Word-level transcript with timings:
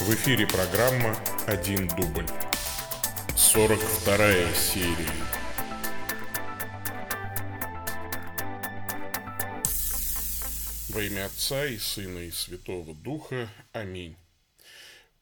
В 0.00 0.14
эфире 0.14 0.46
программа 0.46 1.14
«Один 1.46 1.86
дубль». 1.88 2.26
42 3.36 4.52
серия. 4.54 5.12
Во 10.88 11.02
имя 11.02 11.26
Отца 11.26 11.66
и 11.66 11.76
Сына 11.76 12.18
и 12.18 12.30
Святого 12.30 12.94
Духа. 12.94 13.48
Аминь. 13.72 14.16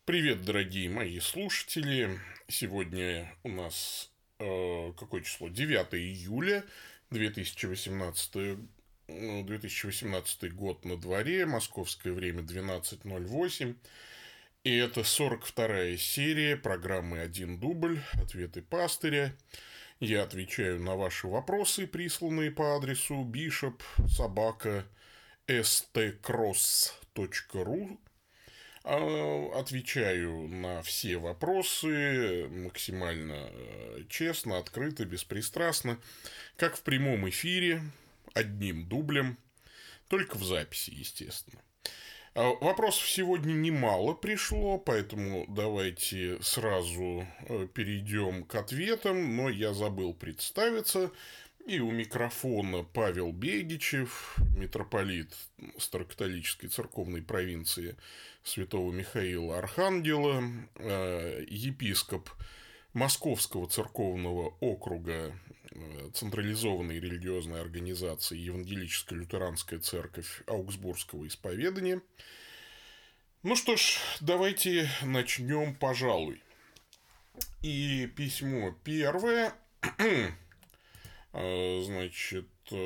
Привет, 0.04 0.44
дорогие 0.44 0.88
мои 0.88 1.20
слушатели. 1.20 2.18
Сегодня 2.48 3.34
у 3.42 3.48
нас 3.50 4.10
э, 4.38 4.92
какое 4.98 5.22
число? 5.22 5.48
9 5.48 5.94
июля 5.94 6.64
2018 7.10 8.58
2018 9.08 10.54
год 10.54 10.84
на 10.84 10.96
дворе, 10.96 11.44
московское 11.44 12.12
время 12.12 12.42
12.08. 12.42 13.74
И 14.62 14.76
это 14.76 15.00
42-я 15.00 15.96
серия 15.96 16.54
программы 16.54 17.20
«Один 17.20 17.58
дубль. 17.58 18.02
Ответы 18.12 18.60
пастыря». 18.60 19.34
Я 20.00 20.22
отвечаю 20.22 20.78
на 20.82 20.96
ваши 20.96 21.26
вопросы, 21.28 21.86
присланные 21.86 22.50
по 22.50 22.76
адресу 22.76 23.24
bishop 23.24 23.80
собака 24.06 24.86
stcross.ru 25.46 26.18
а, 28.84 29.58
Отвечаю 29.58 30.48
на 30.48 30.82
все 30.82 31.16
вопросы 31.16 32.46
максимально 32.50 33.50
э, 33.52 34.04
честно, 34.10 34.58
открыто, 34.58 35.06
беспристрастно, 35.06 35.98
как 36.56 36.76
в 36.76 36.82
прямом 36.82 37.26
эфире, 37.30 37.82
одним 38.34 38.86
дублем, 38.86 39.38
только 40.08 40.36
в 40.36 40.44
записи, 40.44 40.90
естественно. 40.90 41.62
А, 42.32 42.52
вопросов 42.60 43.08
сегодня 43.08 43.52
немало 43.54 44.14
пришло, 44.14 44.78
поэтому 44.78 45.46
давайте 45.48 46.40
сразу 46.42 47.26
э, 47.48 47.66
перейдем 47.74 48.44
к 48.44 48.54
ответам, 48.54 49.36
но 49.36 49.48
я 49.48 49.74
забыл 49.74 50.14
представиться. 50.14 51.10
И 51.66 51.80
у 51.80 51.90
микрофона 51.90 52.84
Павел 52.84 53.32
Бегичев, 53.32 54.36
митрополит 54.56 55.34
Старокатолической 55.76 56.68
церковной 56.68 57.20
провинции 57.20 57.96
Святого 58.44 58.92
Михаила 58.92 59.58
Архангела, 59.58 60.42
э, 60.76 61.44
епископ 61.48 62.30
Московского 62.92 63.68
церковного 63.68 64.54
округа 64.60 65.34
централизованной 66.14 66.98
религиозной 66.98 67.60
организации 67.60 68.36
Евангелическая 68.36 69.16
лютеранская 69.16 69.78
церковь 69.78 70.42
Аугсбургского 70.46 71.26
исповедания. 71.26 72.00
Ну 73.42 73.56
что 73.56 73.76
ж, 73.76 73.98
давайте 74.20 74.88
начнем, 75.02 75.74
пожалуй. 75.74 76.42
И 77.62 78.06
письмо 78.16 78.74
первое, 78.84 79.54
э, 81.32 81.82
значит, 81.82 82.48
э, 82.70 82.76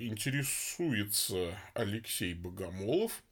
интересуется 0.00 1.56
Алексей 1.74 2.34
Богомолов. 2.34 3.22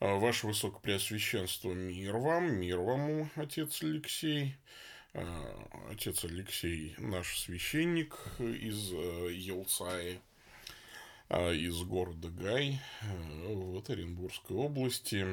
Ваше 0.00 0.48
Высокопреосвященство, 0.48 1.72
мир 1.74 2.16
вам, 2.16 2.56
мир 2.56 2.80
вам, 2.80 3.30
отец 3.36 3.82
Алексей. 3.82 4.56
Э, 5.14 5.24
отец 5.90 6.24
Алексей, 6.24 6.94
наш 6.96 7.38
священник 7.38 8.16
из 8.38 8.92
э, 8.92 9.32
Елцаи, 9.32 10.20
э, 11.28 11.54
из 11.54 11.82
города 11.82 12.28
Гай, 12.30 12.80
вот 13.44 13.90
Оренбургской 13.90 14.56
области. 14.56 15.26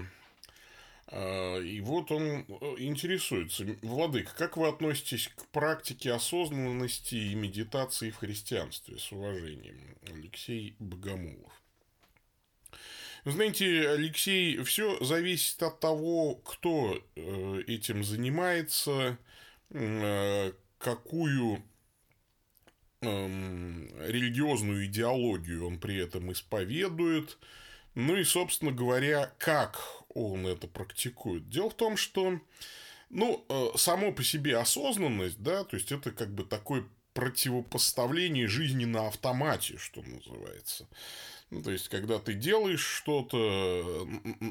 И 1.12 1.82
вот 1.84 2.12
он 2.12 2.42
интересуется, 2.78 3.66
Владык, 3.82 4.32
как 4.36 4.58
вы 4.58 4.68
относитесь 4.68 5.28
к 5.36 5.48
практике 5.48 6.14
осознанности 6.14 7.16
и 7.16 7.34
медитации 7.34 8.12
в 8.12 8.18
христианстве? 8.18 9.00
С 9.00 9.12
уважением, 9.12 9.98
Алексей 10.06 10.76
Богомолов. 10.78 11.52
знаете, 13.26 13.90
Алексей, 13.90 14.62
все 14.62 15.04
зависит 15.04 15.64
от 15.64 15.80
того, 15.80 16.36
кто 16.36 17.04
этим 17.16 18.04
занимается, 18.04 19.18
какую 20.80 21.64
эм, 23.02 23.90
религиозную 24.00 24.86
идеологию 24.86 25.68
он 25.68 25.80
при 25.80 25.98
этом 25.98 26.32
исповедует, 26.32 27.38
ну 27.96 28.16
и, 28.16 28.24
собственно 28.24 28.72
говоря, 28.72 29.34
как 29.38 29.80
он 30.10 30.48
это 30.48 30.68
практикует. 30.68 31.50
Дело 31.50 31.70
в 31.70 31.76
том, 31.76 31.98
что, 31.98 32.40
ну, 33.10 33.46
э, 33.50 33.78
само 33.78 34.12
по 34.12 34.24
себе 34.24 34.58
осознанность, 34.58 35.42
да, 35.42 35.64
то 35.64 35.76
есть 35.76 35.92
это 35.92 36.12
как 36.12 36.34
бы 36.34 36.44
такое 36.44 36.86
противопоставление 37.14 38.48
жизни 38.48 38.86
на 38.86 39.08
автомате, 39.08 39.78
что 39.78 40.02
называется. 40.02 40.88
Ну, 41.50 41.62
то 41.64 41.72
есть, 41.72 41.90
когда 41.90 42.20
ты 42.20 42.34
делаешь 42.34 42.86
что-то 42.86 44.08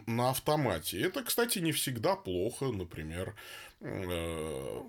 на 0.07 0.31
автомате. 0.31 1.01
Это, 1.01 1.23
кстати, 1.23 1.61
не 1.61 1.73
всегда 1.73 2.17
плохо. 2.17 2.67
Например, 2.67 3.37
э, 3.81 4.83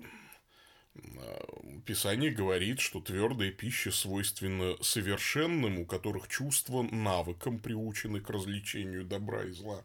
Писание 1.86 2.30
говорит, 2.30 2.80
что 2.80 3.00
твердая 3.00 3.50
пища 3.50 3.90
свойственна 3.90 4.76
совершенным, 4.82 5.78
у 5.78 5.86
которых 5.86 6.28
чувства 6.28 6.82
навыком 6.82 7.58
приучены 7.58 8.20
к 8.20 8.30
развлечению 8.30 9.04
добра 9.04 9.44
и 9.44 9.50
зла. 9.50 9.84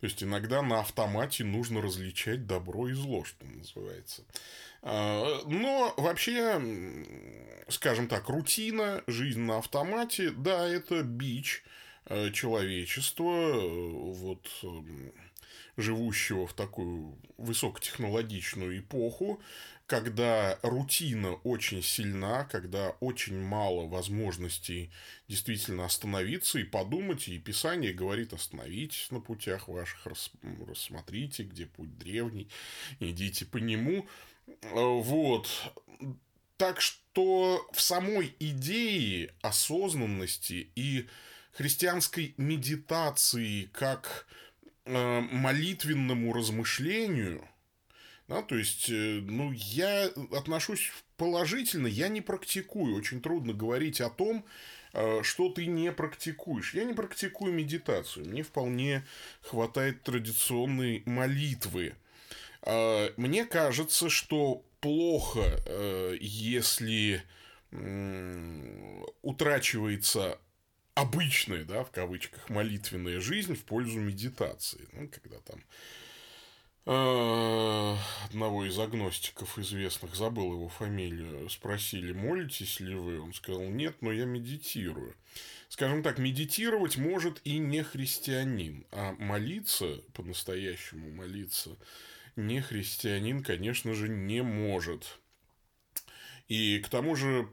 То 0.00 0.06
есть 0.06 0.22
иногда 0.22 0.62
на 0.62 0.80
автомате 0.80 1.44
нужно 1.44 1.82
различать 1.82 2.46
добро 2.46 2.88
и 2.88 2.92
зло, 2.92 3.24
что 3.24 3.46
называется. 3.46 4.24
А, 4.82 5.42
но 5.46 5.94
вообще, 5.96 6.60
скажем 7.68 8.08
так, 8.08 8.28
рутина, 8.28 9.02
жизнь 9.06 9.40
на 9.40 9.58
автомате, 9.58 10.30
да, 10.30 10.66
это 10.68 11.02
бич 11.02 11.64
э, 12.06 12.30
человечества, 12.32 13.52
вот 14.12 14.48
живущего 15.76 16.46
в 16.46 16.54
такую 16.54 17.18
высокотехнологичную 17.36 18.78
эпоху, 18.78 19.40
когда 19.86 20.58
рутина 20.62 21.34
очень 21.34 21.82
сильна, 21.82 22.44
когда 22.44 22.90
очень 23.00 23.38
мало 23.38 23.86
возможностей 23.86 24.90
действительно 25.28 25.84
остановиться 25.84 26.58
и 26.58 26.64
подумать, 26.64 27.28
и 27.28 27.38
Писание 27.38 27.92
говорит, 27.92 28.32
остановитесь 28.32 29.10
на 29.10 29.20
путях 29.20 29.68
ваших, 29.68 30.06
рассмотрите, 30.66 31.44
где 31.44 31.66
путь 31.66 31.96
древний, 31.98 32.48
идите 32.98 33.46
по 33.46 33.58
нему. 33.58 34.08
Вот. 34.72 35.48
Так 36.56 36.80
что 36.80 37.64
в 37.72 37.80
самой 37.80 38.34
идее 38.40 39.34
осознанности 39.40 40.68
и 40.74 41.06
христианской 41.52 42.34
медитации 42.38 43.68
как 43.72 44.26
э, 44.84 45.20
молитвенному 45.20 46.32
размышлению– 46.32 47.48
да, 48.28 48.42
то 48.42 48.56
есть, 48.56 48.90
э, 48.90 49.20
ну, 49.22 49.52
я 49.52 50.10
отношусь 50.32 50.92
положительно, 51.16 51.86
я 51.86 52.08
не 52.08 52.20
практикую. 52.20 52.96
Очень 52.96 53.22
трудно 53.22 53.52
говорить 53.52 54.00
о 54.00 54.10
том, 54.10 54.44
э, 54.92 55.22
что 55.22 55.48
ты 55.48 55.66
не 55.66 55.92
практикуешь. 55.92 56.74
Я 56.74 56.84
не 56.84 56.92
практикую 56.92 57.52
медитацию. 57.52 58.26
Мне 58.26 58.42
вполне 58.42 59.06
хватает 59.42 60.02
традиционной 60.02 61.04
молитвы. 61.06 61.94
А, 62.62 63.12
мне 63.16 63.44
кажется, 63.44 64.10
что 64.10 64.64
плохо, 64.80 65.60
э, 65.66 66.16
если 66.20 67.22
утрачивается 69.22 70.38
обычная, 70.94 71.64
да, 71.64 71.84
в 71.84 71.90
кавычках, 71.90 72.48
молитвенная 72.48 73.20
жизнь 73.20 73.54
в 73.54 73.64
пользу 73.64 73.98
медитации. 73.98 74.88
Ну, 74.92 75.08
когда 75.08 75.38
там 75.40 75.60
одного 76.86 78.64
из 78.64 78.78
агностиков 78.78 79.58
известных, 79.58 80.14
забыл 80.14 80.52
его 80.52 80.68
фамилию, 80.68 81.50
спросили, 81.50 82.12
молитесь 82.12 82.78
ли 82.78 82.94
вы? 82.94 83.20
Он 83.20 83.34
сказал, 83.34 83.62
нет, 83.62 83.96
но 84.02 84.12
я 84.12 84.24
медитирую. 84.24 85.16
Скажем 85.68 86.04
так, 86.04 86.18
медитировать 86.18 86.96
может 86.96 87.40
и 87.44 87.58
не 87.58 87.82
христианин, 87.82 88.86
а 88.92 89.16
молиться, 89.18 90.00
по-настоящему 90.12 91.10
молиться, 91.10 91.76
не 92.36 92.60
христианин, 92.60 93.42
конечно 93.42 93.92
же, 93.92 94.08
не 94.08 94.44
может. 94.44 95.18
И 96.46 96.78
к 96.78 96.88
тому 96.88 97.16
же 97.16 97.48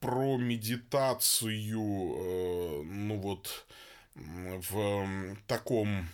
про 0.00 0.38
медитацию, 0.38 1.60
э, 1.60 2.82
ну 2.84 3.18
вот, 3.18 3.66
в 4.14 5.36
таком 5.46 6.08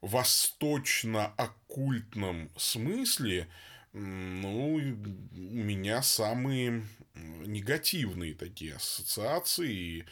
восточно-оккультном 0.00 2.50
смысле, 2.56 3.48
ну, 3.92 4.74
у 4.74 4.78
меня 4.78 6.02
самые 6.02 6.84
негативные 7.14 8.34
такие 8.34 8.74
ассоциации, 8.74 10.04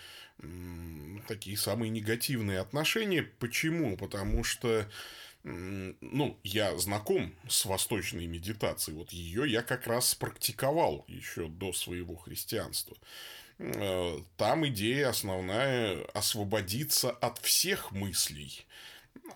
такие 1.29 1.57
самые 1.57 1.91
негативные 1.91 2.61
отношения. 2.61 3.23
Почему? 3.23 3.97
Потому 3.97 4.45
что 4.45 4.89
ну, 5.45 6.39
я 6.43 6.77
знаком 6.79 7.35
с 7.49 7.67
восточной 7.67 8.27
медитацией. 8.27 8.97
Вот 8.97 9.13
ее 9.13 9.51
я 9.51 9.63
как 9.63 9.87
раз 9.87 10.15
практиковал 10.15 11.05
еще 11.07 11.49
до 11.49 11.75
своего 11.75 12.17
христианства. 12.17 12.97
Э, 13.59 14.19
там 14.39 14.67
идея 14.69 15.11
основная 15.11 16.03
освободиться 16.15 17.11
от 17.11 17.39
всех 17.39 17.93
мыслей, 17.93 18.67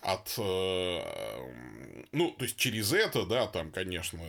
от, 0.03 0.35
э, 0.39 1.03
ну, 2.13 2.31
то 2.33 2.45
есть 2.45 2.57
через 2.57 2.93
это, 2.93 3.25
да, 3.27 3.47
там, 3.47 3.71
конечно, 3.71 4.21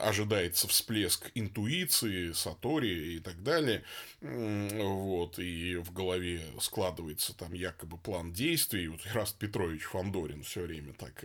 ожидается 0.00 0.66
всплеск 0.66 1.30
интуиции, 1.34 2.32
сатори 2.32 3.16
и 3.16 3.20
так 3.20 3.42
далее, 3.42 3.84
вот, 4.20 5.38
и 5.38 5.76
в 5.76 5.92
голове 5.92 6.42
складывается 6.60 7.36
там 7.36 7.52
якобы 7.52 7.96
план 7.96 8.32
действий, 8.32 8.88
вот 8.88 9.00
Раст 9.12 9.38
Петрович 9.38 9.82
Фандорин 9.82 10.42
все 10.42 10.62
время 10.62 10.92
так 10.94 11.24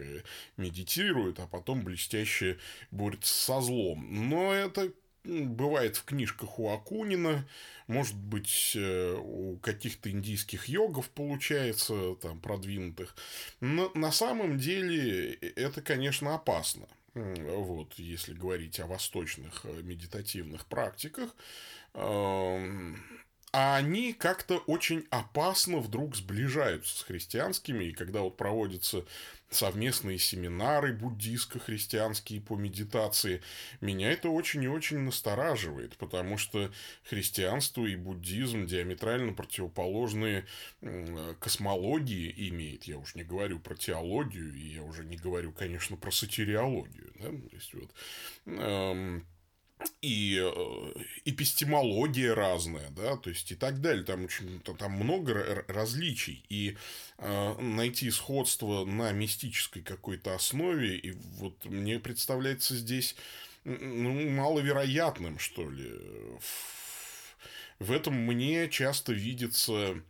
медитирует, 0.58 1.40
а 1.40 1.48
потом 1.48 1.84
блестяще 1.84 2.60
борется 2.92 3.34
со 3.34 3.62
злом, 3.62 4.30
но 4.30 4.54
это 4.54 4.92
бывает 5.24 5.98
в 5.98 6.06
книжках 6.06 6.60
у 6.60 6.70
Акунина, 6.70 7.48
может 7.90 8.16
быть, 8.16 8.74
э, 8.76 9.16
у 9.20 9.58
каких-то 9.58 10.12
индийских 10.12 10.70
йогов 10.70 11.10
получается, 11.10 12.16
там, 12.22 12.40
продвинутых. 12.40 13.16
Но 13.62 13.92
на 13.96 14.12
самом 14.12 14.60
деле 14.60 15.34
э, 15.34 15.54
это, 15.56 15.82
конечно, 15.82 16.36
опасно. 16.36 16.88
Вот, 17.16 17.96
если 17.96 18.34
говорить 18.36 18.80
о 18.80 18.86
восточных 18.86 19.62
э, 19.64 19.82
медитативных 19.82 20.68
практиках, 20.68 21.36
а 23.52 23.78
они 23.78 24.14
как-то 24.14 24.60
очень 24.68 25.08
опасно 25.10 25.80
вдруг 25.80 26.16
сближаются 26.16 27.00
с 27.00 27.02
христианскими, 27.02 27.86
и 27.86 27.94
когда 27.94 28.22
вот 28.22 28.38
проводятся 28.38 29.06
совместные 29.50 30.20
семинары 30.20 30.94
буддийско-христианские 30.94 32.42
по 32.42 32.56
медитации, 32.56 33.42
меня 33.82 34.12
это 34.12 34.30
очень 34.30 34.64
и 34.64 34.68
очень 34.68 35.00
настораживает, 35.00 35.98
потому 35.98 36.38
что 36.38 36.72
христианство 37.04 37.86
и 37.86 37.96
буддизм 37.96 38.66
диаметрально 38.66 39.34
противоположные 39.34 40.46
космологии 41.40 42.34
имеют. 42.50 42.84
Я 42.84 42.98
уж 42.98 43.16
не 43.16 43.24
говорю 43.24 43.60
про 43.60 43.76
теологию, 43.76 44.54
и 44.54 44.76
я 44.76 44.84
уже 44.84 45.04
не 45.04 45.18
говорю, 45.18 45.52
конечно, 45.52 45.98
про 45.98 46.12
сатириологию. 46.12 47.12
Да? 47.20 47.30
То 47.30 47.56
есть, 47.56 47.74
вот, 47.74 47.92
эм, 48.46 49.26
и 50.02 50.40
э, 50.42 50.94
эпистемология 51.26 52.34
разная, 52.34 52.90
да, 52.92 53.18
то 53.18 53.30
есть 53.30 53.52
и 53.52 53.56
так 53.56 53.82
далее. 53.82 54.04
Там 54.04 54.26
очень 54.26 54.60
там 54.62 54.92
много 54.92 55.64
различий. 55.68 56.44
И 56.50 56.78
э, 57.18 57.56
найти 57.60 58.10
сходство 58.12 58.86
на 58.86 59.12
мистической 59.12 59.82
какой-то 59.82 60.36
основе, 60.36 60.98
и 60.98 61.12
вот 61.12 61.66
мне 61.66 62.00
представляется 62.00 62.76
здесь 62.76 63.16
ну, 63.64 64.30
маловероятным, 64.30 65.40
что 65.40 65.70
ли. 65.70 65.92
В 67.80 67.92
этом 67.92 68.14
мне 68.16 68.70
часто 68.70 69.14
видится 69.14 70.02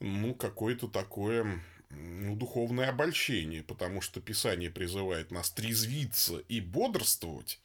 ну, 0.00 0.34
какое-то 0.34 0.88
такое 0.88 1.62
ну, 1.90 2.36
духовное 2.36 2.90
обольщение, 2.90 3.62
потому 3.62 4.00
что 4.00 4.20
Писание 4.20 4.70
призывает 4.70 5.30
нас 5.30 5.50
трезвиться 5.50 6.38
и 6.48 6.60
бодрствовать, 6.60 7.60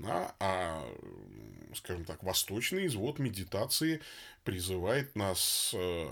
да, 0.00 0.34
а, 0.40 0.82
скажем 1.74 2.04
так, 2.04 2.22
восточный 2.22 2.86
извод 2.86 3.18
медитации 3.18 4.00
призывает 4.44 5.14
нас 5.14 5.72
э, 5.74 6.08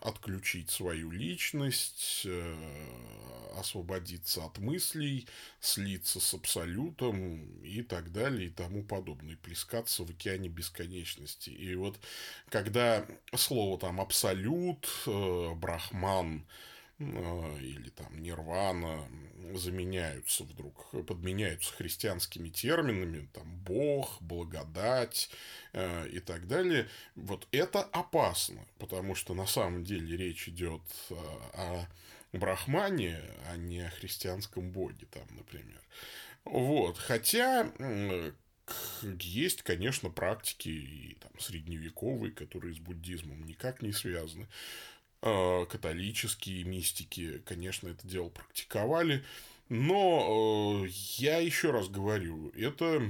отключить 0.00 0.70
свою 0.70 1.10
личность, 1.10 2.22
э, 2.24 2.56
освободиться 3.56 4.44
от 4.44 4.58
мыслей, 4.58 5.28
слиться 5.60 6.18
с 6.20 6.34
абсолютом 6.34 7.62
и 7.62 7.82
так 7.82 8.12
далее 8.12 8.48
и 8.48 8.52
тому 8.52 8.82
подобное, 8.82 9.36
плескаться 9.36 10.04
в 10.04 10.10
океане 10.10 10.48
бесконечности. 10.48 11.50
И 11.50 11.74
вот 11.76 11.98
когда 12.48 13.06
слово 13.34 13.78
там 13.78 14.00
абсолют, 14.00 14.88
э, 15.06 15.54
брахман, 15.54 16.44
а, 16.46 16.73
или 16.98 17.90
там 17.90 18.22
нирвана 18.22 19.08
заменяются 19.54 20.44
вдруг, 20.44 20.90
подменяются 21.06 21.72
христианскими 21.74 22.48
терминами, 22.48 23.28
там 23.32 23.58
Бог, 23.58 24.20
благодать 24.20 25.30
э, 25.72 26.08
и 26.08 26.20
так 26.20 26.46
далее, 26.46 26.88
вот 27.14 27.46
это 27.52 27.82
опасно, 27.82 28.66
потому 28.78 29.14
что 29.14 29.34
на 29.34 29.46
самом 29.46 29.84
деле 29.84 30.16
речь 30.16 30.48
идет 30.48 30.82
о 31.10 31.86
брахмане, 32.32 33.20
а 33.48 33.56
не 33.56 33.80
о 33.80 33.90
христианском 33.90 34.70
боге 34.70 35.06
там, 35.10 35.26
например. 35.36 35.80
Вот, 36.44 36.98
хотя 36.98 37.72
есть, 39.20 39.62
конечно, 39.62 40.10
практики 40.10 40.68
и 40.68 41.14
там 41.20 41.32
средневековые, 41.38 42.32
которые 42.32 42.74
с 42.74 42.78
буддизмом 42.78 43.44
никак 43.44 43.82
не 43.82 43.92
связаны. 43.92 44.48
Э, 45.26 45.64
католические 45.70 46.64
мистики, 46.64 47.38
конечно, 47.46 47.88
это 47.88 48.06
дело 48.06 48.28
практиковали. 48.28 49.24
Но 49.70 50.84
э, 50.84 50.88
я 51.16 51.38
еще 51.38 51.70
раз 51.70 51.88
говорю, 51.88 52.50
это 52.50 53.02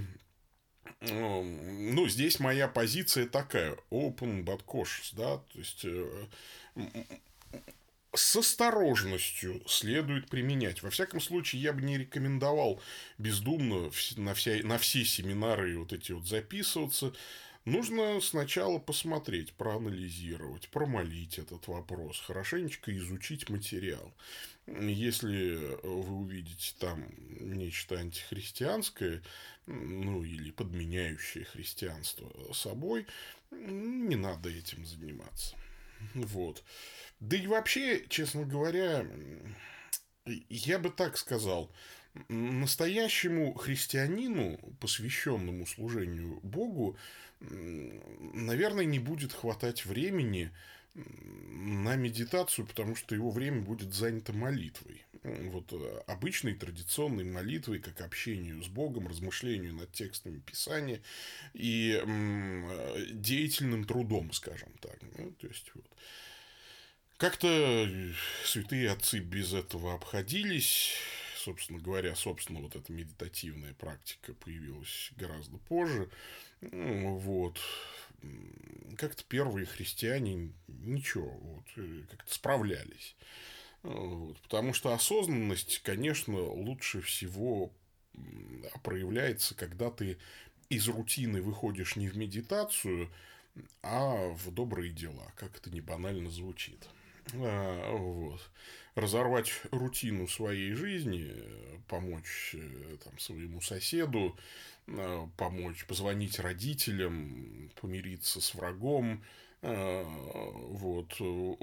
э, 1.00 1.42
ну, 1.42 2.06
здесь 2.06 2.38
моя 2.38 2.68
позиция 2.68 3.26
такая, 3.26 3.76
open 3.90 4.44
but 4.44 4.64
cautious, 4.64 5.12
да, 5.12 5.38
то 5.38 5.58
есть 5.58 5.84
с 8.14 8.36
осторожностью 8.36 9.60
следует 9.66 10.28
применять. 10.28 10.84
Во 10.84 10.90
всяком 10.90 11.20
случае, 11.20 11.62
я 11.62 11.72
бы 11.72 11.82
не 11.82 11.98
рекомендовал 11.98 12.80
бездумно 13.18 13.90
на, 14.16 14.34
вся, 14.34 14.60
на 14.62 14.78
все 14.78 15.04
семинары 15.04 15.76
вот 15.76 15.92
эти 15.92 16.12
вот 16.12 16.28
записываться. 16.28 17.12
Нужно 17.64 18.20
сначала 18.20 18.78
посмотреть, 18.78 19.54
проанализировать, 19.54 20.68
промолить 20.68 21.38
этот 21.38 21.66
вопрос, 21.66 22.20
хорошенечко 22.20 22.94
изучить 22.94 23.48
материал. 23.48 24.14
Если 24.66 25.76
вы 25.82 26.14
увидите 26.20 26.74
там 26.78 27.06
нечто 27.40 27.98
антихристианское, 27.98 29.22
ну 29.66 30.22
или 30.22 30.50
подменяющее 30.50 31.44
христианство 31.44 32.30
собой, 32.52 33.06
не 33.50 34.16
надо 34.16 34.50
этим 34.50 34.84
заниматься. 34.84 35.56
Вот. 36.12 36.62
Да 37.20 37.36
и 37.36 37.46
вообще, 37.46 38.04
честно 38.08 38.44
говоря, 38.44 39.06
я 40.26 40.78
бы 40.78 40.90
так 40.90 41.16
сказал, 41.16 41.72
настоящему 42.28 43.54
христианину, 43.54 44.58
посвященному 44.80 45.66
служению 45.66 46.40
Богу, 46.42 46.96
наверное, 47.40 48.84
не 48.84 48.98
будет 48.98 49.32
хватать 49.32 49.84
времени 49.84 50.50
на 50.94 51.96
медитацию, 51.96 52.66
потому 52.66 52.94
что 52.94 53.14
его 53.14 53.30
время 53.30 53.62
будет 53.62 53.92
занято 53.92 54.32
молитвой. 54.32 55.04
Вот 55.24 55.72
э, 55.72 56.02
обычной 56.06 56.54
традиционной 56.54 57.24
молитвой, 57.24 57.80
как 57.80 58.00
общению 58.00 58.62
с 58.62 58.68
Богом, 58.68 59.08
размышлению 59.08 59.74
над 59.74 59.90
текстами 59.90 60.38
Писания 60.38 61.00
и 61.52 62.00
э, 62.00 63.06
деятельным 63.10 63.84
трудом, 63.84 64.32
скажем 64.32 64.72
так. 64.80 64.98
Ну, 65.18 65.32
то 65.32 65.46
есть, 65.48 65.70
вот. 65.74 65.86
Как-то 67.16 67.88
святые 68.44 68.90
отцы 68.90 69.18
без 69.18 69.52
этого 69.52 69.94
обходились. 69.94 70.92
Собственно 71.36 71.78
говоря, 71.78 72.14
собственно, 72.14 72.60
вот 72.60 72.76
эта 72.76 72.92
медитативная 72.92 73.74
практика 73.74 74.34
появилась 74.34 75.10
гораздо 75.16 75.58
позже. 75.58 76.08
Ну, 76.72 77.16
вот. 77.16 77.60
Как-то 78.96 79.24
первые 79.24 79.66
христиане 79.66 80.52
ничего, 80.68 81.30
вот, 81.30 81.64
э, 81.76 82.02
как-то 82.10 82.32
справлялись. 82.32 83.16
Вот, 83.82 84.40
потому 84.40 84.72
что 84.72 84.94
осознанность, 84.94 85.80
конечно, 85.82 86.40
лучше 86.40 87.02
всего 87.02 87.70
проявляется, 88.82 89.54
когда 89.54 89.90
ты 89.90 90.16
из 90.70 90.88
рутины 90.88 91.42
выходишь 91.42 91.96
не 91.96 92.08
в 92.08 92.16
медитацию, 92.16 93.10
а 93.82 94.30
в 94.30 94.50
добрые 94.52 94.90
дела, 94.90 95.30
как 95.36 95.56
это 95.56 95.70
не 95.70 95.82
банально 95.82 96.30
звучит. 96.30 96.88
А, 97.34 97.92
вот. 97.96 98.40
Разорвать 98.94 99.52
рутину 99.70 100.28
своей 100.28 100.72
жизни, 100.72 101.34
помочь 101.88 102.54
э, 102.54 102.96
там, 103.02 103.18
своему 103.18 103.60
соседу, 103.60 104.34
Э, 104.34 104.73
помочь, 105.36 105.86
позвонить 105.86 106.38
родителям, 106.38 107.70
помириться 107.80 108.40
с 108.40 108.54
врагом, 108.54 109.24
э, 109.62 110.04
вот, 110.04 111.16
э, 111.20 111.54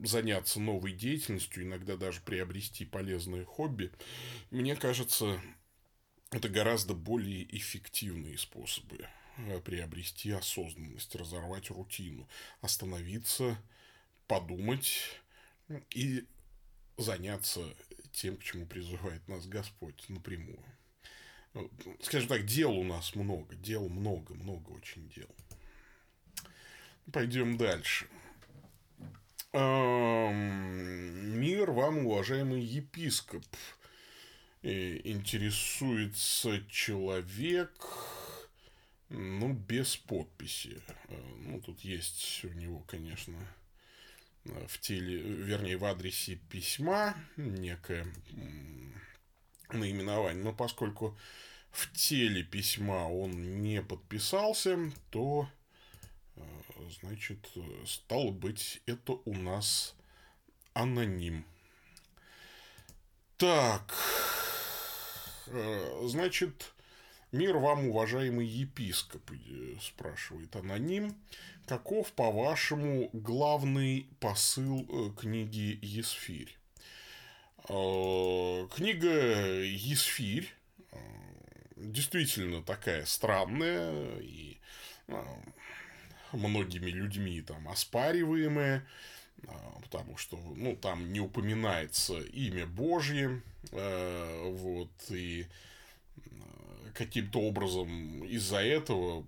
заняться 0.00 0.60
новой 0.60 0.92
деятельностью, 0.92 1.64
иногда 1.64 1.96
даже 1.96 2.20
приобрести 2.22 2.84
полезное 2.84 3.44
хобби, 3.44 3.92
мне 4.50 4.76
кажется, 4.76 5.40
это 6.30 6.48
гораздо 6.48 6.94
более 6.94 7.44
эффективные 7.56 8.38
способы 8.38 9.06
приобрести 9.64 10.30
осознанность, 10.30 11.14
разорвать 11.14 11.70
рутину, 11.70 12.28
остановиться, 12.60 13.58
подумать 14.26 15.20
и 15.90 16.24
заняться 16.96 17.62
тем, 18.12 18.36
к 18.36 18.42
чему 18.42 18.66
призывает 18.66 19.26
нас 19.28 19.46
Господь 19.46 20.08
напрямую. 20.08 20.62
Скажем 22.00 22.28
так, 22.28 22.44
дел 22.44 22.72
у 22.72 22.84
нас 22.84 23.14
много, 23.14 23.54
дел 23.56 23.88
много, 23.88 24.34
много 24.34 24.70
очень 24.70 25.08
дел. 25.10 25.28
Пойдем 27.12 27.56
дальше. 27.56 28.06
Мир 29.52 31.70
вам, 31.70 32.06
уважаемый 32.06 32.60
епископ. 32.60 33.44
Интересуется 34.62 36.64
человек, 36.70 37.70
ну, 39.10 39.52
без 39.52 39.96
подписи. 39.96 40.80
Ну, 41.36 41.60
тут 41.60 41.80
есть 41.80 42.44
у 42.44 42.52
него, 42.54 42.80
конечно, 42.88 43.36
в 44.44 44.78
теле, 44.80 45.18
вернее, 45.18 45.76
в 45.76 45.84
адресе 45.84 46.36
письма 46.50 47.14
некое 47.36 48.06
наименование. 49.72 50.42
Но 50.42 50.52
поскольку 50.52 51.16
в 51.70 51.92
теле 51.92 52.42
письма 52.42 53.08
он 53.08 53.62
не 53.62 53.82
подписался, 53.82 54.78
то 55.10 55.48
Значит, 57.00 57.48
стало 57.86 58.30
быть, 58.30 58.82
это 58.86 59.12
у 59.24 59.34
нас 59.34 59.94
аноним. 60.72 61.44
Так, 63.36 63.94
э, 65.46 66.00
значит, 66.04 66.72
мир 67.32 67.56
вам, 67.56 67.88
уважаемый 67.88 68.46
епископ, 68.46 69.30
э, 69.32 69.76
спрашивает 69.80 70.54
аноним. 70.56 71.16
Каков, 71.66 72.12
по-вашему, 72.12 73.10
главный 73.12 74.08
посыл 74.20 74.86
э, 74.88 75.20
книги 75.20 75.78
Есфирь? 75.82 76.56
Книга 77.66 79.62
Есфирь 79.62 80.52
действительно 81.76 82.62
такая 82.62 83.06
странная 83.06 84.18
и 84.20 84.58
многими 86.32 86.90
людьми 86.90 87.40
там 87.40 87.68
оспариваемые, 87.68 88.86
а, 89.46 89.80
потому 89.82 90.16
что, 90.16 90.36
ну, 90.56 90.76
там 90.76 91.12
не 91.12 91.20
упоминается 91.20 92.20
имя 92.20 92.66
Божье, 92.66 93.40
вот, 93.70 94.90
и 95.10 95.46
каким-то 96.94 97.40
образом 97.40 98.24
из-за 98.24 98.58
этого 98.58 99.26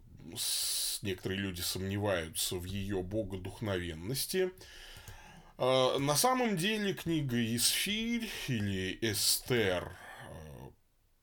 некоторые 1.03 1.41
люди 1.41 1.61
сомневаются 1.63 2.57
в 2.57 2.65
ее 2.65 3.03
богодухновенности. 3.03 4.45
А, 4.45 4.51
на 5.59 6.15
самом 6.17 6.57
деле 6.57 6.93
книга 6.93 7.37
Исфирь 7.57 8.29
или 8.49 8.99
Эстер 9.01 9.97
э, 10.29 10.71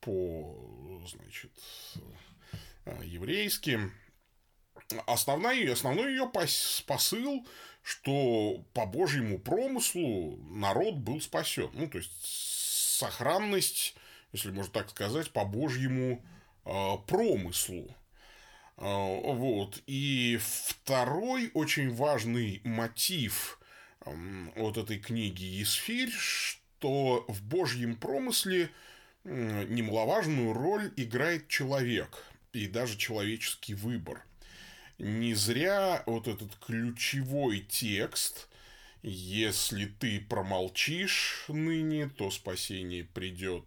по, 0.01 1.01
значит, 1.07 1.51
еврейски 3.03 3.91
основной, 5.05 5.71
основной 5.71 6.11
ее 6.11 6.31
посыл, 6.85 7.47
что 7.81 8.63
по 8.73 8.85
Божьему 8.85 9.39
промыслу 9.39 10.37
народ 10.49 10.95
был 10.95 11.21
спасен. 11.21 11.69
Ну, 11.73 11.87
то 11.87 11.97
есть, 11.99 12.11
сохранность, 12.25 13.95
если 14.31 14.51
можно 14.51 14.71
так 14.71 14.89
сказать, 14.89 15.31
по 15.31 15.45
Божьему 15.45 16.23
промыслу. 16.63 17.95
Вот. 18.77 19.81
И 19.85 20.39
второй 20.41 21.51
очень 21.53 21.93
важный 21.93 22.61
мотив 22.63 23.59
вот 24.05 24.77
этой 24.77 24.99
книги 24.99 25.43
«Есфирь», 25.43 26.11
что 26.11 27.25
в 27.27 27.43
Божьем 27.43 27.95
промысле 27.95 28.69
немаловажную 29.23 30.53
роль 30.53 30.91
играет 30.97 31.47
человек 31.47 32.23
и 32.51 32.67
даже 32.67 32.97
человеческий 32.97 33.73
выбор– 33.73 34.23
не 34.99 35.33
зря 35.33 36.03
вот 36.05 36.27
этот 36.27 36.55
ключевой 36.55 37.59
текст, 37.59 38.47
если 39.01 39.85
ты 39.85 40.21
промолчишь 40.21 41.45
ныне, 41.47 42.09
то 42.09 42.31
спасение 42.31 43.03
придет 43.03 43.65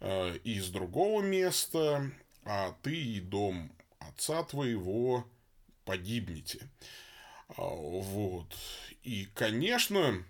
э, 0.00 0.36
из 0.44 0.68
другого 0.68 1.22
места, 1.22 2.10
а 2.44 2.76
ты 2.82 2.94
и 2.94 3.20
дом 3.20 3.72
отца 3.98 4.44
твоего 4.44 5.26
погибнете. 5.84 6.68
А, 7.48 7.62
вот. 7.62 8.54
И, 9.02 9.26
конечно, 9.34 10.24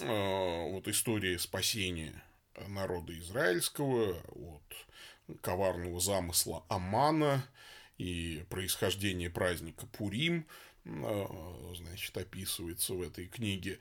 э, 0.00 0.70
вот 0.70 0.88
история 0.88 1.38
спасения 1.38 2.22
народа 2.68 3.18
израильского 3.18 4.16
от 4.28 5.40
коварного 5.40 6.00
замысла 6.00 6.64
Амана– 6.68 7.44
и 8.00 8.44
происхождение 8.48 9.28
праздника 9.28 9.86
Пурим, 9.86 10.46
а, 10.86 11.72
значит, 11.76 12.16
описывается 12.16 12.94
в 12.94 13.02
этой 13.02 13.26
книге. 13.26 13.78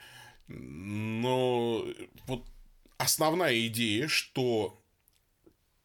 Но 0.48 1.86
вот 2.28 2.46
основная 2.98 3.68
идея, 3.68 4.10
что 4.10 4.78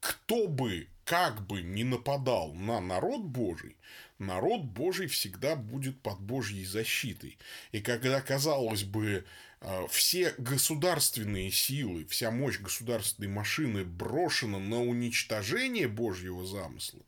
кто 0.04 0.46
бы, 0.46 0.86
как 1.06 1.46
бы 1.46 1.62
не 1.62 1.82
нападал 1.82 2.52
на 2.52 2.78
народ 2.80 3.22
Божий, 3.22 3.76
народ 4.18 4.64
Божий 4.64 5.06
всегда 5.06 5.56
будет 5.56 5.98
под 6.02 6.20
Божьей 6.20 6.66
защитой. 6.66 7.38
И 7.72 7.80
когда, 7.80 8.20
казалось 8.20 8.84
бы, 8.84 9.24
а, 9.62 9.86
все 9.88 10.34
государственные 10.36 11.50
силы, 11.50 12.04
вся 12.04 12.30
мощь 12.30 12.58
государственной 12.58 13.28
машины 13.28 13.84
брошена 13.84 14.58
на 14.58 14.82
уничтожение 14.82 15.88
Божьего 15.88 16.44
замысла, 16.44 17.00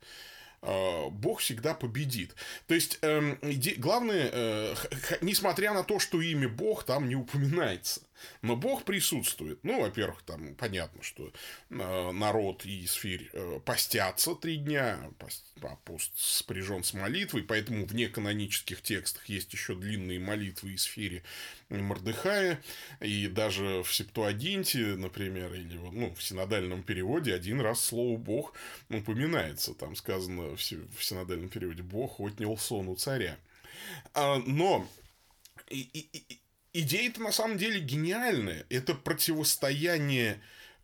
Э, 0.61 1.09
Бог 1.09 1.39
всегда 1.39 1.73
победит. 1.73 2.35
То 2.67 2.73
есть, 2.73 2.99
эм, 3.01 3.39
главное, 3.77 4.29
э, 4.31 4.75
несмотря 5.21 5.73
на 5.73 5.83
то, 5.83 5.99
что 5.99 6.21
имя 6.21 6.49
Бог 6.49 6.83
там 6.83 7.07
не 7.07 7.15
упоминается, 7.15 8.01
но 8.41 8.55
Бог 8.55 8.83
присутствует. 8.83 9.63
Ну, 9.63 9.81
во-первых, 9.81 10.21
там 10.23 10.55
понятно, 10.55 11.03
что 11.03 11.31
э, 11.69 12.11
народ 12.11 12.65
и 12.65 12.85
сферь 12.85 13.29
э, 13.33 13.59
постятся 13.65 14.35
три 14.35 14.57
дня, 14.57 14.99
а 15.61 15.75
пост 15.83 16.11
спряжен 16.15 16.83
с 16.83 16.93
молитвой, 16.93 17.43
поэтому 17.43 17.85
в 17.85 17.93
неканонических 17.93 18.81
текстах 18.81 19.25
есть 19.27 19.53
еще 19.53 19.75
длинные 19.75 20.19
молитвы 20.19 20.73
из 20.73 20.83
сфере 20.83 21.23
Мордыхая, 21.69 22.61
и 23.01 23.27
даже 23.27 23.83
в 23.83 23.93
Септуагинте, 23.93 24.95
например, 24.95 25.53
или 25.53 25.77
ну, 25.77 26.13
в 26.13 26.23
синодальном 26.23 26.83
переводе 26.83 27.33
один 27.33 27.59
раз 27.61 27.83
слово 27.83 28.17
«бог» 28.17 28.53
упоминается. 28.89 29.73
Там 29.73 29.95
сказано 29.95 30.55
в 30.55 30.61
синодальном 31.03 31.49
переводе 31.49 31.83
«бог 31.83 32.19
отнял 32.19 32.57
сон 32.57 32.87
у 32.87 32.95
царя». 32.95 33.37
А, 34.13 34.37
но 34.45 34.87
и, 35.69 35.81
и, 35.81 36.36
идея-то 36.81 37.21
на 37.21 37.31
самом 37.31 37.57
деле 37.57 37.79
гениальная. 37.79 38.65
Это 38.69 38.93
противостояние 38.93 40.41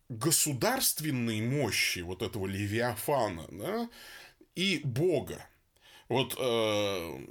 государственной 0.08 1.40
мощи 1.40 2.00
вот 2.00 2.22
этого 2.22 2.46
Левиафана 2.46 3.46
да, 3.50 3.88
и 4.54 4.80
Бога. 4.84 5.46
Вот 6.08 6.36
э, 6.38 7.26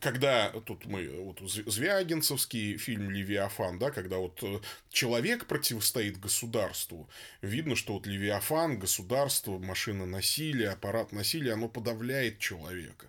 когда 0.00 0.50
тут 0.50 0.86
мы, 0.86 1.08
вот 1.22 1.40
Звягинцевский 1.40 2.76
фильм 2.76 3.10
«Левиафан», 3.10 3.78
да, 3.78 3.90
когда 3.90 4.18
вот 4.18 4.42
э, 4.42 4.60
человек 4.90 5.46
противостоит 5.46 6.20
государству, 6.20 7.08
видно, 7.40 7.76
что 7.76 7.94
вот 7.94 8.06
Левиафан, 8.06 8.78
государство, 8.78 9.58
машина 9.58 10.06
насилия, 10.06 10.70
аппарат 10.70 11.12
насилия, 11.12 11.54
оно 11.54 11.68
подавляет 11.68 12.38
человека. 12.38 13.06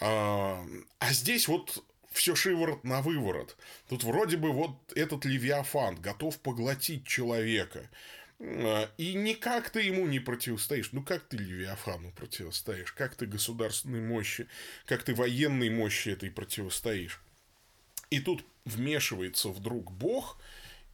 А, 0.00 0.64
а 0.98 1.12
здесь 1.12 1.48
вот 1.48 1.84
все 2.10 2.34
шиворот 2.34 2.84
на 2.84 3.02
выворот. 3.02 3.56
Тут 3.88 4.04
вроде 4.04 4.36
бы 4.36 4.52
вот 4.52 4.76
этот 4.94 5.24
Левиафан 5.24 5.96
готов 5.96 6.38
поглотить 6.38 7.06
человека. 7.06 7.88
А, 8.40 8.90
и 8.96 9.14
никак 9.14 9.70
ты 9.70 9.82
ему 9.82 10.06
не 10.06 10.20
противостоишь. 10.20 10.92
Ну, 10.92 11.02
как 11.02 11.28
ты 11.28 11.36
Левиафану 11.36 12.12
противостоишь? 12.12 12.92
Как 12.92 13.14
ты 13.14 13.26
государственной 13.26 14.00
мощи, 14.00 14.46
как 14.86 15.02
ты 15.02 15.14
военной 15.14 15.70
мощи 15.70 16.10
этой 16.10 16.30
противостоишь? 16.30 17.20
И 18.10 18.20
тут 18.20 18.44
вмешивается 18.64 19.48
вдруг 19.48 19.92
Бог 19.92 20.40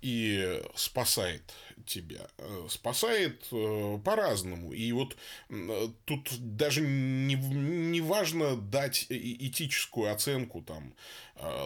и 0.04 0.62
спасает 0.74 1.54
тебя. 1.86 2.28
Э, 2.36 2.66
спасает 2.68 3.46
э, 3.50 3.98
по-разному. 4.04 4.74
И 4.74 4.92
вот 4.92 5.16
э, 5.48 5.88
тут 6.04 6.28
даже 6.38 6.82
не, 6.82 7.36
не 7.36 8.02
важно 8.02 8.54
дать 8.54 9.06
этическую 9.08 10.12
оценку 10.12 10.60
там, 10.60 10.94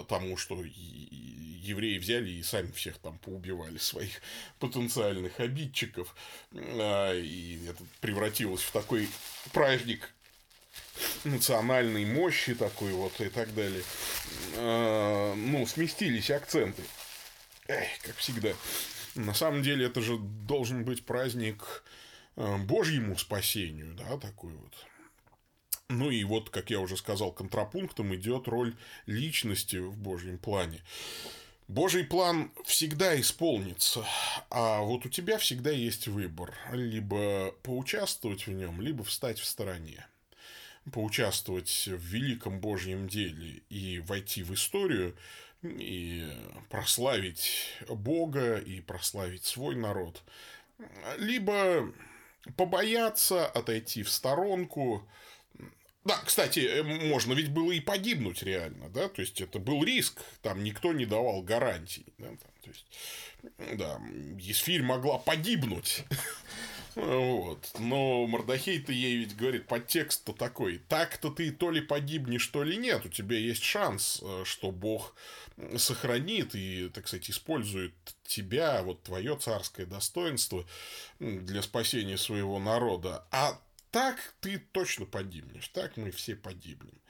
тому, 0.09 0.37
что 0.37 0.62
евреи 0.64 1.99
взяли 1.99 2.30
и 2.30 2.42
сами 2.45 2.71
всех 2.71 2.99
там 2.99 3.18
поубивали 3.18 3.76
своих 3.76 4.23
потенциальных 4.61 5.40
обидчиков. 5.40 6.14
И 6.52 7.61
это 7.68 7.83
превратилось 8.00 8.62
в 8.62 8.71
такой 8.71 9.09
праздник 9.52 10.14
национальной 11.25 12.07
мощи 12.07 12.54
такой 12.54 12.92
вот 12.92 13.21
и 13.21 13.28
так 13.28 13.52
далее. 13.54 13.83
Ну, 14.57 15.66
сместились 15.66 16.30
акценты. 16.30 16.83
Эх, 17.68 18.02
как 18.02 18.16
всегда. 18.16 18.52
На 19.14 19.34
самом 19.34 19.62
деле 19.62 19.87
это 19.87 20.00
же 20.00 20.18
должен 20.18 20.84
быть 20.84 21.04
праздник 21.04 21.84
э, 22.37 22.56
Божьему 22.58 23.16
спасению, 23.16 23.94
да, 23.94 24.16
такой 24.18 24.52
вот. 24.52 24.75
Ну 25.88 26.10
и 26.10 26.22
вот, 26.25 26.50
как 26.50 26.70
я 26.70 26.80
уже 26.80 26.96
сказал, 26.96 27.32
контрапунктом 27.32 28.14
идет 28.14 28.46
роль 28.46 28.76
личности 29.06 29.76
в 29.76 29.96
Божьем 29.96 30.38
плане. 30.38 30.82
Божий 31.66 32.04
план 32.04 32.50
всегда 32.64 33.18
исполнится, 33.20 34.06
а 34.50 34.80
вот 34.80 35.04
у 35.06 35.08
тебя 35.08 35.38
всегда 35.38 35.70
есть 35.70 36.06
выбор. 36.08 36.54
Либо 36.72 37.52
поучаствовать 37.62 38.46
в 38.46 38.52
нем, 38.52 38.80
либо 38.80 39.04
встать 39.04 39.38
в 39.38 39.44
стороне. 39.44 40.06
Поучаствовать 40.90 41.87
в 41.87 42.00
великом 42.00 42.60
Божьем 42.60 43.08
деле 43.08 43.62
и 43.68 43.98
войти 44.00 44.42
в 44.42 44.54
историю, 44.54 45.14
и 45.62 46.26
прославить 46.70 47.72
Бога, 47.88 48.58
и 48.58 48.80
прославить 48.80 49.44
свой 49.44 49.74
народ. 49.76 50.22
Либо 51.18 51.92
побояться, 52.56 53.46
отойти 53.46 54.02
в 54.02 54.10
сторонку, 54.10 55.06
да, 56.08 56.18
кстати, 56.24 56.60
э, 56.60 56.82
можно 56.82 57.34
ведь 57.34 57.50
было 57.50 57.70
и 57.72 57.80
погибнуть 57.80 58.42
реально, 58.42 58.88
да, 58.88 59.08
то 59.08 59.20
есть 59.20 59.42
это 59.42 59.58
был 59.58 59.84
риск, 59.84 60.22
там 60.40 60.64
никто 60.64 60.94
не 60.94 61.04
давал 61.04 61.42
гарантий, 61.42 62.06
да, 62.16 62.28
то 62.62 62.70
есть, 62.70 62.86
да, 63.76 64.00
Есфирь 64.38 64.82
могла 64.82 65.18
погибнуть, 65.18 66.04
вот, 67.00 67.70
но 67.78 68.26
Мордахей-то 68.26 68.92
ей 68.92 69.18
ведь 69.18 69.36
говорит, 69.36 69.68
подтекст-то 69.68 70.32
такой, 70.32 70.78
так-то 70.88 71.30
ты 71.30 71.52
то 71.52 71.70
ли 71.70 71.80
погибнешь, 71.80 72.46
то 72.48 72.64
ли 72.64 72.76
нет, 72.76 73.06
у 73.06 73.08
тебя 73.08 73.38
есть 73.38 73.62
шанс, 73.62 74.20
э, 74.20 74.42
что 74.44 74.72
Бог 74.72 75.14
сохранит 75.76 76.56
и, 76.56 76.88
так 76.88 77.06
сказать, 77.06 77.30
использует 77.30 77.94
тебя, 78.24 78.82
вот 78.82 79.04
твое 79.04 79.36
царское 79.36 79.86
достоинство 79.86 80.66
для 81.20 81.62
спасения 81.62 82.18
своего 82.18 82.58
народа, 82.58 83.24
а 83.30 83.60
так 83.92 84.34
ты 84.40 84.58
точно 84.58 85.06
погибнешь, 85.06 85.68
так 85.68 85.96
мы 85.96 86.10
все 86.10 86.34
погибнем. 86.34 87.00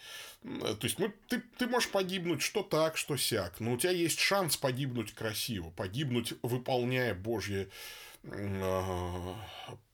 То 0.43 0.79
есть, 0.83 0.99
мы, 0.99 1.15
ты, 1.29 1.43
ты 1.57 1.67
можешь 1.67 1.91
погибнуть 1.91 2.43
что 2.43 2.63
так, 2.63 2.99
что 2.99 3.17
сяк, 3.17 3.59
но 3.59 3.73
у 3.73 3.79
тебя 3.79 3.93
есть 3.93 4.21
шанс 4.21 4.59
погибнуть 4.59 5.15
красиво, 5.15 5.71
погибнуть, 5.71 6.35
выполняя 6.43 7.15
Божье 7.15 7.63
э, 7.63 7.69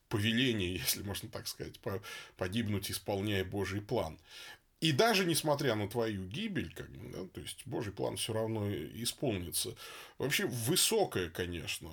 повеление, 0.08 0.74
если 0.76 1.02
можно 1.02 1.28
так 1.28 1.48
сказать, 1.48 1.80
погибнуть, 2.36 2.90
исполняя 2.90 3.44
Божий 3.44 3.80
план. 3.80 4.18
И 4.80 4.92
даже 4.92 5.24
несмотря 5.24 5.76
на 5.76 5.88
твою 5.88 6.26
гибель, 6.26 6.72
как 6.74 6.90
да, 7.10 7.26
то 7.32 7.40
есть 7.40 7.66
Божий 7.66 7.92
план 7.92 8.16
все 8.16 8.34
равно 8.34 8.70
исполнится. 8.70 9.74
Вообще 10.18 10.46
высокая, 10.46 11.30
конечно, 11.30 11.88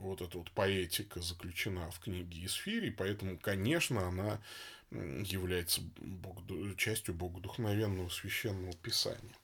вот 0.00 0.20
эта 0.20 0.36
вот 0.36 0.50
поэтика 0.50 1.22
заключена 1.22 1.90
в 1.90 2.00
книге 2.00 2.44
Исфири, 2.44 2.90
поэтому, 2.90 3.38
конечно, 3.38 4.06
она 4.06 4.42
является 4.90 5.80
бог, 5.96 6.42
частью 6.76 7.14
богодухновенного 7.14 8.10
священного 8.10 8.74
писания. 8.74 9.34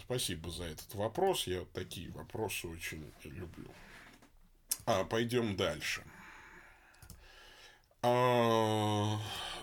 Спасибо 0.00 0.50
за 0.50 0.64
этот 0.64 0.92
вопрос. 0.94 1.46
Я 1.46 1.64
такие 1.72 2.10
вопросы 2.10 2.66
очень 2.66 3.12
люблю. 3.22 3.70
А, 4.86 5.04
пойдем 5.04 5.56
дальше. 5.56 6.04
А, 8.02 9.18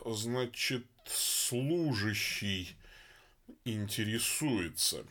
значит, 0.06 0.86
служащий 1.06 2.75
интересуется. 3.63 5.06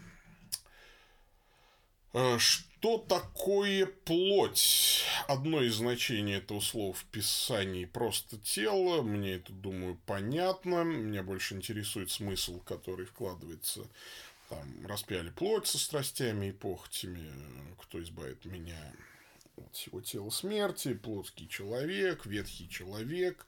А, 2.13 2.39
что 2.39 2.99
такое 2.99 3.87
плоть? 3.87 5.03
Одно 5.29 5.63
из 5.63 5.77
значений 5.77 6.37
этого 6.37 6.61
слова 6.61 6.93
в 6.93 7.05
Писании 7.07 7.87
просто 7.87 8.37
тело. 8.37 9.01
Мне 9.01 9.37
это, 9.37 9.51
думаю, 9.55 9.99
понятно. 10.05 10.85
Меня 10.85 11.23
больше 11.23 11.55
интересует 11.55 12.11
смысл, 12.11 12.61
который 12.61 13.07
вкладывается 13.07 13.89
там 14.51 14.87
распяли 14.87 15.31
плоть 15.31 15.67
со 15.67 15.79
страстями 15.79 16.47
и 16.47 16.53
похотями, 16.53 17.33
кто 17.79 18.03
избавит 18.03 18.45
меня 18.45 18.77
всего 19.73 20.01
тела 20.01 20.31
смерти, 20.31 20.95
плотский 20.95 21.49
человек, 21.49 22.27
ветхий 22.27 22.69
человек, 22.69 23.47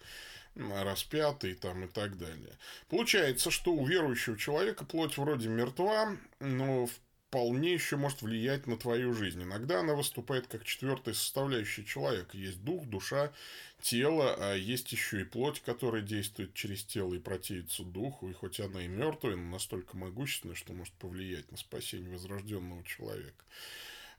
распятый 0.54 1.54
там 1.54 1.84
и 1.84 1.88
так 1.88 2.16
далее. 2.16 2.56
Получается, 2.88 3.50
что 3.50 3.72
у 3.72 3.86
верующего 3.86 4.38
человека 4.38 4.84
плоть 4.84 5.16
вроде 5.18 5.48
мертва, 5.48 6.16
но 6.40 6.88
вполне 7.34 7.72
еще 7.72 7.96
может 7.96 8.22
влиять 8.22 8.68
на 8.68 8.76
твою 8.76 9.12
жизнь. 9.12 9.42
Иногда 9.42 9.80
она 9.80 9.94
выступает 9.94 10.46
как 10.46 10.62
четвертая 10.62 11.14
составляющая 11.14 11.84
человека. 11.84 12.36
Есть 12.36 12.62
дух, 12.62 12.86
душа, 12.86 13.32
тело, 13.80 14.36
а 14.38 14.54
есть 14.54 14.92
еще 14.92 15.22
и 15.22 15.24
плоть, 15.24 15.60
которая 15.60 16.02
действует 16.02 16.54
через 16.54 16.84
тело 16.84 17.12
и 17.12 17.18
противится 17.18 17.82
духу. 17.82 18.30
И 18.30 18.32
хоть 18.32 18.60
она 18.60 18.84
и 18.84 18.86
мертвая, 18.86 19.34
но 19.34 19.50
настолько 19.50 19.96
могущественная, 19.96 20.54
что 20.54 20.74
может 20.74 20.94
повлиять 20.94 21.50
на 21.50 21.56
спасение 21.56 22.10
возрожденного 22.10 22.84
человека. 22.84 23.44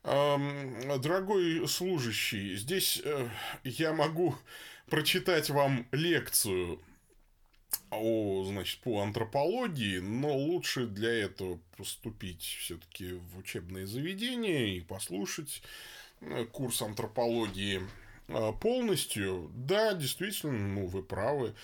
Дорогой 0.06 1.66
служащий, 1.66 2.54
здесь 2.54 3.02
э, 3.04 3.28
я 3.64 3.92
могу 3.92 4.36
прочитать 4.88 5.50
вам 5.50 5.88
лекцию 5.90 6.80
о, 7.90 8.44
значит, 8.44 8.80
по 8.82 9.00
антропологии, 9.00 9.98
но 9.98 10.32
лучше 10.32 10.86
для 10.86 11.12
этого 11.12 11.58
поступить 11.76 12.42
все-таки 12.42 13.14
в 13.14 13.38
учебное 13.38 13.84
заведение 13.84 14.76
и 14.76 14.80
послушать 14.80 15.60
э, 16.20 16.44
курс 16.52 16.82
антропологии 16.82 17.82
полностью, 18.60 19.50
да, 19.54 19.94
действительно, 19.94 20.52
ну, 20.52 20.86
вы 20.86 21.02
правы. 21.02 21.54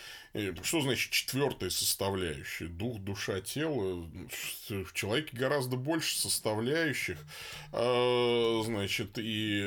Что 0.63 0.81
значит 0.81 1.11
четвертая 1.11 1.71
составляющая? 1.71 2.67
Дух, 2.67 3.01
душа, 3.01 3.41
тело. 3.41 4.09
В 4.69 4.93
человеке 4.93 5.37
гораздо 5.37 5.77
больше 5.77 6.19
составляющих. 6.19 7.19
Э, 7.73 8.63
значит, 8.65 9.13
и 9.17 9.63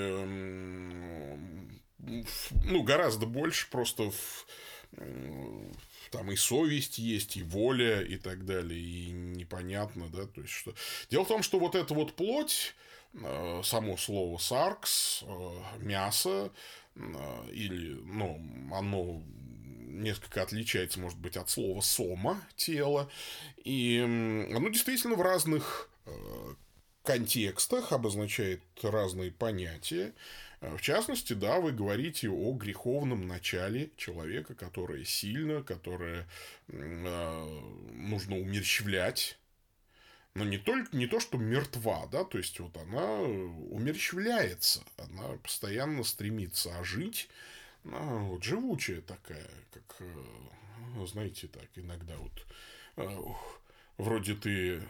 ну, 2.63 2.83
гораздо 2.83 3.25
больше 3.25 3.69
просто 3.69 4.11
в, 4.11 4.45
там 6.11 6.31
и 6.31 6.35
совесть 6.35 6.97
есть, 6.97 7.37
и 7.37 7.43
воля, 7.43 8.01
и 8.01 8.17
так 8.17 8.45
далее, 8.45 8.79
и 8.79 9.11
непонятно, 9.11 10.07
да, 10.09 10.25
то 10.25 10.41
есть 10.41 10.53
что... 10.53 10.73
Дело 11.09 11.25
в 11.25 11.27
том, 11.27 11.43
что 11.43 11.59
вот 11.59 11.75
эта 11.75 11.93
вот 11.93 12.13
плоть, 12.13 12.75
само 13.63 13.97
слово 13.97 14.37
саркс, 14.37 15.23
э, 15.23 15.59
мясо, 15.79 16.51
э, 16.95 17.49
или, 17.51 17.93
ну, 18.03 18.41
оно 18.73 19.21
несколько 19.87 20.41
отличается, 20.41 20.99
может 20.99 21.19
быть, 21.19 21.37
от 21.37 21.49
слова 21.49 21.81
сома, 21.81 22.41
тело, 22.55 23.09
и 23.63 23.99
оно 23.99 24.69
действительно 24.69 25.15
в 25.15 25.21
разных 25.21 25.89
контекстах 27.03 27.93
обозначает 27.93 28.61
разные 28.83 29.31
понятия, 29.31 30.13
в 30.61 30.81
частности, 30.81 31.33
да, 31.33 31.59
вы 31.59 31.71
говорите 31.71 32.29
о 32.29 32.53
греховном 32.53 33.27
начале 33.27 33.91
человека, 33.97 34.55
которое 34.55 35.03
сильно, 35.05 35.61
которое 35.61 36.27
э, 36.67 37.61
нужно 37.93 38.37
умерщвлять. 38.37 39.37
Но 40.35 40.43
не 40.43 40.57
только 40.57 40.95
не 40.95 41.07
то, 41.07 41.19
что 41.19 41.37
мертва, 41.37 42.07
да, 42.07 42.23
то 42.25 42.37
есть 42.37 42.59
вот 42.59 42.75
она 42.77 43.21
умерщвляется, 43.21 44.83
она 44.97 45.37
постоянно 45.37 46.03
стремится 46.03 46.77
ожить, 46.77 47.29
она 47.83 47.99
вот 47.99 48.43
живучая 48.43 49.01
такая, 49.01 49.49
как, 49.71 49.95
э, 49.99 51.05
знаете, 51.07 51.47
так 51.47 51.69
иногда 51.75 52.17
вот 52.17 52.45
э, 52.97 53.17
вроде 53.97 54.35
ты 54.35 54.83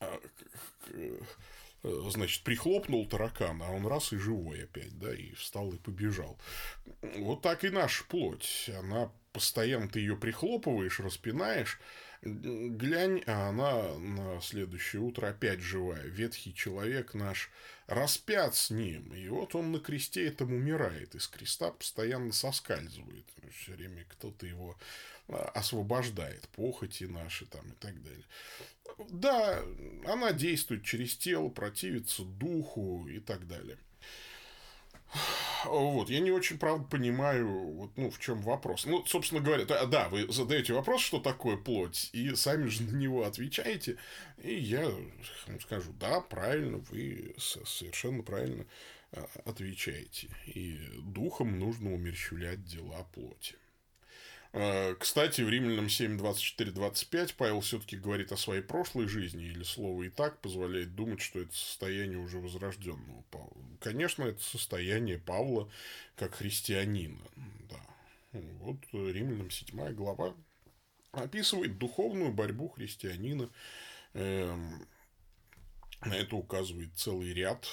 э, 0.00 0.18
Э, 1.86 2.10
значит, 2.10 2.42
прихлопнул 2.42 3.06
таракана, 3.06 3.66
а 3.66 3.70
он 3.70 3.86
раз 3.86 4.12
и 4.12 4.16
живой 4.16 4.64
опять, 4.64 4.98
да, 4.98 5.14
и 5.14 5.32
встал 5.34 5.72
и 5.72 5.78
побежал. 5.78 6.36
Вот 7.18 7.42
так 7.42 7.64
и 7.64 7.70
наша 7.70 8.04
плоть. 8.04 8.70
Она 8.76 9.12
постоянно 9.32 9.88
ты 9.88 10.00
ее 10.00 10.16
прихлопываешь, 10.16 10.98
распинаешь, 10.98 11.78
глянь, 12.22 13.22
а 13.26 13.48
она 13.48 13.98
на 13.98 14.40
следующее 14.40 15.02
утро 15.02 15.28
опять 15.28 15.60
живая. 15.60 16.04
Ветхий 16.04 16.54
человек 16.54 17.14
наш 17.14 17.50
распят 17.86 18.54
с 18.54 18.70
ним. 18.70 19.12
И 19.14 19.28
вот 19.28 19.54
он 19.54 19.72
на 19.72 19.80
кресте 19.80 20.26
этом 20.26 20.52
умирает. 20.52 21.14
Из 21.14 21.26
креста 21.28 21.70
постоянно 21.70 22.32
соскальзывает. 22.32 23.26
Все 23.52 23.72
время 23.72 24.04
кто-то 24.08 24.46
его 24.46 24.76
а, 25.28 25.50
освобождает. 25.54 26.48
Похоти 26.48 27.04
наши 27.04 27.46
там 27.46 27.68
и 27.68 27.74
так 27.74 28.02
далее. 28.02 28.24
Да, 29.10 29.62
она 30.06 30.32
действует 30.32 30.84
через 30.84 31.16
тело, 31.16 31.48
противится 31.48 32.22
духу 32.22 33.06
и 33.08 33.20
так 33.20 33.46
далее. 33.46 33.78
Вот, 35.64 36.10
я 36.10 36.20
не 36.20 36.30
очень, 36.30 36.58
правда, 36.58 36.86
понимаю, 36.86 37.48
вот, 37.48 37.90
ну, 37.96 38.10
в 38.10 38.18
чем 38.18 38.40
вопрос. 38.42 38.86
Ну, 38.86 39.04
собственно 39.06 39.40
говоря, 39.40 39.64
да, 39.64 39.86
да, 39.86 40.08
вы 40.08 40.30
задаете 40.32 40.72
вопрос, 40.72 41.00
что 41.00 41.18
такое 41.18 41.56
плоть, 41.56 42.10
и 42.12 42.34
сами 42.34 42.68
же 42.68 42.82
на 42.90 42.96
него 42.96 43.24
отвечаете, 43.24 43.96
и 44.42 44.54
я 44.54 44.90
скажу, 45.62 45.92
да, 45.98 46.20
правильно, 46.20 46.78
вы 46.90 47.34
совершенно 47.38 48.22
правильно 48.22 48.66
а, 49.12 49.26
отвечаете. 49.44 50.28
И 50.46 50.78
духом 51.02 51.58
нужно 51.58 51.92
умерщвлять 51.92 52.64
дела 52.64 53.06
плоти. 53.12 53.56
А, 54.58 54.94
кстати, 54.94 55.42
в 55.42 55.50
Римлянам 55.50 55.90
7, 55.90 56.16
24, 56.16 56.70
25 56.70 57.34
Павел 57.34 57.60
все-таки 57.60 57.98
говорит 57.98 58.32
о 58.32 58.38
своей 58.38 58.62
прошлой 58.62 59.06
жизни, 59.06 59.44
или 59.44 59.62
слово 59.62 60.04
и 60.04 60.08
так 60.08 60.40
позволяет 60.40 60.94
думать, 60.94 61.20
что 61.20 61.40
это 61.40 61.54
состояние 61.54 62.16
уже 62.16 62.38
возрожденного 62.38 63.22
Павла. 63.30 63.62
Конечно, 63.80 64.24
это 64.24 64.42
состояние 64.42 65.18
Павла 65.18 65.70
как 66.16 66.36
христианина. 66.36 67.20
Да. 67.68 68.40
Вот 68.60 68.78
Римлянам 68.92 69.50
7 69.50 69.92
глава 69.92 70.34
описывает 71.12 71.76
духовную 71.76 72.32
борьбу 72.32 72.70
христианина. 72.70 73.50
Эм, 74.14 74.88
на 76.00 76.14
это 76.14 76.34
указывает 76.34 76.96
целый 76.96 77.34
ряд 77.34 77.66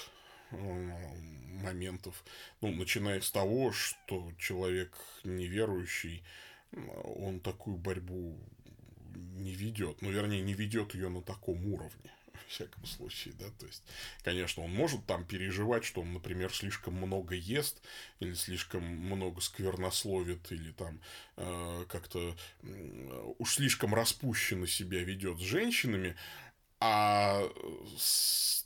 моментов, 0.50 2.22
ну, 2.60 2.72
начиная 2.72 3.22
с 3.22 3.30
того, 3.30 3.72
что 3.72 4.30
человек 4.38 4.94
неверующий 5.24 6.22
он 7.04 7.40
такую 7.40 7.76
борьбу 7.76 8.38
не 9.14 9.54
ведет. 9.54 10.02
Ну, 10.02 10.10
вернее, 10.10 10.42
не 10.42 10.54
ведет 10.54 10.94
ее 10.94 11.08
на 11.08 11.22
таком 11.22 11.64
уровне 11.72 12.10
в 12.46 12.50
всяком 12.50 12.84
случае, 12.86 13.34
да, 13.38 13.46
то 13.58 13.66
есть, 13.66 13.82
конечно, 14.22 14.62
он 14.62 14.72
может 14.72 15.06
там 15.06 15.24
переживать, 15.24 15.84
что 15.84 16.00
он, 16.00 16.12
например, 16.12 16.52
слишком 16.52 16.94
много 16.94 17.34
ест, 17.34 17.82
или 18.20 18.34
слишком 18.34 18.82
много 18.84 19.40
сквернословит, 19.40 20.50
или 20.52 20.72
там 20.72 21.00
э, 21.36 21.84
как-то 21.88 22.36
э, 22.62 23.34
уж 23.38 23.54
слишком 23.54 23.94
распущенно 23.94 24.66
себя 24.66 25.02
ведет 25.02 25.38
с 25.38 25.42
женщинами, 25.42 26.16
а 26.80 27.42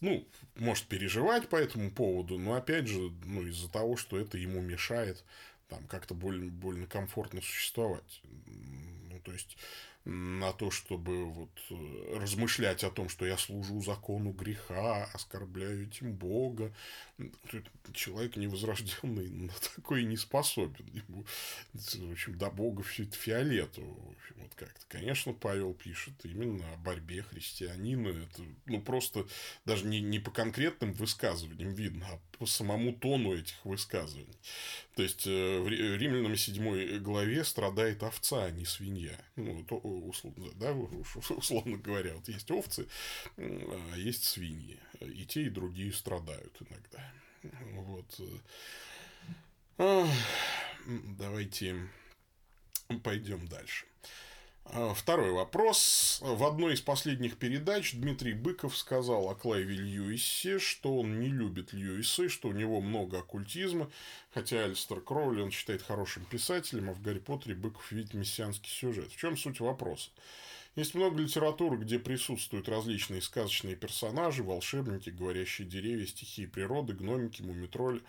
ну, 0.01 0.27
может 0.57 0.87
переживать 0.87 1.49
по 1.49 1.57
этому 1.57 1.90
поводу, 1.90 2.38
но 2.38 2.55
опять 2.55 2.88
же, 2.88 3.12
ну, 3.25 3.47
из-за 3.47 3.71
того, 3.71 3.97
что 3.97 4.18
это 4.18 4.38
ему 4.38 4.61
мешает 4.61 5.25
там 5.69 5.87
как-то 5.87 6.15
больно, 6.15 6.51
больно 6.51 6.87
комфортно 6.87 7.41
существовать. 7.41 8.23
Ну, 8.47 9.21
то 9.21 9.33
есть, 9.33 9.57
на 10.09 10.55
то, 10.55 10.71
чтобы 10.71 11.27
вот 11.27 11.51
э, 11.71 12.19
размышлять 12.19 12.83
о 12.83 12.91
том, 12.91 13.11
что 13.11 13.27
я 13.27 13.37
служу 13.37 13.83
закону 13.83 14.31
греха, 14.33 15.05
оскорбляю 15.13 15.87
этим 15.87 16.15
Бога. 16.15 16.73
Человек 17.93 18.37
невозрожденный 18.37 19.29
на 19.47 19.53
такой 19.75 20.05
не 20.05 20.17
способен. 20.17 20.87
Ему, 20.87 21.27
в 21.75 22.13
общем, 22.13 22.39
до 22.39 22.51
Бога 22.51 22.83
все 22.83 23.03
это 23.03 23.17
фиолетово. 23.17 24.15
Вот 24.37 24.55
как-то. 24.55 24.81
Конечно, 24.89 25.35
Павел 25.35 25.75
пишет 25.75 26.15
именно 26.25 26.73
о 26.73 26.77
борьбе 26.79 27.23
христианина. 27.23 28.09
Это, 28.09 28.43
ну, 28.65 28.81
просто 28.81 29.27
даже 29.67 29.85
не, 29.85 30.01
не 30.01 30.21
по 30.21 30.31
конкретным 30.31 30.95
высказываниям 30.95 31.75
видно, 31.75 32.07
а 32.11 32.21
по 32.38 32.46
самому 32.46 32.92
тону 32.92 33.35
этих 33.35 33.64
высказываний. 33.64 34.38
То 34.94 35.03
есть, 35.03 35.27
э, 35.27 35.59
в 35.61 35.68
Римлянам 35.68 36.37
7 36.37 36.98
главе 36.98 37.44
страдает 37.44 38.03
овца, 38.03 38.44
а 38.44 38.51
не 38.51 38.64
свинья. 38.64 39.18
Ну, 39.37 39.64
то, 39.64 39.77
условно, 39.77 40.51
да, 40.55 40.72
условно 40.72 41.77
говоря, 41.77 42.14
вот 42.14 42.29
есть 42.29 42.51
овцы, 42.51 42.87
а 43.37 43.94
есть 43.96 44.24
свиньи. 44.24 44.79
И 45.01 45.24
те, 45.24 45.42
и 45.42 45.51
другие 45.51 45.92
страдают 45.92 46.57
иногда. 46.61 47.12
Вот. 47.74 48.20
Давайте 51.18 51.88
пойдем 53.03 53.46
дальше. 53.48 53.87
А, 54.71 54.93
второй 54.93 55.31
вопрос. 55.31 56.19
В 56.23 56.45
одной 56.45 56.75
из 56.75 56.83
последних 56.83 57.39
передач 57.39 57.95
Дмитрий 57.95 58.35
Быков 58.35 58.77
сказал 58.77 59.31
о 59.31 59.35
Клайве 59.35 59.77
Льюисе, 59.77 60.59
что 60.59 60.99
он 60.99 61.21
не 61.21 61.29
любит 61.29 61.73
Льюиса 61.73 62.25
и 62.25 62.29
что 62.29 62.49
у 62.49 62.53
него 62.53 62.83
много 62.83 63.21
оккультизма, 63.21 63.91
хотя 64.31 64.65
Альстер 64.65 65.01
Кроули 65.01 65.41
он 65.41 65.51
считает 65.51 65.81
хорошим 65.83 66.27
писателем, 66.27 66.91
а 66.91 66.93
в 66.93 67.01
Гарри 67.01 67.19
Поттере 67.19 67.55
Быков 67.55 67.91
видит 67.93 68.13
мессианский 68.13 68.71
сюжет. 68.71 69.11
В 69.11 69.17
чем 69.17 69.39
суть 69.39 69.61
вопроса? 69.61 70.11
Есть 70.77 70.95
много 70.95 71.19
литературы, 71.19 71.79
где 71.79 71.99
присутствуют 71.99 72.69
различные 72.69 73.23
сказочные 73.23 73.75
персонажи, 73.75 74.45
волшебники, 74.45 75.09
говорящие 75.09 75.67
деревья, 75.67 76.07
стихии 76.07 76.47
природы, 76.47 76.93
гномики, 76.93 77.41
мумитроли. 77.41 78.03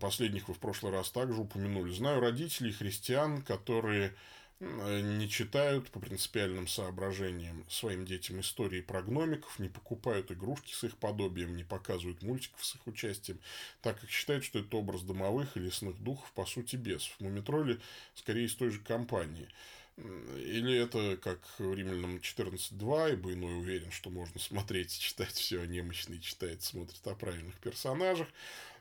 Последних 0.00 0.48
вы 0.48 0.54
в 0.54 0.58
прошлый 0.58 0.92
раз 0.92 1.10
также 1.10 1.40
упомянули. 1.40 1.92
Знаю 1.92 2.20
родителей 2.20 2.72
христиан, 2.72 3.40
которые 3.40 4.08
Э, 4.10 4.14
не 4.62 5.28
читают 5.28 5.90
по 5.90 5.98
принципиальным 5.98 6.68
соображениям 6.68 7.64
своим 7.68 8.04
детям 8.04 8.40
истории 8.40 8.80
про 8.80 9.02
гномиков, 9.02 9.58
не 9.58 9.68
покупают 9.68 10.30
игрушки 10.30 10.72
с 10.72 10.84
их 10.84 10.96
подобием, 10.96 11.56
не 11.56 11.64
показывают 11.64 12.22
мультиков 12.22 12.64
с 12.64 12.76
их 12.76 12.86
участием, 12.86 13.40
так 13.80 14.00
как 14.00 14.10
считают, 14.10 14.44
что 14.44 14.60
это 14.60 14.76
образ 14.76 15.02
домовых 15.02 15.56
и 15.56 15.60
лесных 15.60 16.00
духов, 16.02 16.30
по 16.32 16.46
сути, 16.46 16.76
бесов. 16.76 17.14
Мумитроли 17.18 17.80
скорее 18.14 18.46
из 18.46 18.54
той 18.54 18.70
же 18.70 18.78
компании. 18.80 19.48
Или 19.96 20.74
это 20.76 21.18
как 21.18 21.38
в 21.58 21.74
Римлянам 21.74 22.16
14.2, 22.16 23.12
ибо 23.12 23.32
иной 23.32 23.58
уверен, 23.58 23.90
что 23.90 24.10
можно 24.10 24.40
смотреть 24.40 24.96
и 24.96 25.00
читать 25.00 25.32
все, 25.32 25.60
а 25.60 25.66
немощный 25.66 26.18
читает, 26.18 26.62
смотрит 26.62 27.06
о 27.06 27.14
правильных 27.14 27.56
персонажах. 27.56 28.28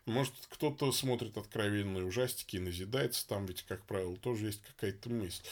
Может, 0.05 0.33
кто-то 0.49 0.91
смотрит 0.91 1.37
откровенные 1.37 2.03
ужастики 2.03 2.55
и 2.55 2.59
назидается, 2.59 3.27
там 3.27 3.45
ведь, 3.45 3.63
как 3.63 3.85
правило, 3.85 4.17
тоже 4.17 4.47
есть 4.47 4.61
какая-то 4.63 5.09
мысль. 5.11 5.43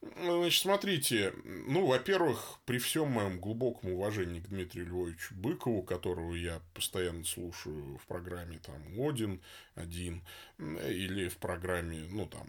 Значит, 0.00 0.62
смотрите, 0.62 1.34
ну, 1.44 1.86
во-первых, 1.86 2.58
при 2.64 2.78
всем 2.78 3.08
моем 3.10 3.38
глубоком 3.38 3.92
уважении 3.92 4.40
к 4.40 4.48
Дмитрию 4.48 4.86
Львовичу 4.86 5.34
Быкову, 5.34 5.82
которого 5.82 6.34
я 6.34 6.62
постоянно 6.72 7.24
слушаю 7.24 7.98
в 7.98 8.06
программе 8.06 8.58
там 8.58 8.82
Один, 8.98 9.42
один, 9.74 10.22
или 10.58 11.28
в 11.28 11.36
программе, 11.36 12.06
ну, 12.08 12.26
там, 12.26 12.48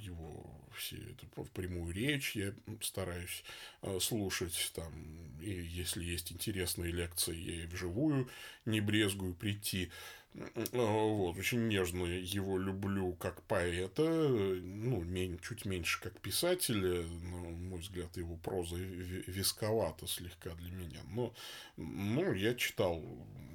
его 0.00 0.44
все 0.76 0.96
это 0.96 1.26
в 1.36 1.50
прямую 1.50 1.94
речь 1.94 2.34
я 2.34 2.54
стараюсь 2.80 3.44
э, 3.82 3.98
слушать 4.00 4.72
там 4.74 4.92
и 5.40 5.50
если 5.50 6.02
есть 6.02 6.32
интересные 6.32 6.92
лекции 6.92 7.36
я 7.36 7.64
и 7.64 7.66
вживую 7.66 8.28
не 8.64 8.80
брезгую 8.80 9.34
прийти 9.34 9.90
вот, 10.34 11.36
очень 11.36 11.68
нежно 11.68 12.04
его 12.04 12.58
люблю 12.58 13.12
как 13.14 13.42
поэта, 13.42 14.02
ну, 14.02 15.04
чуть 15.42 15.66
меньше 15.66 16.00
как 16.00 16.18
писателя, 16.20 17.02
на 17.02 17.50
мой 17.50 17.80
взгляд, 17.80 18.16
его 18.16 18.36
проза 18.36 18.76
висковата 18.76 20.06
слегка 20.06 20.54
для 20.54 20.70
меня. 20.70 21.00
Но, 21.10 21.34
ну, 21.76 22.32
я 22.32 22.54
читал 22.54 23.02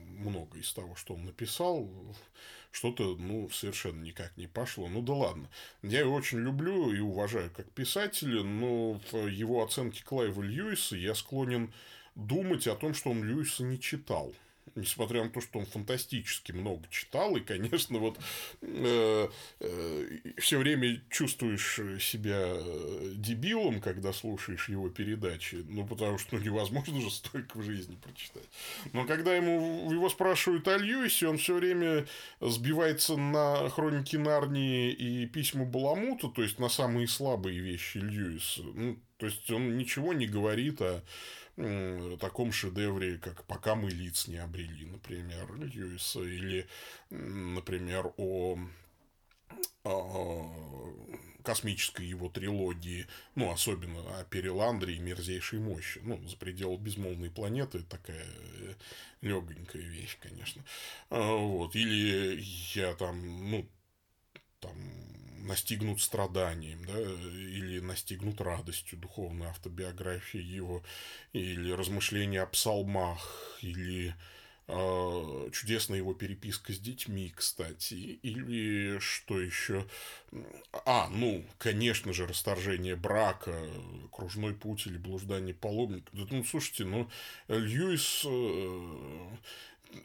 много 0.09 0.59
из 0.59 0.71
того, 0.73 0.95
что 0.95 1.15
он 1.15 1.25
написал, 1.25 1.89
что-то, 2.71 3.15
ну, 3.15 3.49
совершенно 3.49 4.03
никак 4.03 4.37
не 4.37 4.47
пошло. 4.47 4.87
Ну, 4.87 5.01
да 5.01 5.13
ладно. 5.13 5.49
Я 5.81 6.01
его 6.01 6.13
очень 6.13 6.39
люблю 6.39 6.93
и 6.93 6.99
уважаю 6.99 7.49
как 7.49 7.71
писателя, 7.71 8.43
но 8.43 9.01
в 9.11 9.27
его 9.27 9.63
оценке 9.63 10.03
Клайва 10.03 10.43
Льюиса 10.43 10.95
я 10.95 11.15
склонен 11.15 11.73
думать 12.13 12.67
о 12.67 12.75
том, 12.75 12.93
что 12.93 13.09
он 13.09 13.23
Льюиса 13.23 13.63
не 13.63 13.79
читал 13.79 14.35
несмотря 14.75 15.23
на 15.23 15.30
то, 15.30 15.41
что 15.41 15.60
он 15.60 15.65
фантастически 15.65 16.51
много 16.51 16.88
читал, 16.89 17.36
и, 17.36 17.39
конечно, 17.39 17.99
вот 17.99 18.17
э, 18.62 19.27
э, 19.60 20.08
все 20.38 20.58
время 20.58 21.01
чувствуешь 21.10 21.80
себя 22.01 22.39
э, 22.39 23.13
дебилом, 23.15 23.82
когда 23.82 24.13
слушаешь 24.13 24.69
его 24.69 24.89
передачи, 24.89 25.63
ну, 25.67 25.86
потому 25.86 26.17
что 26.17 26.36
ну, 26.36 26.41
невозможно 26.41 27.01
же 27.01 27.12
столько 27.12 27.58
в 27.58 27.63
жизни 27.63 27.95
прочитать. 27.95 28.47
Но 28.93 29.06
когда 29.06 29.36
ему 29.36 29.91
его 29.91 30.10
спрашивают 30.10 30.67
о 30.67 30.77
Льюисе, 30.77 31.27
он 31.27 31.38
все 31.38 31.56
время 31.56 32.06
сбивается 32.39 33.17
на 33.17 33.69
хроники 33.69 34.15
Нарнии 34.15 34.91
и 34.91 35.25
письма 35.25 35.65
Баламута, 35.65 36.30
то 36.30 36.41
есть 36.41 36.60
на 36.60 36.69
самые 36.69 37.08
слабые 37.08 37.60
вещи 37.60 37.97
Льюиса. 37.97 38.63
Ну, 38.63 38.99
то 39.17 39.25
есть 39.25 39.49
он 39.51 39.77
ничего 39.77 40.13
не 40.13 40.27
говорит 40.27 40.82
о 40.82 41.03
таком 41.58 42.52
шедевре, 42.52 43.17
как 43.17 43.43
«Пока 43.46 43.76
мы 43.76 43.89
лиц 43.89 44.28
не 44.28 44.38
обрели», 44.38 44.86
например, 44.86 45.56
Льюиса, 45.56 46.22
или, 46.22 46.67
например, 47.10 48.13
о, 48.17 48.60
о 49.84 50.93
космической 51.48 52.06
его 52.06 52.30
трилогии, 52.30 53.08
ну, 53.36 53.50
особенно 53.52 54.20
о 54.20 54.26
Переландре 54.26 54.96
и 54.96 55.00
мерзейшей 55.00 55.60
мощи. 55.60 56.02
Ну, 56.04 56.22
за 56.28 56.36
пределы 56.36 56.78
безмолвной 56.78 57.32
планеты 57.32 57.84
такая 57.84 58.28
э, 58.60 58.74
легонькая 59.22 59.82
вещь, 59.82 60.17
конечно. 60.20 60.62
А, 61.10 61.36
вот. 61.38 61.74
Или 61.76 62.39
я 62.76 62.93
там, 62.96 63.50
ну, 63.50 63.65
там 64.60 64.76
настигнут 65.47 66.01
страданием, 66.01 66.86
да, 66.86 66.99
или 66.99 67.79
настигнут 67.79 68.41
радостью, 68.41 68.99
духовной 68.99 69.47
автобиографии 69.47 70.41
его, 70.41 70.83
или 71.33 71.71
размышления 71.71 72.41
о 72.41 72.47
псалмах, 72.47 73.57
или 73.62 74.13
э, 74.67 75.49
чудесная 75.53 75.97
его 75.97 76.13
переписка 76.13 76.73
с 76.73 76.79
детьми, 76.79 77.33
кстати, 77.36 77.93
или 77.93 78.99
что 78.99 79.39
еще? 79.39 79.88
А, 80.86 81.10
ну, 81.10 81.45
конечно 81.57 82.13
же, 82.13 82.27
расторжение 82.27 82.95
брака, 82.95 83.57
кружной 84.12 84.53
путь 84.53 84.86
или 84.88 84.97
блуждание 84.97 85.55
паломника. 85.55 86.10
Ну, 86.13 86.43
слушайте, 86.43 86.83
ну, 86.86 87.10
Льюис 87.47 88.23
э, 88.25 89.29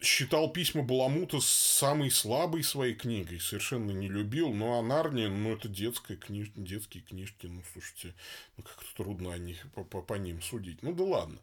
считал 0.01 0.53
письма 0.53 0.83
Баламута 0.83 1.41
самой 1.41 2.11
слабой 2.11 2.63
своей 2.63 2.95
книгой, 2.95 3.41
совершенно 3.41 3.91
не 3.91 4.09
любил. 4.09 4.53
Ну, 4.53 4.79
а 4.79 4.83
Нарния, 4.83 5.29
ну, 5.29 5.53
это 5.53 5.69
детская 5.69 6.17
книж... 6.17 6.51
детские 6.55 7.03
книжки, 7.03 7.47
ну, 7.47 7.63
слушайте, 7.73 8.15
ну, 8.57 8.65
как-то 8.65 8.95
трудно 8.97 9.33
о 9.33 9.39
них, 9.39 9.67
по, 9.75 9.85
по, 9.85 10.03
по 10.03 10.15
ним 10.15 10.43
судить. 10.43 10.83
Ну, 10.83 10.93
да 10.93 11.05
ладно. 11.05 11.39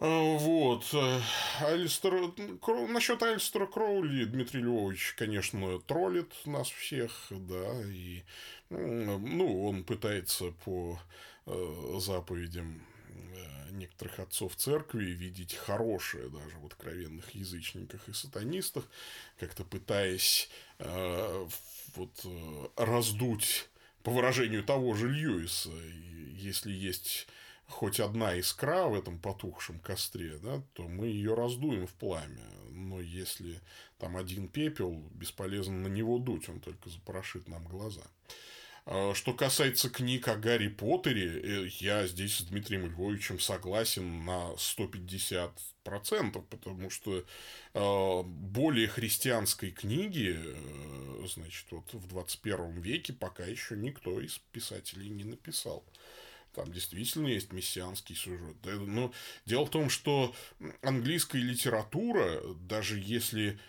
А, 0.00 0.38
вот. 0.38 0.94
Алистер... 1.60 2.32
Насчет 2.88 3.22
Алистера 3.22 3.66
Кроули 3.66 4.24
Дмитрий 4.24 4.62
Львович, 4.62 5.14
конечно, 5.16 5.80
троллит 5.80 6.32
нас 6.44 6.68
всех, 6.68 7.26
да, 7.30 7.82
и 7.84 8.22
ну, 8.70 9.64
он 9.64 9.82
пытается 9.84 10.52
по 10.64 10.98
э, 11.46 11.98
заповедям 12.00 12.82
некоторых 13.70 14.18
отцов 14.20 14.56
церкви 14.56 15.04
видеть 15.06 15.54
хорошее 15.54 16.28
даже 16.28 16.58
в 16.58 16.66
откровенных 16.66 17.34
язычниках 17.34 18.08
и 18.08 18.12
сатанистах, 18.12 18.84
как-то 19.38 19.64
пытаясь 19.64 20.48
э, 20.78 21.46
вот 21.94 22.20
э, 22.24 22.68
раздуть, 22.76 23.68
по 24.02 24.10
выражению 24.10 24.64
того 24.64 24.94
же 24.94 25.10
Льюиса, 25.10 25.70
если 26.32 26.72
есть 26.72 27.26
хоть 27.66 28.00
одна 28.00 28.38
искра 28.38 28.86
в 28.86 28.94
этом 28.94 29.18
потухшем 29.18 29.78
костре, 29.80 30.38
да, 30.38 30.62
то 30.72 30.88
мы 30.88 31.08
ее 31.08 31.34
раздуем 31.34 31.86
в 31.86 31.92
пламя. 31.92 32.48
Но 32.70 33.00
если 33.00 33.60
там 33.98 34.16
один 34.16 34.48
пепел, 34.48 35.02
бесполезно 35.12 35.76
на 35.76 35.88
него 35.88 36.18
дуть, 36.18 36.48
он 36.48 36.60
только 36.60 36.88
запорошит 36.88 37.48
нам 37.48 37.64
глаза. 37.64 38.04
А, 38.90 39.12
что 39.14 39.34
касается 39.34 39.90
книг 39.90 40.28
о 40.28 40.36
Гарри 40.36 40.68
Поттере, 40.68 41.40
э, 41.42 41.68
я 41.80 42.06
здесь 42.06 42.38
с 42.38 42.42
Дмитрием 42.44 42.86
Львовичем 42.86 43.38
согласен 43.38 44.24
на 44.24 44.54
150%, 44.56 46.42
потому 46.48 46.88
что 46.88 47.22
а, 47.74 48.22
более 48.22 48.88
христианской 48.88 49.72
книги, 49.72 50.38
э, 50.38 51.26
значит, 51.26 51.66
вот 51.70 51.92
в 51.92 52.08
21 52.08 52.80
веке 52.80 53.12
пока 53.12 53.44
еще 53.44 53.76
никто 53.76 54.22
из 54.22 54.38
писателей 54.52 55.10
не 55.10 55.24
написал. 55.24 55.84
Там 56.54 56.72
действительно 56.72 57.28
есть 57.28 57.52
мессианский 57.52 58.16
сюжет. 58.16 58.56
Но 58.64 59.12
дело 59.44 59.66
в 59.66 59.70
том, 59.70 59.90
что 59.90 60.34
английская 60.80 61.42
литература, 61.42 62.40
даже 62.54 62.98
если 62.98 63.60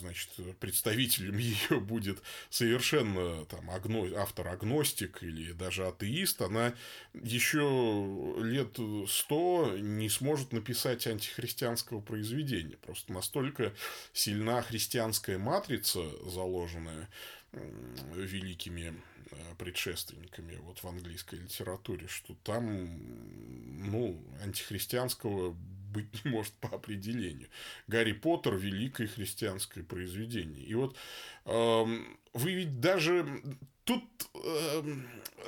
значит, 0.00 0.30
представителем 0.58 1.38
ее 1.38 1.80
будет 1.80 2.22
совершенно 2.50 3.44
там, 3.46 3.70
агно... 3.70 4.04
автор-агностик 4.16 5.22
или 5.22 5.52
даже 5.52 5.86
атеист, 5.86 6.42
она 6.42 6.74
еще 7.14 8.34
лет 8.38 8.78
сто 9.08 9.74
не 9.78 10.08
сможет 10.08 10.52
написать 10.52 11.06
антихристианского 11.06 12.00
произведения. 12.00 12.76
Просто 12.76 13.12
настолько 13.12 13.74
сильна 14.12 14.62
христианская 14.62 15.38
матрица, 15.38 16.02
заложенная 16.28 17.08
великими 17.52 18.94
э, 19.30 19.36
предшественниками 19.56 20.56
вот 20.56 20.82
в 20.82 20.86
английской 20.86 21.36
литературе, 21.36 22.06
что 22.08 22.34
там, 22.44 23.90
ну, 23.90 24.22
антихристианского 24.42 25.56
быть 25.88 26.24
не 26.24 26.30
может 26.30 26.52
по 26.54 26.68
определению. 26.68 27.48
Гарри 27.86 28.12
Поттер– 28.12 28.54
великое 28.56 29.06
христианское 29.06 29.82
произведение. 29.82 30.64
И 30.64 30.74
вот 30.74 30.96
э, 31.44 31.84
вы 32.34 32.52
ведь 32.52 32.80
даже 32.80 33.42
тут 33.84 34.04
э, 34.34 34.82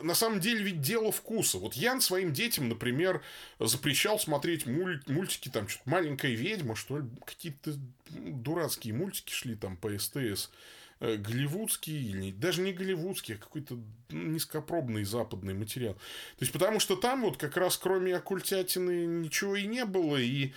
на 0.03 0.14
самом 0.14 0.40
деле 0.40 0.62
ведь 0.62 0.81
дело 0.81 1.12
вкуса. 1.12 1.59
Вот 1.59 1.74
Ян 1.74 2.00
своим 2.00 2.33
детям, 2.33 2.68
например, 2.68 3.22
запрещал 3.59 4.18
смотреть 4.18 4.66
муль, 4.66 5.03
мультики, 5.07 5.48
там 5.48 5.68
что-то 5.68 5.90
маленькая 5.90 6.33
ведьма, 6.33 6.74
что 6.74 6.98
ли, 6.98 7.09
какие-то 7.24 7.74
дурацкие 8.09 8.94
мультики 8.94 9.33
шли 9.33 9.55
там 9.55 9.76
по 9.76 9.96
СТС. 9.96 10.16
Э, 10.16 10.80
голливудский, 11.00 12.10
или 12.10 12.30
даже 12.30 12.60
не 12.60 12.72
голливудский, 12.72 13.36
а 13.36 13.38
какой-то 13.38 13.78
низкопробный 14.10 15.04
западный 15.04 15.54
материал. 15.54 15.94
То 15.94 16.40
есть, 16.40 16.52
потому 16.52 16.78
что 16.78 16.96
там 16.96 17.22
вот 17.22 17.36
как 17.38 17.56
раз 17.56 17.78
кроме 17.78 18.16
оккультятины 18.16 19.06
ничего 19.06 19.56
и 19.56 19.66
не 19.66 19.84
было, 19.84 20.18
и 20.18 20.52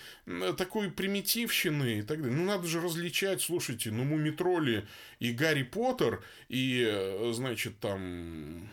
такой 0.58 0.92
примитивщины 0.92 2.00
и 2.00 2.02
так 2.02 2.22
далее. 2.22 2.36
Ну, 2.36 2.44
надо 2.44 2.68
же 2.68 2.82
различать, 2.82 3.42
слушайте, 3.42 3.92
ну, 3.92 4.04
Мумитроли 4.04 4.86
и 5.20 5.32
Гарри 5.32 5.64
Поттер, 5.64 6.24
и, 6.50 6.86
э, 6.86 7.32
значит, 7.34 7.80
там 7.80 8.70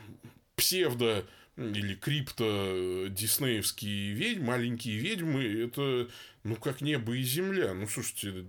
псевдо 0.57 1.25
или 1.61 1.95
крипто 1.95 3.09
диснеевские 3.09 4.13
ведьмы, 4.15 4.47
маленькие 4.47 4.99
ведьмы, 4.99 5.45
это 5.45 6.09
ну, 6.43 6.57
как 6.57 6.81
небо 6.81 7.15
и 7.15 7.23
земля. 7.23 7.75
Ну, 7.75 7.87
слушайте, 7.87 8.47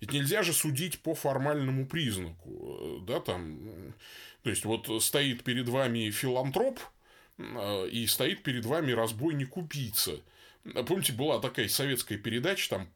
ведь 0.00 0.12
нельзя 0.12 0.42
же 0.42 0.52
судить 0.52 0.98
по 1.00 1.14
формальному 1.14 1.86
признаку, 1.86 3.02
да, 3.06 3.20
там, 3.20 3.94
то 4.42 4.50
есть, 4.50 4.64
вот 4.66 5.02
стоит 5.02 5.42
перед 5.44 5.68
вами 5.68 6.10
филантроп, 6.10 6.78
и 7.90 8.06
стоит 8.06 8.42
перед 8.44 8.64
вами 8.64 8.92
разбойник-убийца. 8.92 10.20
Помните, 10.86 11.12
была 11.12 11.40
такая 11.40 11.68
советская 11.68 12.16
передача, 12.16 12.70
там 12.70 12.88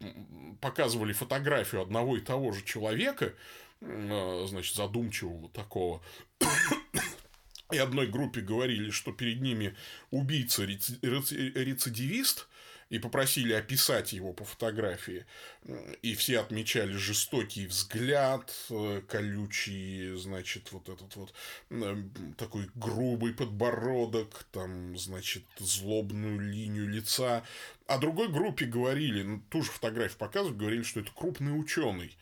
показывали 0.61 1.13
фотографию 1.13 1.83
одного 1.83 2.17
и 2.17 2.21
того 2.21 2.53
же 2.53 2.65
человека, 2.65 3.35
значит, 3.81 4.77
задумчивого 4.77 5.49
такого, 5.49 6.03
и 7.73 7.79
одной 7.79 8.07
группе 8.07 8.41
говорили, 8.41 8.91
что 8.91 9.13
перед 9.13 9.41
ними 9.41 9.75
убийца-рецидивист, 10.11 12.47
и 12.91 12.99
попросили 12.99 13.53
описать 13.53 14.13
его 14.13 14.33
по 14.33 14.45
фотографии. 14.45 15.27
И 16.03 16.15
все 16.15 16.41
отмечали 16.41 16.93
жестокий 16.93 17.67
взгляд, 17.67 18.55
э, 18.71 19.03
колючий, 19.07 20.17
значит, 20.17 20.73
вот 20.73 20.89
этот 20.89 21.15
вот 21.17 21.35
э, 21.71 21.97
такой 22.39 22.69
грубый 22.75 23.35
подбородок, 23.35 24.45
там, 24.53 24.97
значит, 24.97 25.45
злобную 25.59 26.41
линию 26.41 26.89
лица. 26.89 27.45
А 27.87 27.99
другой 27.99 28.29
группе 28.29 28.65
говорили, 28.65 29.23
ну, 29.23 29.43
ту 29.51 29.63
же 29.63 29.71
фотографию 29.71 30.19
показывают, 30.19 30.59
говорили, 30.59 30.83
что 30.83 31.01
это 31.01 31.11
крупный 31.15 31.61
ученый 31.61 32.17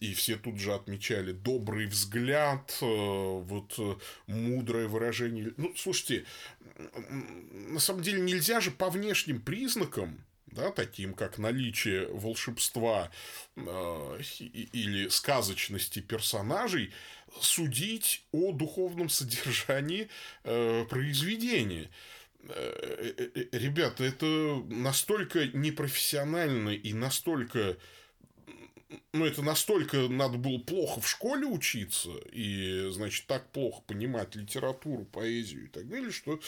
и 0.00 0.14
все 0.14 0.36
тут 0.36 0.58
же 0.58 0.74
отмечали 0.74 1.32
добрый 1.32 1.86
взгляд, 1.86 2.76
э, 2.80 2.84
вот 2.84 3.74
э, 3.78 3.94
мудрое 4.26 4.88
выражение. 4.88 5.52
Ну, 5.56 5.72
слушайте, 5.76 6.24
на 7.52 7.80
самом 7.80 8.02
деле 8.02 8.20
нельзя 8.20 8.60
же 8.60 8.70
по 8.70 8.90
внешним 8.90 9.40
признакам 9.40 10.24
да, 10.52 10.70
таким 10.70 11.14
как 11.14 11.38
наличие 11.38 12.06
волшебства 12.08 13.10
э, 13.56 14.20
или 14.50 15.08
сказочности 15.08 16.00
персонажей, 16.00 16.92
судить 17.40 18.24
о 18.32 18.52
духовном 18.52 19.08
содержании 19.08 20.08
э, 20.44 20.84
произведения. 20.88 21.90
Э, 22.48 23.12
э, 23.16 23.44
ребята, 23.52 24.04
это 24.04 24.26
настолько 24.68 25.46
непрофессионально 25.48 26.70
и 26.70 26.92
настолько 26.92 27.76
ну, 29.14 29.24
это 29.24 29.42
настолько 29.42 30.08
надо 30.08 30.36
было 30.36 30.58
плохо 30.58 31.00
в 31.00 31.08
школе 31.08 31.46
учиться 31.46 32.10
и, 32.30 32.88
значит, 32.90 33.26
так 33.26 33.50
плохо 33.52 33.82
понимать 33.86 34.36
литературу, 34.36 35.06
поэзию 35.06 35.64
и 35.64 35.68
так 35.68 35.88
далее, 35.88 36.10
что 36.10 36.38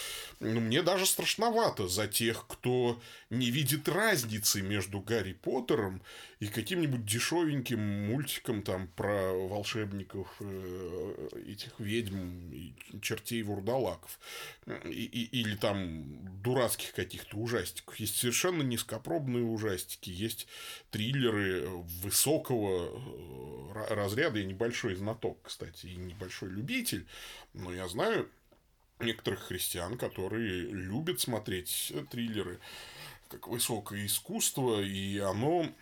ну, 0.40 0.60
мне 0.60 0.82
даже 0.82 1.06
страшновато 1.06 1.88
за 1.88 2.06
тех, 2.06 2.46
кто 2.46 3.00
не 3.30 3.50
видит 3.50 3.88
разницы 3.88 4.60
между 4.60 5.00
Гарри 5.00 5.32
Поттером 5.32 6.02
и 6.38 6.48
каким-нибудь 6.48 7.04
дешевеньким 7.06 7.80
мультиком 7.80 8.62
там 8.62 8.88
про 8.88 9.32
волшебников, 9.32 10.28
э, 10.40 11.28
этих 11.46 11.72
ведьм, 11.78 12.74
чертей 13.00 13.42
вурдалаков. 13.42 14.18
И, 14.84 15.04
и, 15.04 15.40
или 15.40 15.56
там 15.56 16.04
дурацких 16.42 16.92
каких-то 16.92 17.36
ужастиков. 17.36 17.96
Есть 17.96 18.16
совершенно 18.16 18.62
низкопробные 18.62 19.44
ужастики, 19.44 20.10
есть 20.10 20.46
триллеры 20.90 21.66
высокого 22.02 22.49
э, 22.54 23.94
разряда. 23.94 24.38
Я 24.38 24.44
небольшой 24.44 24.94
знаток, 24.94 25.38
кстати, 25.42 25.86
и 25.86 25.96
небольшой 25.96 26.50
любитель, 26.50 27.06
но 27.52 27.72
я 27.72 27.88
знаю 27.88 28.28
некоторых 28.98 29.40
христиан, 29.40 29.96
которые 29.96 30.62
любят 30.62 31.20
смотреть 31.20 31.92
триллеры 32.10 32.60
как 33.28 33.48
высокое 33.48 34.04
искусство, 34.06 34.82
и 34.82 35.18
оно 35.18 35.72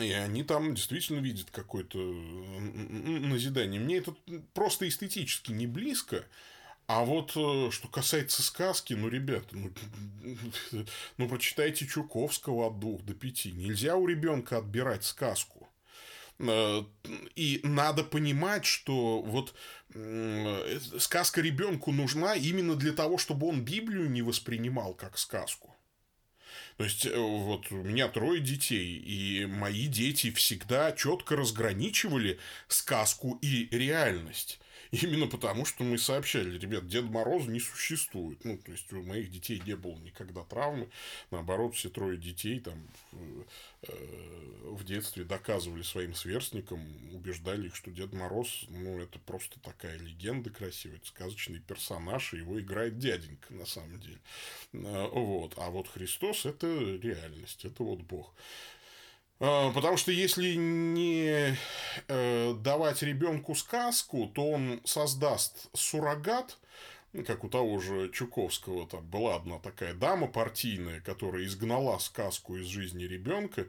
и 0.00 0.10
они 0.12 0.42
там 0.42 0.74
действительно 0.74 1.20
видят 1.20 1.50
какое-то 1.50 1.98
назидание. 1.98 3.80
Мне 3.80 3.98
это 3.98 4.14
просто 4.54 4.88
эстетически 4.88 5.52
не 5.52 5.66
близко. 5.66 6.24
А 6.86 7.04
вот 7.04 7.32
э, 7.36 7.70
что 7.70 7.88
касается 7.88 8.42
сказки, 8.42 8.94
ну, 8.94 9.08
ребята, 9.08 9.48
ну, 9.52 9.72
ну 11.16 11.28
прочитайте 11.28 11.86
Чуковского 11.86 12.66
от 12.66 12.80
двух 12.80 13.02
до 13.02 13.14
пяти. 13.14 13.52
Нельзя 13.52 13.96
у 13.96 14.06
ребенка 14.06 14.58
отбирать 14.58 15.04
сказку. 15.04 15.68
Э, 16.38 16.82
и 17.36 17.60
надо 17.62 18.04
понимать, 18.04 18.64
что 18.64 19.22
вот 19.22 19.54
сказка 20.98 21.42
ребенку 21.42 21.92
нужна 21.92 22.34
именно 22.34 22.76
для 22.76 22.92
того, 22.92 23.18
чтобы 23.18 23.46
он 23.46 23.62
Библию 23.62 24.08
не 24.08 24.22
воспринимал 24.22 24.94
как 24.94 25.18
сказку. 25.18 25.76
То 26.76 26.84
есть, 26.84 27.06
э, 27.06 27.16
вот 27.16 27.70
у 27.70 27.82
меня 27.82 28.08
трое 28.08 28.40
детей, 28.40 28.96
и 28.96 29.46
мои 29.46 29.86
дети 29.86 30.30
всегда 30.30 30.92
четко 30.92 31.36
разграничивали 31.36 32.38
сказку 32.68 33.38
и 33.42 33.68
реальность. 33.70 34.58
Именно 34.92 35.26
потому, 35.26 35.64
что 35.64 35.84
мы 35.84 35.96
сообщали, 35.96 36.58
ребят, 36.58 36.86
Дед 36.86 37.04
Мороз 37.04 37.46
не 37.46 37.60
существует. 37.60 38.44
Ну, 38.44 38.58
то 38.58 38.72
есть, 38.72 38.92
у 38.92 39.02
моих 39.02 39.30
детей 39.30 39.62
не 39.64 39.74
было 39.74 39.96
никогда 39.96 40.44
травмы. 40.44 40.90
Наоборот, 41.30 41.74
все 41.74 41.88
трое 41.88 42.18
детей 42.18 42.60
там 42.60 42.86
э, 43.12 43.44
в 44.64 44.84
детстве 44.84 45.24
доказывали 45.24 45.80
своим 45.80 46.14
сверстникам, 46.14 46.86
убеждали 47.14 47.68
их, 47.68 47.74
что 47.74 47.90
Дед 47.90 48.12
Мороз, 48.12 48.66
ну, 48.68 49.00
это 49.00 49.18
просто 49.20 49.58
такая 49.60 49.96
легенда 49.96 50.50
красивая, 50.50 51.00
сказочный 51.04 51.60
персонаж, 51.60 52.34
и 52.34 52.38
его 52.38 52.60
играет 52.60 52.98
дяденька, 52.98 53.54
на 53.54 53.64
самом 53.64 53.98
деле. 53.98 54.18
Э, 54.74 55.08
вот. 55.10 55.54
А 55.56 55.70
вот 55.70 55.88
Христос– 55.88 56.44
это 56.44 56.66
реальность, 57.02 57.64
это 57.64 57.82
вот 57.82 58.00
Бог. 58.00 58.34
А, 59.44 59.72
потому 59.72 59.96
что 59.96 60.12
если 60.12 60.54
не 60.54 61.56
э, 62.06 62.54
давать 62.60 63.02
ребенку 63.02 63.56
сказку, 63.56 64.30
то 64.32 64.48
он 64.48 64.80
создаст 64.84 65.68
суррогат, 65.72 66.58
как 67.26 67.42
у 67.42 67.48
того 67.48 67.80
же 67.80 68.08
Чуковского, 68.12 68.86
там 68.86 69.04
была 69.04 69.34
одна 69.34 69.58
такая 69.58 69.94
дама 69.94 70.28
партийная, 70.28 71.00
которая 71.00 71.44
изгнала 71.44 71.98
сказку 71.98 72.56
из 72.56 72.66
жизни 72.66 73.02
ребенка, 73.02 73.66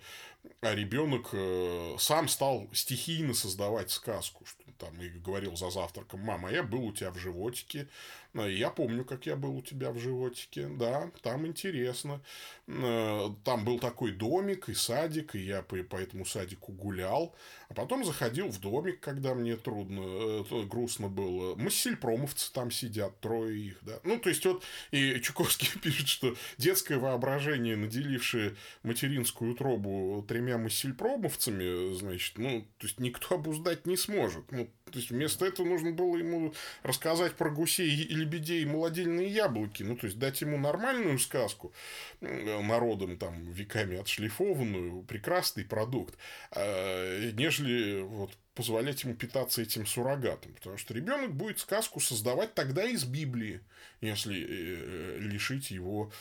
а 0.61 0.75
ребенок 0.75 1.29
э, 1.33 1.95
сам 1.97 2.27
стал 2.27 2.69
стихийно 2.71 3.33
создавать 3.33 3.89
сказку, 3.89 4.45
что 4.45 4.62
там 4.77 5.01
и 5.01 5.09
говорил 5.09 5.55
за 5.55 5.69
завтраком, 5.69 6.21
мама, 6.21 6.51
я 6.51 6.63
был 6.63 6.85
у 6.85 6.91
тебя 6.91 7.11
в 7.11 7.17
животике, 7.17 7.87
э, 8.33 8.51
я 8.51 8.69
помню, 8.69 9.05
как 9.05 9.25
я 9.25 9.35
был 9.35 9.57
у 9.57 9.61
тебя 9.61 9.91
в 9.91 9.99
животике, 9.99 10.67
да, 10.67 11.11
там 11.21 11.47
интересно. 11.47 12.21
Э, 12.67 13.29
там 13.43 13.65
был 13.65 13.79
такой 13.79 14.11
домик 14.11 14.69
и 14.69 14.73
садик, 14.73 15.35
и 15.35 15.39
я 15.39 15.61
по, 15.61 15.77
по 15.83 15.97
этому 15.97 16.25
садику 16.25 16.71
гулял, 16.71 17.35
а 17.73 17.75
потом 17.75 18.05
заходил 18.05 18.49
в 18.49 18.59
домик, 18.59 18.99
когда 18.99 19.33
мне 19.33 19.55
трудно, 19.55 20.01
э, 20.01 20.63
грустно 20.65 21.07
было. 21.07 21.55
Массельпромовцы 21.55 22.53
там 22.53 22.69
сидят, 22.69 23.19
трое 23.19 23.57
их, 23.57 23.79
да. 23.81 23.99
Ну, 24.03 24.19
то 24.19 24.29
есть, 24.29 24.45
вот, 24.45 24.63
и 24.91 25.19
Чуковский 25.19 25.67
пишет, 25.81 26.07
что 26.07 26.35
детское 26.59 26.99
воображение, 26.99 27.75
наделившее 27.75 28.55
материнскую 28.83 29.53
утробу 29.53 30.23
тремя 30.27 30.59
массельпромовцами, 30.59 31.95
значит, 31.95 32.37
ну, 32.37 32.61
то 32.77 32.85
есть, 32.85 32.99
никто 32.99 33.35
обуздать 33.35 33.87
не 33.87 33.97
сможет. 33.97 34.51
Ну, 34.51 34.69
то 34.93 34.99
есть, 34.99 35.09
вместо 35.09 35.45
этого 35.45 35.65
нужно 35.65 35.91
было 35.91 36.15
ему 36.17 36.53
рассказать 36.83 37.33
про 37.33 37.49
гусей 37.49 37.89
и 37.89 38.13
лебедей 38.13 38.61
и 38.61 38.65
молодильные 38.65 39.27
яблоки. 39.27 39.81
Ну, 39.81 39.97
то 39.97 40.05
есть, 40.05 40.19
дать 40.19 40.39
ему 40.41 40.59
нормальную 40.59 41.17
сказку, 41.17 41.73
народом 42.21 43.17
там 43.17 43.51
веками 43.51 43.97
отшлифованную, 43.97 45.01
прекрасный 45.03 45.65
продукт, 45.65 46.15
а, 46.51 47.31
нежели 47.31 48.01
вот 48.01 48.31
позволять 48.55 49.03
ему 49.03 49.15
питаться 49.15 49.61
этим 49.61 49.85
суррогатом. 49.85 50.53
Потому 50.53 50.77
что 50.77 50.93
ребенок 50.93 51.33
будет 51.33 51.59
сказку 51.59 51.99
создавать 51.99 52.53
тогда 52.53 52.83
из 52.85 53.03
Библии, 53.03 53.61
если 54.01 54.39
э, 54.39 54.45
э, 54.47 55.17
лишить 55.19 55.71
его 55.71 56.11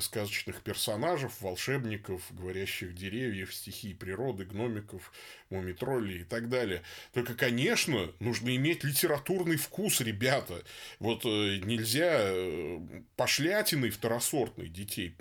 сказочных 0.00 0.60
персонажей, 0.62 1.30
волшебников, 1.40 2.22
говорящих 2.30 2.94
деревьев, 2.94 3.54
стихий 3.54 3.94
природы, 3.94 4.44
гномиков, 4.44 5.12
мумитроллей 5.50 6.20
и 6.20 6.24
так 6.24 6.48
далее. 6.48 6.82
Только, 7.12 7.34
конечно, 7.34 8.12
нужно 8.20 8.54
иметь 8.54 8.84
литературный 8.84 9.56
вкус, 9.56 10.00
ребята. 10.00 10.62
Вот 11.00 11.24
э, 11.24 11.60
нельзя 11.64 12.32
пошлятиной 13.16 13.90
второсортной 13.90 14.68
детей 14.68 15.16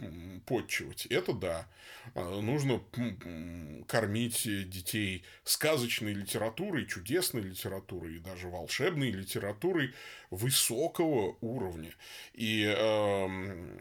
подчивать. 0.45 1.05
Это 1.07 1.33
да. 1.33 1.67
А, 2.15 2.41
нужно 2.41 2.81
кормить 3.87 4.43
детей 4.69 5.23
сказочной 5.43 6.13
литературой, 6.13 6.42
чудесной 6.85 7.41
литературой 7.41 8.15
и 8.15 8.19
даже 8.19 8.47
волшебной 8.47 9.11
литературой 9.11 9.93
высокого 10.29 11.37
уровня. 11.41 11.93
И 12.33 12.65
э, 12.65 13.79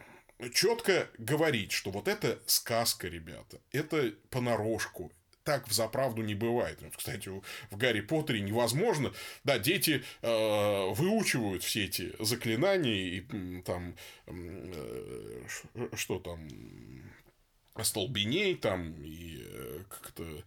четко 0.53 1.09
говорить, 1.18 1.72
что 1.72 1.90
вот 1.90 2.09
это 2.09 2.40
сказка, 2.46 3.09
ребята, 3.09 3.61
это 3.72 4.12
понарошку, 4.31 5.12
так 5.44 5.68
в 5.68 5.72
заправду 5.72 6.22
не 6.22 6.35
бывает. 6.35 6.79
Кстати, 6.96 7.29
в 7.70 7.77
Гарри 7.77 8.01
Поттере 8.01 8.40
невозможно. 8.40 9.12
Да, 9.44 9.59
дети 9.59 10.05
э, 10.22 10.92
выучивают 10.92 11.62
все 11.62 11.85
эти 11.85 12.12
заклинания 12.20 13.18
и 13.18 13.62
там 13.62 13.96
э, 14.27 15.42
что 15.94 16.18
там 16.18 16.48
остолбеней 17.75 18.57
там 18.57 18.95
и 19.03 19.39
э, 19.43 19.85
как-то 19.89 20.45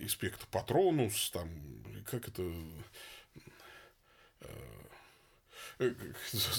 и 0.00 0.06
патронус 0.48 1.30
там 1.30 1.48
как 2.06 2.28
это 2.28 2.42
э, 4.40 4.83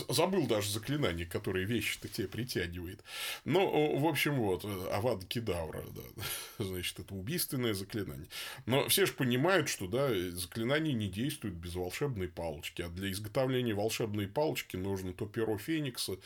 Забыл 0.10 0.48
даже 0.48 0.72
заклинание, 0.72 1.26
которое 1.26 1.66
вещи-то 1.66 2.08
тебе 2.08 2.28
притягивает. 2.28 3.04
Ну, 3.44 3.98
в 3.98 4.08
общем, 4.08 4.36
вот, 4.36 4.66
Авада 4.92 5.26
Кедавра, 5.26 5.84
да, 5.96 6.24
значит, 6.64 7.00
это 7.00 7.14
убийственное 7.14 7.74
заклинание. 7.74 8.28
Но 8.66 8.88
все 8.88 9.06
же 9.06 9.14
понимают, 9.14 9.70
что, 9.70 9.88
да, 9.88 10.10
заклинание 10.32 10.94
не 10.94 11.08
действует 11.08 11.56
без 11.56 11.76
волшебной 11.76 12.28
палочки, 12.28 12.82
а 12.82 12.90
для 12.90 13.12
изготовления 13.12 13.74
волшебной 13.74 14.28
палочки 14.28 14.76
нужно 14.76 15.14
то 15.14 15.26
перо 15.26 15.58
Феникса, 15.58 16.18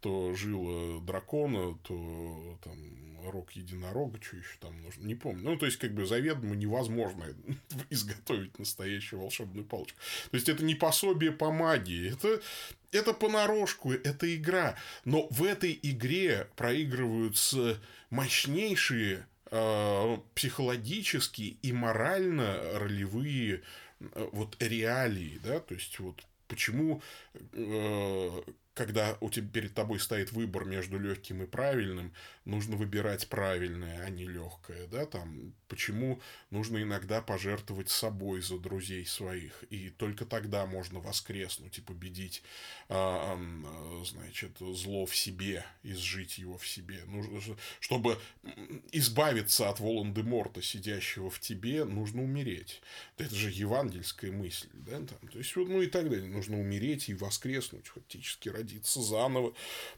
то 0.00 0.34
жила 0.34 1.00
дракона, 1.00 1.76
то 1.82 2.58
там 2.62 2.76
рог 3.30 3.52
единорога, 3.52 4.18
что 4.22 4.36
еще 4.36 4.56
там 4.60 4.80
нужно, 4.82 5.04
не 5.04 5.14
помню. 5.14 5.42
Ну, 5.42 5.56
то 5.56 5.66
есть, 5.66 5.78
как 5.78 5.92
бы 5.92 6.06
заведомо 6.06 6.54
невозможно 6.54 7.24
изготовить 7.90 8.58
настоящую 8.58 9.20
волшебную 9.20 9.64
палочку. 9.64 9.98
То 10.30 10.36
есть, 10.36 10.48
это 10.48 10.64
не 10.64 10.74
пособие 10.74 11.32
по 11.32 11.50
магии, 11.50 12.12
это, 12.12 12.35
это 12.92 13.12
понарошку, 13.12 13.92
это 13.92 14.34
игра. 14.34 14.76
Но 15.04 15.28
в 15.30 15.44
этой 15.44 15.78
игре 15.82 16.48
проигрываются 16.56 17.80
мощнейшие 18.10 19.26
э, 19.50 20.16
психологические 20.34 21.56
и 21.62 21.72
морально 21.72 22.78
ролевые 22.78 23.62
э, 24.00 24.28
вот 24.32 24.56
реалии, 24.60 25.40
да, 25.44 25.60
то 25.60 25.74
есть 25.74 25.98
вот 25.98 26.22
почему 26.48 27.02
э, 27.52 28.42
когда 28.76 29.16
у 29.22 29.30
тебя 29.30 29.48
перед 29.48 29.72
тобой 29.72 29.98
стоит 29.98 30.32
выбор 30.32 30.66
между 30.66 30.98
легким 30.98 31.42
и 31.42 31.46
правильным, 31.46 32.12
нужно 32.44 32.76
выбирать 32.76 33.26
правильное, 33.28 34.02
а 34.02 34.10
не 34.10 34.26
легкое, 34.26 34.86
да, 34.88 35.06
там, 35.06 35.54
почему 35.66 36.20
нужно 36.50 36.82
иногда 36.82 37.22
пожертвовать 37.22 37.88
собой 37.88 38.42
за 38.42 38.58
друзей 38.58 39.06
своих, 39.06 39.64
и 39.70 39.88
только 39.88 40.26
тогда 40.26 40.66
можно 40.66 41.00
воскреснуть 41.00 41.78
и 41.78 41.80
победить, 41.80 42.42
а, 42.90 43.38
а, 43.38 44.04
значит, 44.04 44.58
зло 44.58 45.06
в 45.06 45.16
себе, 45.16 45.64
изжить 45.82 46.36
его 46.36 46.58
в 46.58 46.66
себе. 46.66 47.00
Нужно, 47.06 47.56
чтобы 47.80 48.18
избавиться 48.92 49.70
от 49.70 49.80
Волан-де-Морта, 49.80 50.60
сидящего 50.60 51.30
в 51.30 51.40
тебе, 51.40 51.84
нужно 51.84 52.22
умереть. 52.22 52.82
Это 53.16 53.34
же 53.34 53.50
евангельская 53.50 54.32
мысль, 54.32 54.68
да, 54.74 54.98
там, 54.98 55.28
то 55.30 55.38
есть, 55.38 55.56
ну 55.56 55.80
и 55.80 55.86
так 55.86 56.10
далее, 56.10 56.28
нужно 56.28 56.60
умереть 56.60 57.08
и 57.08 57.14
воскреснуть 57.14 57.86
фактически 57.86 58.50
ради 58.50 58.65
родиться 58.66 59.00
заново, 59.00 59.54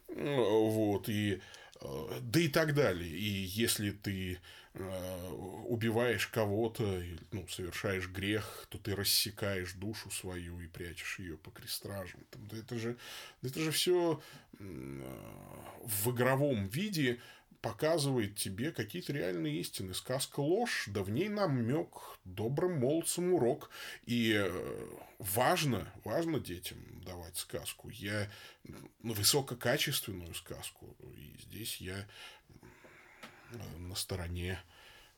вот, 0.08 1.08
и 1.08 1.40
э, 1.80 2.20
да 2.20 2.40
и 2.40 2.48
так 2.48 2.74
далее. 2.74 3.08
И 3.08 3.28
если 3.28 3.90
ты 3.90 4.38
э, 4.74 5.28
убиваешь 5.66 6.26
кого-то, 6.26 7.02
ну, 7.32 7.46
совершаешь 7.48 8.08
грех, 8.08 8.66
то 8.68 8.78
ты 8.78 8.94
рассекаешь 8.94 9.72
душу 9.72 10.10
свою 10.10 10.60
и 10.60 10.66
прячешь 10.66 11.18
ее 11.18 11.36
по 11.36 11.50
крестражам. 11.50 12.20
Это 12.52 12.78
же, 12.78 12.96
это 13.42 13.60
же 13.60 13.70
все 13.70 14.20
в 14.58 16.10
игровом 16.10 16.66
виде 16.66 17.20
показывает 17.60 18.36
тебе 18.36 18.70
какие-то 18.72 19.12
реальные 19.12 19.60
истины. 19.60 19.94
Сказка 19.94 20.40
ложь, 20.40 20.88
да 20.88 21.02
в 21.02 21.10
ней 21.10 21.28
намек, 21.28 22.18
добрым 22.24 22.80
молодцам 22.80 23.34
урок. 23.34 23.70
И 24.06 24.32
э, 24.36 24.98
важно, 25.18 25.92
важно 26.04 26.40
детям 26.40 26.78
давать 27.02 27.36
сказку. 27.36 27.90
Я 27.90 28.30
ну, 28.64 29.14
высококачественную 29.14 30.34
сказку. 30.34 30.96
И 31.16 31.36
здесь 31.42 31.78
я 31.78 32.06
на 33.78 33.94
стороне 33.94 34.60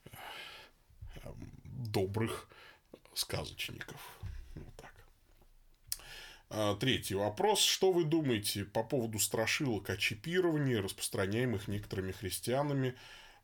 э, 0.05 1.32
добрых 1.64 2.49
сказочников. 3.14 4.01
А, 6.53 6.75
третий 6.75 7.15
вопрос. 7.15 7.61
Что 7.61 7.93
вы 7.93 8.05
думаете 8.05 8.65
по 8.65 8.83
поводу 8.83 9.21
страшилок 9.21 9.89
о 9.89 9.97
чипировании, 9.97 10.75
распространяемых 10.75 11.69
некоторыми 11.69 12.11
христианами, 12.11 12.97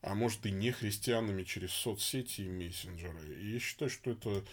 а 0.02 0.16
может 0.16 0.44
и 0.44 0.50
не 0.50 0.72
христианами 0.72 1.44
через 1.44 1.70
соцсети 1.70 2.40
и 2.42 2.48
мессенджеры? 2.48 3.40
Я 3.40 3.60
считаю, 3.60 3.90
что 3.92 4.10
это 4.10 4.44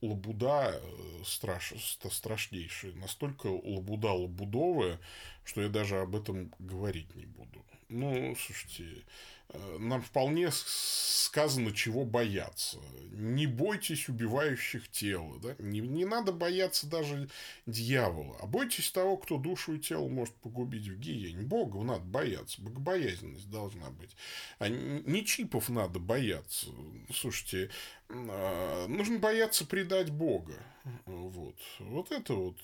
лабуда 0.00 0.80
э, 0.82 1.22
страш, 1.24 1.72
страшнейшая. 2.10 2.92
Настолько 2.94 3.46
лабуда 3.46 4.12
лабудовая, 4.12 5.00
что 5.44 5.62
я 5.62 5.68
даже 5.68 6.00
об 6.00 6.16
этом 6.16 6.52
говорить 6.58 7.14
не 7.14 7.26
буду. 7.26 7.64
Ну, 7.88 8.34
слушайте, 8.36 9.04
Э, 9.50 9.76
нам 9.78 10.02
вполне 10.02 10.48
сказано, 10.50 11.72
чего 11.72 12.04
бояться. 12.04 12.78
Не 13.12 13.46
бойтесь 13.46 14.08
убивающих 14.08 14.88
тела. 14.90 15.38
Да? 15.40 15.54
Не, 15.58 15.80
не 15.80 16.04
надо 16.04 16.32
бояться 16.32 16.86
даже 16.86 17.28
дьявола. 17.66 18.36
А 18.40 18.46
бойтесь 18.46 18.90
того, 18.90 19.16
кто 19.16 19.38
душу 19.38 19.74
и 19.74 19.78
тело 19.78 20.08
может 20.08 20.34
погубить 20.36 20.88
в 20.88 20.98
гиене. 20.98 21.42
Бога 21.42 21.82
надо 21.82 22.04
бояться. 22.04 22.60
Богобоязненность 22.62 23.50
должна 23.50 23.90
быть. 23.90 24.16
А 24.58 24.68
не 24.68 25.24
чипов 25.24 25.68
надо 25.68 25.98
бояться. 25.98 26.66
Слушайте, 27.12 27.70
нужно 28.08 29.18
бояться 29.18 29.66
предать 29.66 30.10
Бога. 30.10 30.58
Вот. 31.06 31.56
Вот 31.78 32.12
это 32.12 32.34
вот 32.34 32.56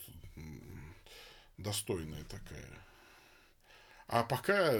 достойная 1.58 2.24
такая 2.24 2.68
а 4.12 4.24
пока 4.24 4.72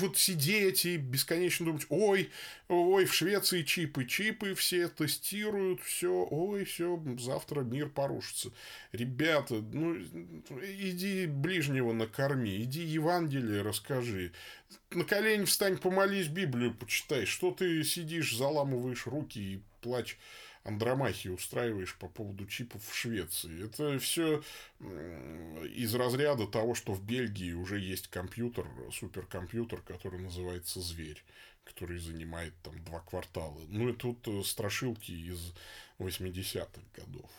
вот 0.00 0.18
сидеть 0.18 0.84
и 0.84 0.98
бесконечно 0.98 1.64
думать, 1.64 1.86
ой, 1.88 2.30
ой, 2.68 3.06
в 3.06 3.14
Швеции 3.14 3.62
чипы, 3.62 4.04
чипы 4.04 4.54
все 4.54 4.88
тестируют, 4.88 5.80
все, 5.80 6.12
ой, 6.30 6.66
все, 6.66 7.02
завтра 7.18 7.62
мир 7.62 7.88
порушится. 7.88 8.50
Ребята, 8.92 9.54
ну, 9.54 9.96
иди 9.96 11.26
ближнего 11.26 11.94
накорми, 11.94 12.62
иди 12.62 12.82
Евангелие 12.82 13.62
расскажи. 13.62 14.32
На 14.90 15.04
колени 15.04 15.46
встань, 15.46 15.78
помолись, 15.78 16.28
Библию 16.28 16.74
почитай. 16.74 17.24
Что 17.24 17.50
ты 17.50 17.82
сидишь, 17.82 18.36
заламываешь 18.36 19.06
руки 19.06 19.38
и 19.38 19.62
плачь 19.80 20.18
Андромахи 20.64 21.28
устраиваешь 21.28 21.94
по 21.96 22.08
поводу 22.08 22.46
чипов 22.46 22.82
в 22.82 22.94
Швеции. 22.94 23.66
Это 23.66 23.98
все 23.98 24.42
из 24.80 25.94
разряда 25.94 26.46
того, 26.46 26.74
что 26.74 26.94
в 26.94 27.02
Бельгии 27.04 27.52
уже 27.52 27.78
есть 27.78 28.08
компьютер, 28.08 28.66
суперкомпьютер, 28.90 29.82
который 29.82 30.20
называется 30.20 30.80
«Зверь», 30.80 31.22
который 31.64 31.98
занимает 31.98 32.54
там 32.62 32.82
два 32.84 33.00
квартала. 33.00 33.60
Ну, 33.68 33.90
и 33.90 33.92
тут 33.92 34.26
э, 34.26 34.42
страшилки 34.42 35.12
из 35.12 35.52
80-х 35.98 36.80
годов. 36.94 37.30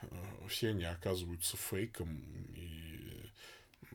Э, 0.00 0.06
все 0.48 0.70
они 0.70 0.84
оказываются 0.84 1.58
фейком 1.58 2.22
и 2.54 3.30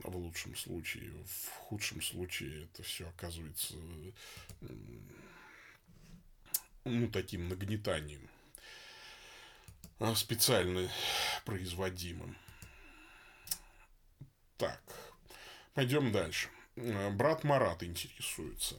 в 0.04 0.16
лучшем 0.16 0.56
случае, 0.56 1.12
в 1.26 1.50
худшем 1.50 2.02
случае 2.04 2.66
это 2.66 2.84
все 2.84 3.10
оказывается 3.10 3.74
ну, 6.84 7.10
таким 7.10 7.50
нагнетанием 7.50 8.30
специально 10.16 10.90
производимым. 11.46 12.36
Так, 14.58 14.82
пойдем 15.74 16.12
дальше. 16.12 16.50
А, 16.78 17.10
брат 17.12 17.44
Марат 17.44 17.84
интересуется. 17.84 18.76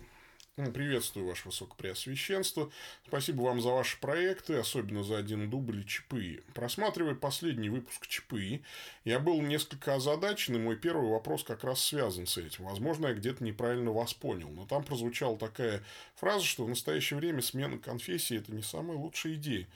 Приветствую, 0.75 1.27
Ваше 1.27 1.47
Высокопреосвященство. 1.47 2.73
Спасибо 3.07 3.43
вам 3.43 3.61
за 3.61 3.69
ваши 3.69 3.97
проекты, 4.01 4.57
особенно 4.57 5.05
за 5.05 5.17
один 5.17 5.49
дубль 5.49 5.83
и 5.83 5.87
ЧПИ. 5.87 6.43
Просматривая 6.53 7.15
последний 7.15 7.69
выпуск 7.69 8.09
ЧПИ, 8.09 8.65
я 9.05 9.21
был 9.21 9.41
несколько 9.41 9.95
озадачен, 9.95 10.57
и 10.57 10.59
мой 10.59 10.75
первый 10.75 11.09
вопрос 11.11 11.45
как 11.45 11.63
раз 11.63 11.81
связан 11.85 12.27
с 12.27 12.39
этим. 12.39 12.65
Возможно, 12.65 13.07
я 13.07 13.15
где-то 13.15 13.45
неправильно 13.45 13.93
вас 13.93 14.15
понял, 14.15 14.49
но 14.49 14.67
там 14.67 14.83
прозвучала 14.83 15.39
такая 15.39 15.85
фраза, 16.17 16.45
что 16.45 16.65
в 16.65 16.69
настоящее 16.69 17.21
время 17.21 17.41
смена 17.41 17.79
конфессии– 17.79 18.37
это 18.39 18.53
не 18.53 18.63
самая 18.63 18.99
лучшая 18.99 19.35
идея. 19.35 19.69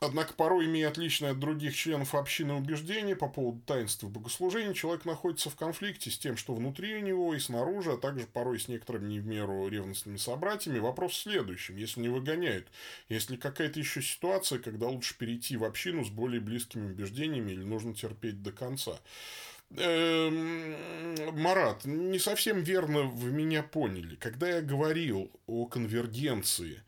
Однако 0.00 0.34
порой, 0.34 0.66
имея 0.66 0.88
отличные 0.88 1.32
от 1.32 1.38
других 1.38 1.74
членов 1.74 2.14
общины 2.14 2.54
убеждения 2.54 3.16
по 3.16 3.28
поводу 3.28 3.60
таинства 3.60 4.08
богослужения, 4.08 4.74
человек 4.74 5.04
находится 5.04 5.50
в 5.50 5.56
конфликте 5.56 6.10
с 6.10 6.18
тем, 6.18 6.36
что 6.36 6.54
внутри 6.54 7.00
него 7.00 7.34
и 7.34 7.38
снаружи, 7.38 7.92
а 7.92 7.96
также 7.96 8.26
порой 8.26 8.60
с 8.60 8.68
некоторыми 8.68 9.08
не 9.08 9.20
в 9.20 9.26
меру 9.26 9.66
ревностными 9.68 10.16
собратьями. 10.16 10.78
Вопрос 10.78 11.12
в 11.12 11.22
следующем. 11.22 11.76
Если 11.76 12.00
не 12.00 12.08
выгоняют, 12.08 12.68
если 13.08 13.36
какая-то 13.36 13.78
еще 13.78 14.02
ситуация, 14.02 14.58
когда 14.58 14.88
лучше 14.88 15.16
перейти 15.16 15.56
в 15.56 15.64
общину 15.64 16.04
с 16.04 16.10
более 16.10 16.40
близкими 16.40 16.90
убеждениями 16.90 17.52
или 17.52 17.64
нужно 17.64 17.94
терпеть 17.94 18.42
до 18.42 18.52
конца. 18.52 19.00
Эм, 19.76 20.76
Марат, 21.40 21.84
не 21.84 22.18
совсем 22.18 22.62
верно 22.62 23.02
вы 23.02 23.30
меня 23.30 23.62
поняли. 23.62 24.16
Когда 24.16 24.48
я 24.48 24.60
говорил 24.60 25.30
о 25.46 25.66
конвергенции, 25.66 26.82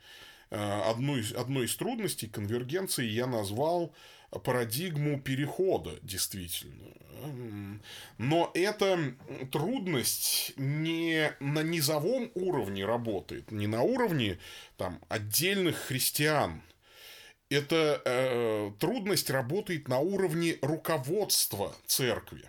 одну 0.50 1.16
из, 1.16 1.32
одной 1.32 1.66
из 1.66 1.76
трудностей 1.76 2.28
конвергенции 2.28 3.04
я 3.04 3.26
назвал 3.26 3.92
парадигму 4.30 5.20
перехода, 5.20 5.98
действительно. 6.02 6.92
Но 8.18 8.50
эта 8.54 9.14
трудность 9.50 10.52
не 10.56 11.32
на 11.40 11.62
низовом 11.62 12.30
уровне 12.34 12.84
работает, 12.84 13.50
не 13.50 13.66
на 13.66 13.82
уровне 13.82 14.38
там, 14.76 15.00
отдельных 15.08 15.76
христиан. 15.76 16.62
Эта 17.48 18.02
э, 18.04 18.72
трудность 18.80 19.30
работает 19.30 19.88
на 19.88 20.00
уровне 20.00 20.58
руководства 20.62 21.74
церкви. 21.86 22.44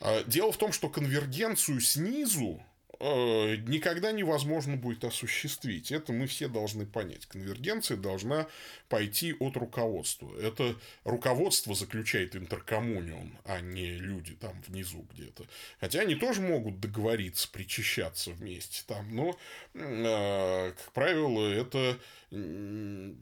Э, 0.00 0.24
дело 0.26 0.50
в 0.52 0.56
том, 0.56 0.72
что 0.72 0.88
конвергенцию 0.88 1.80
снизу 1.80 2.60
Э, 2.60 2.75
никогда 3.00 4.12
невозможно 4.12 4.76
будет 4.76 5.04
осуществить. 5.04 5.92
Это 5.92 6.12
мы 6.12 6.26
все 6.26 6.48
должны 6.48 6.86
понять. 6.86 7.26
Конвергенция 7.26 7.96
должна 7.96 8.46
пойти 8.88 9.34
от 9.38 9.56
руководства. 9.56 10.30
Это 10.40 10.76
руководство 11.04 11.74
заключает 11.74 12.36
интеркоммунион, 12.36 13.36
а 13.44 13.60
не 13.60 13.92
люди 13.92 14.34
там 14.34 14.60
внизу 14.66 15.06
где-то. 15.12 15.44
Хотя 15.80 16.00
они 16.00 16.14
тоже 16.14 16.40
могут 16.40 16.80
договориться, 16.80 17.48
причащаться 17.50 18.30
вместе 18.30 18.82
там, 18.86 19.14
но, 19.14 19.38
э, 19.74 20.72
как 20.72 20.92
правило, 20.92 21.46
это 21.52 21.98
ну, 22.30 23.14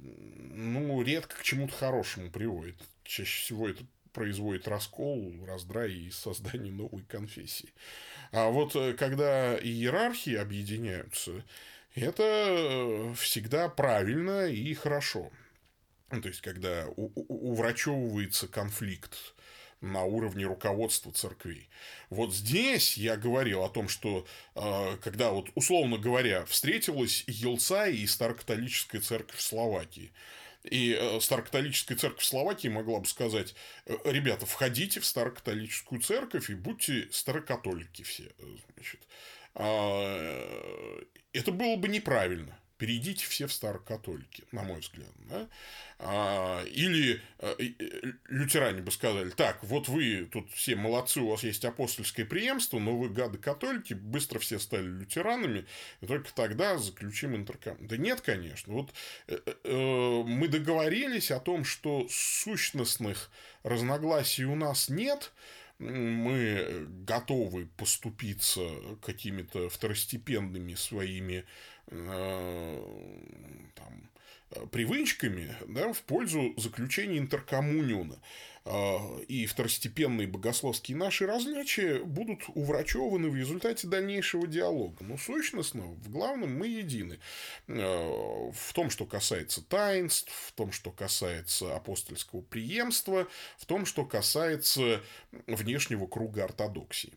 редко 1.02 1.36
к 1.36 1.42
чему-то 1.42 1.72
хорошему 1.74 2.30
приводит. 2.30 2.76
Чаще 3.04 3.42
всего 3.42 3.68
это 3.68 3.84
производит 4.14 4.66
раскол, 4.68 5.34
раздрай 5.46 5.92
и 5.92 6.10
создание 6.10 6.72
новой 6.72 7.02
конфессии. 7.02 7.68
А 8.34 8.48
вот 8.48 8.74
э, 8.74 8.94
когда 8.94 9.56
иерархии 9.56 10.34
объединяются, 10.34 11.44
это 11.94 12.24
э, 12.24 13.14
всегда 13.16 13.68
правильно 13.68 14.46
и 14.48 14.74
хорошо. 14.74 15.30
Ну, 16.10 16.20
то 16.20 16.26
есть, 16.26 16.40
когда 16.40 16.86
уврачевывается 16.96 18.48
конфликт 18.48 19.34
на 19.80 20.02
уровне 20.02 20.46
руководства 20.46 21.12
церквей. 21.12 21.68
Вот 22.10 22.34
здесь 22.34 22.96
я 22.96 23.16
говорил 23.16 23.62
о 23.62 23.68
том, 23.68 23.88
что 23.88 24.26
э, 24.56 24.96
когда 25.00 25.30
вот, 25.30 25.50
условно 25.54 25.96
говоря, 25.96 26.44
встретилась 26.44 27.22
Елца 27.28 27.86
и 27.86 28.04
Старокатолическая 28.04 29.00
церковь 29.00 29.38
Словакии, 29.38 30.12
и 30.64 30.96
э, 30.98 31.20
Старокатолическая 31.20 31.96
церковь 31.96 32.24
Словакии 32.24 32.68
могла 32.68 33.00
бы 33.00 33.06
сказать, 33.06 33.54
«Э, 33.86 33.96
ребята, 34.04 34.46
входите 34.46 35.00
в 35.00 35.06
Старокатолическую 35.06 36.00
церковь 36.00 36.50
и 36.50 36.54
будьте 36.54 37.08
старокатолики 37.12 38.02
все. 38.02 38.32
Э, 38.38 38.56
значит. 38.74 39.00
А, 39.54 41.00
это 41.32 41.52
было 41.52 41.76
бы 41.76 41.88
неправильно 41.88 42.58
перейдите 42.84 43.24
все 43.26 43.46
в 43.46 43.52
старокатолики, 43.52 44.44
на 44.52 44.62
мой 44.62 44.80
взгляд. 44.80 45.08
Да? 45.30 45.48
А, 45.98 46.62
или 46.64 47.22
а, 47.38 47.56
лютеране 48.28 48.82
бы 48.82 48.90
сказали, 48.90 49.30
так, 49.30 49.64
вот 49.64 49.88
вы 49.88 50.28
тут 50.30 50.50
все 50.50 50.76
молодцы, 50.76 51.20
у 51.20 51.30
вас 51.30 51.44
есть 51.44 51.64
апостольское 51.64 52.26
преемство, 52.26 52.78
но 52.78 52.94
вы 52.94 53.08
гады-католики, 53.08 53.94
быстро 53.94 54.38
все 54.38 54.58
стали 54.58 54.86
лютеранами, 54.86 55.64
и 56.02 56.06
только 56.06 56.30
тогда 56.34 56.76
заключим 56.76 57.34
интерком. 57.34 57.78
Да 57.80 57.96
нет, 57.96 58.20
конечно. 58.20 58.74
Вот 58.74 58.92
э, 59.28 59.38
э, 59.46 60.22
мы 60.26 60.48
договорились 60.48 61.30
о 61.30 61.40
том, 61.40 61.64
что 61.64 62.06
сущностных 62.10 63.30
разногласий 63.62 64.44
у 64.44 64.56
нас 64.56 64.90
нет, 64.90 65.32
мы 65.78 66.86
готовы 67.04 67.66
поступиться 67.76 68.60
какими-то 69.02 69.68
второстепенными 69.68 70.74
своими 70.74 71.44
Э, 71.90 72.82
там, 73.74 74.10
привычками 74.70 75.56
да, 75.68 75.92
в 75.92 76.02
пользу 76.02 76.54
заключения 76.56 77.18
интеркоммуниона. 77.18 78.18
А, 78.66 79.20
и 79.28 79.44
второстепенные 79.44 80.26
богословские 80.26 80.96
наши 80.96 81.26
различия 81.26 81.98
будут 82.02 82.44
уврачеваны 82.54 83.28
в 83.28 83.36
результате 83.36 83.86
дальнейшего 83.86 84.46
диалога. 84.46 85.04
Но 85.04 85.18
сущностно, 85.18 85.82
в 85.82 86.10
главном, 86.10 86.56
мы 86.56 86.68
едины. 86.68 87.18
А, 87.68 88.50
в 88.52 88.72
том, 88.72 88.88
что 88.88 89.04
касается 89.04 89.62
таинств, 89.62 90.32
в 90.32 90.52
том, 90.52 90.72
что 90.72 90.90
касается 90.90 91.76
апостольского 91.76 92.40
преемства, 92.40 93.28
в 93.58 93.66
том, 93.66 93.84
что 93.84 94.06
касается 94.06 95.02
внешнего 95.46 96.06
круга 96.06 96.44
ортодоксии. 96.44 97.12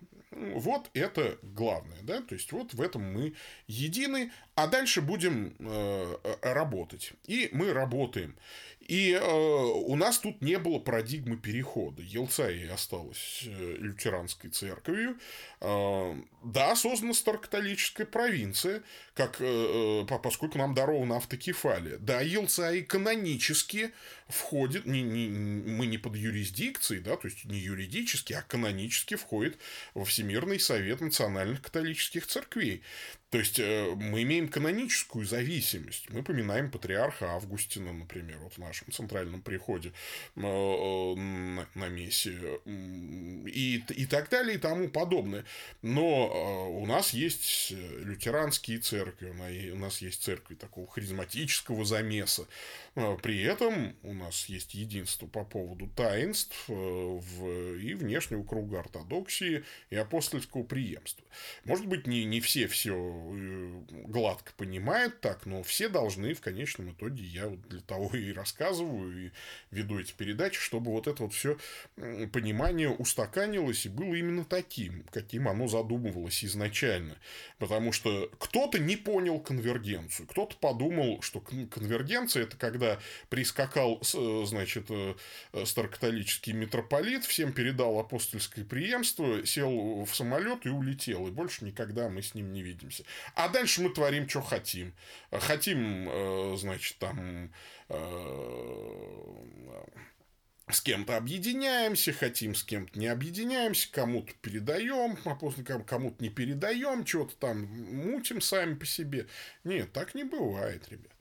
Вот 0.55 0.89
это 0.93 1.37
главное, 1.41 1.99
да, 2.03 2.21
то 2.21 2.35
есть 2.35 2.51
вот 2.51 2.73
в 2.73 2.81
этом 2.81 3.01
мы 3.01 3.33
едины, 3.67 4.31
а 4.55 4.67
дальше 4.67 5.01
будем 5.01 5.55
э, 5.59 6.15
работать. 6.41 7.13
И 7.25 7.49
мы 7.51 7.73
работаем. 7.73 8.35
И 8.87 9.11
э, 9.11 9.21
у 9.21 9.95
нас 9.95 10.19
тут 10.19 10.41
не 10.41 10.57
было 10.57 10.79
парадигмы 10.79 11.35
перехода. 11.35 12.01
Елцай 12.01 12.69
осталась 12.69 13.43
э, 13.45 13.75
лютеранской 13.79 14.49
церковью. 14.49 15.19
Э, 15.59 16.15
да, 16.43 16.75
создана 16.75 17.13
старокатолическая 17.13 18.07
провинция, 18.07 18.83
как, 19.17 19.41
э, 19.41 20.03
э, 20.07 20.19
поскольку 20.21 20.59
нам 20.59 20.75
дарована 20.75 21.17
автокефалия. 21.17 21.97
Да, 21.97 22.21
Елцай 22.21 22.83
канонически 22.83 23.91
входит, 24.27 24.85
не, 24.85 25.01
не, 25.01 25.27
мы 25.27 25.87
не 25.87 25.97
под 25.97 26.15
юрисдикцией, 26.15 27.01
да, 27.01 27.17
то 27.17 27.27
есть 27.27 27.45
не 27.45 27.57
юридически, 27.57 28.33
а 28.33 28.43
канонически 28.43 29.15
входит 29.15 29.57
во 29.95 30.05
Всемирный 30.05 30.59
Совет 30.59 31.01
Национальных 31.01 31.63
Католических 31.63 32.27
Церквей. 32.27 32.83
То 33.29 33.39
есть 33.39 33.59
э, 33.59 33.93
мы 33.95 34.23
имеем 34.23 34.47
каноническую 34.47 35.25
зависимость. 35.25 36.09
Мы 36.09 36.23
поминаем 36.23 36.71
патриарха 36.71 37.33
Августина, 37.33 37.91
например, 37.91 38.37
вот 38.39 38.53
в 38.53 38.57
нашем 38.57 38.89
центральном 38.91 39.41
приходе 39.41 39.89
э, 39.89 40.41
э, 40.41 41.15
на, 41.15 41.67
на 41.75 41.89
мессе 41.89 42.59
и, 42.65 43.83
и 43.89 44.05
так 44.05 44.29
далее 44.29 44.55
и 44.55 44.59
тому 44.59 44.87
подобное. 44.87 45.43
Но 45.81 46.69
у 46.71 46.85
нас 46.85 47.11
есть 47.11 47.71
лютеранские 47.71 48.79
церкви, 48.79 49.06
у 49.21 49.77
нас 49.77 50.01
есть 50.01 50.23
церкви 50.23 50.55
такого 50.55 50.87
харизматического 50.87 51.85
замеса. 51.85 52.45
При 53.21 53.41
этом 53.41 53.95
у 54.03 54.13
нас 54.13 54.45
есть 54.45 54.73
единство 54.73 55.27
по 55.27 55.43
поводу 55.43 55.87
таинств 55.95 56.55
в, 56.67 57.75
и 57.77 57.93
внешнего 57.93 58.43
круга 58.43 58.79
ортодоксии 58.79 59.63
и 59.89 59.95
апостольского 59.95 60.63
преемства. 60.63 61.25
Может 61.65 61.85
быть, 61.85 62.07
не, 62.07 62.25
не 62.25 62.41
все 62.41 62.67
все 62.67 62.97
Э, 62.97 63.81
гладко 63.89 64.51
понимают 64.57 65.21
так, 65.21 65.45
но 65.45 65.63
все 65.63 65.89
должны 65.89 66.33
в 66.33 66.41
конечном 66.41 66.91
итоге, 66.91 67.23
я 67.23 67.47
вот 67.47 67.61
для 67.67 67.81
того 67.81 68.15
и 68.15 68.31
рассказываю, 68.31 69.27
и 69.27 69.31
веду 69.71 69.99
эти 69.99 70.13
передачи, 70.13 70.59
чтобы 70.59 70.91
вот 70.91 71.07
это 71.07 71.23
вот 71.23 71.33
все 71.33 71.57
понимание 72.31 72.89
устаканилось 72.89 73.85
и 73.85 73.89
было 73.89 74.13
именно 74.15 74.45
таким, 74.45 75.03
каким 75.11 75.47
оно 75.47 75.67
задумывалось 75.67 76.43
изначально. 76.43 77.17
Потому 77.57 77.91
что 77.91 78.29
кто-то 78.39 78.79
не 78.79 78.95
понял 78.97 79.39
конвергенцию, 79.39 80.27
кто-то 80.27 80.55
подумал, 80.57 81.21
что 81.21 81.39
конвергенция 81.39 82.43
это 82.43 82.57
когда 82.57 82.99
прискакал, 83.29 84.01
э, 84.01 84.43
значит, 84.45 84.87
э, 84.89 85.15
старокатолический 85.65 86.53
митрополит, 86.53 87.25
всем 87.25 87.53
передал 87.53 87.99
апостольское 87.99 88.65
преемство, 88.65 89.45
сел 89.45 90.03
в 90.03 90.15
самолет 90.15 90.65
и 90.65 90.69
улетел, 90.69 91.27
и 91.27 91.31
больше 91.31 91.65
никогда 91.65 92.09
мы 92.09 92.21
с 92.21 92.35
ним 92.35 92.51
не 92.51 92.61
видимся. 92.61 93.03
А 93.35 93.49
дальше 93.49 93.81
мы 93.81 93.89
творим, 93.89 94.27
что 94.27 94.41
хотим. 94.41 94.93
Хотим, 95.31 96.09
э, 96.09 96.55
значит, 96.57 96.97
там 96.97 97.51
э, 97.89 97.97
с 100.69 100.81
кем-то 100.81 101.15
объединяемся, 101.15 102.11
хотим 102.11 102.53
с 102.53 102.63
кем-то 102.63 102.99
не 102.99 103.07
объединяемся, 103.07 103.91
кому-то 103.91 104.33
передаем, 104.41 105.17
а 105.23 105.35
после 105.35 105.63
кому-то 105.63 106.21
не 106.21 106.29
передаем, 106.29 107.05
что-то 107.05 107.35
там 107.37 107.65
мутим 107.65 108.41
сами 108.41 108.75
по 108.75 108.85
себе. 108.85 109.27
Нет, 109.63 109.93
так 109.93 110.13
не 110.13 110.23
бывает, 110.23 110.87
ребят. 110.89 111.11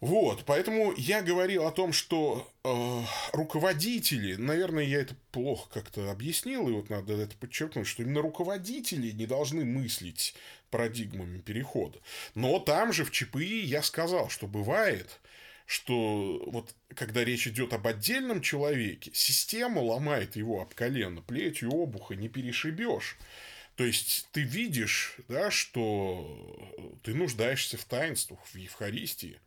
Вот, 0.00 0.44
поэтому 0.44 0.92
я 0.96 1.22
говорил 1.22 1.64
о 1.64 1.72
том, 1.72 1.92
что 1.94 2.52
э, 2.62 3.00
руководители, 3.32 4.34
наверное, 4.34 4.84
я 4.84 5.00
это 5.00 5.16
плохо 5.30 5.70
как-то 5.72 6.10
объяснил, 6.10 6.68
и 6.68 6.72
вот 6.72 6.90
надо 6.90 7.14
это 7.14 7.34
подчеркнуть, 7.36 7.86
что 7.86 8.02
именно 8.02 8.20
руководители 8.20 9.12
не 9.12 9.26
должны 9.26 9.64
мыслить 9.64 10.34
парадигмами 10.68 11.38
перехода. 11.38 12.00
Но 12.34 12.58
там 12.58 12.92
же 12.92 13.04
в 13.04 13.12
ЧПИ 13.12 13.60
я 13.60 13.82
сказал, 13.82 14.28
что 14.28 14.46
бывает, 14.46 15.20
что 15.66 16.42
вот 16.46 16.74
когда 16.94 17.24
речь 17.24 17.46
идет 17.46 17.72
об 17.72 17.86
отдельном 17.86 18.40
человеке, 18.40 19.10
система 19.14 19.80
ломает 19.80 20.36
его 20.36 20.60
об 20.60 20.74
колено, 20.74 21.22
плетью 21.22 21.70
обуха 21.70 22.14
не 22.14 22.28
перешибешь. 22.28 23.16
То 23.76 23.84
есть 23.84 24.28
ты 24.32 24.42
видишь, 24.42 25.16
да, 25.28 25.50
что 25.50 27.00
ты 27.02 27.14
нуждаешься 27.14 27.76
в 27.76 27.84
таинствах, 27.84 28.40
в 28.46 28.56
Евхаристии 28.56 29.40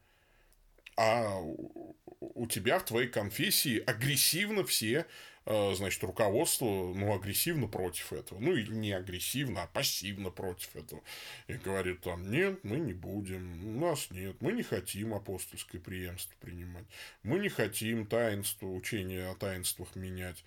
а 0.97 1.39
у 1.39 2.47
тебя 2.47 2.79
в 2.79 2.85
твоей 2.85 3.07
конфессии 3.07 3.77
агрессивно 3.85 4.65
все, 4.65 5.05
значит, 5.47 6.03
руководство, 6.03 6.65
ну, 6.65 7.13
агрессивно 7.13 7.67
против 7.67 8.11
этого. 8.11 8.39
Ну, 8.39 8.53
или 8.53 8.71
не 8.71 8.91
агрессивно, 8.91 9.63
а 9.63 9.67
пассивно 9.67 10.29
против 10.29 10.75
этого. 10.75 11.01
И 11.47 11.53
говорит 11.53 12.01
там, 12.01 12.29
нет, 12.29 12.63
мы 12.63 12.77
не 12.77 12.93
будем, 12.93 13.77
у 13.77 13.79
нас 13.79 14.11
нет, 14.11 14.41
мы 14.41 14.51
не 14.51 14.63
хотим 14.63 15.13
апостольское 15.13 15.79
преемство 15.79 16.35
принимать, 16.41 16.85
мы 17.23 17.39
не 17.39 17.49
хотим 17.49 18.05
таинство, 18.05 18.67
учение 18.67 19.29
о 19.29 19.35
таинствах 19.35 19.95
менять. 19.95 20.43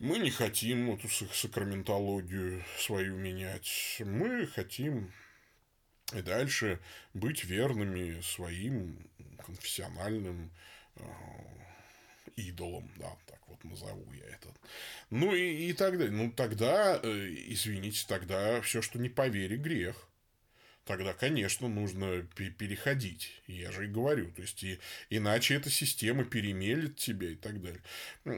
Мы 0.00 0.18
не 0.18 0.32
хотим 0.32 0.90
эту 0.90 1.08
сакраментологию 1.08 2.64
свою 2.76 3.16
менять. 3.16 4.02
Мы 4.04 4.48
хотим 4.48 5.12
и 6.12 6.22
дальше 6.22 6.80
быть 7.14 7.44
верными 7.44 8.20
своим 8.20 8.98
конфессиональным 9.38 10.50
э, 10.96 11.04
идолом, 12.36 12.90
да, 12.96 13.16
так 13.26 13.40
вот 13.48 13.62
назову 13.64 14.12
я 14.12 14.24
это. 14.26 14.48
Ну 15.10 15.34
и, 15.34 15.68
и 15.68 15.72
так 15.72 15.98
далее. 15.98 16.12
Ну 16.12 16.32
тогда, 16.32 16.98
э, 17.02 17.28
извините, 17.48 18.04
тогда 18.08 18.60
все, 18.60 18.82
что 18.82 18.98
не 18.98 19.08
по 19.08 19.28
вере, 19.28 19.56
грех 19.56 20.08
тогда, 20.84 21.12
конечно, 21.12 21.68
нужно 21.68 22.22
переходить. 22.58 23.30
Я 23.46 23.70
же 23.70 23.84
и 23.84 23.88
говорю. 23.88 24.30
То 24.32 24.42
есть, 24.42 24.62
и, 24.64 24.78
иначе 25.10 25.54
эта 25.54 25.70
система 25.70 26.24
перемелет 26.24 26.96
тебя 26.96 27.30
и 27.30 27.34
так 27.34 27.62
далее. 27.62 27.82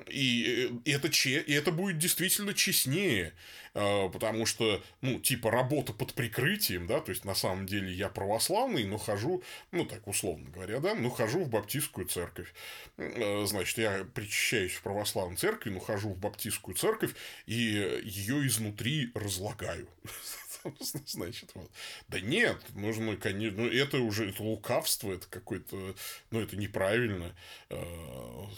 И, 0.09 0.71
и, 0.85 0.91
это, 0.91 1.09
че, 1.09 1.41
и 1.41 1.53
это 1.53 1.73
будет 1.73 1.99
действительно 1.99 2.53
честнее, 2.53 3.33
а, 3.73 4.09
потому 4.09 4.47
что, 4.47 4.83
ну, 5.01 5.19
типа, 5.21 5.51
работа 5.51 5.93
под 5.93 6.15
прикрытием, 6.15 6.87
да, 6.87 7.01
то 7.01 7.11
есть, 7.11 7.25
на 7.25 7.35
самом 7.35 7.67
деле, 7.67 7.93
я 7.93 8.09
православный, 8.09 8.85
но 8.85 8.99
хожу, 8.99 9.43
ну, 9.73 9.85
так 9.87 10.07
условно 10.07 10.51
говоря, 10.51 10.81
да, 10.81 10.95
но 10.95 11.11
хожу 11.11 11.45
в 11.45 11.49
баптистскую 11.49 12.07
церковь. 12.07 12.53
А, 12.99 13.45
значит, 13.47 13.79
я 13.79 14.07
причащаюсь 14.15 14.73
в 14.73 14.83
православной 14.83 15.37
церкви, 15.37 15.71
но 15.71 15.81
хожу 15.81 16.11
в 16.11 16.19
баптистскую 16.19 16.77
церковь, 16.77 17.15
и 17.47 18.03
ее 18.05 18.47
изнутри 18.47 19.11
разлагаю. 19.15 19.89
Значит, 21.07 21.51
вот. 21.55 21.71
Да 22.09 22.21
нет, 22.21 22.59
нужно, 22.75 23.17
конечно, 23.17 23.63
ну, 23.63 23.69
это 23.69 23.99
уже 24.01 24.29
это 24.31 24.43
лукавство, 24.43 25.13
это 25.13 25.27
какое-то, 25.29 25.95
ну, 26.31 26.41
это 26.41 26.57
неправильно 26.57 27.35
э, 27.71 27.77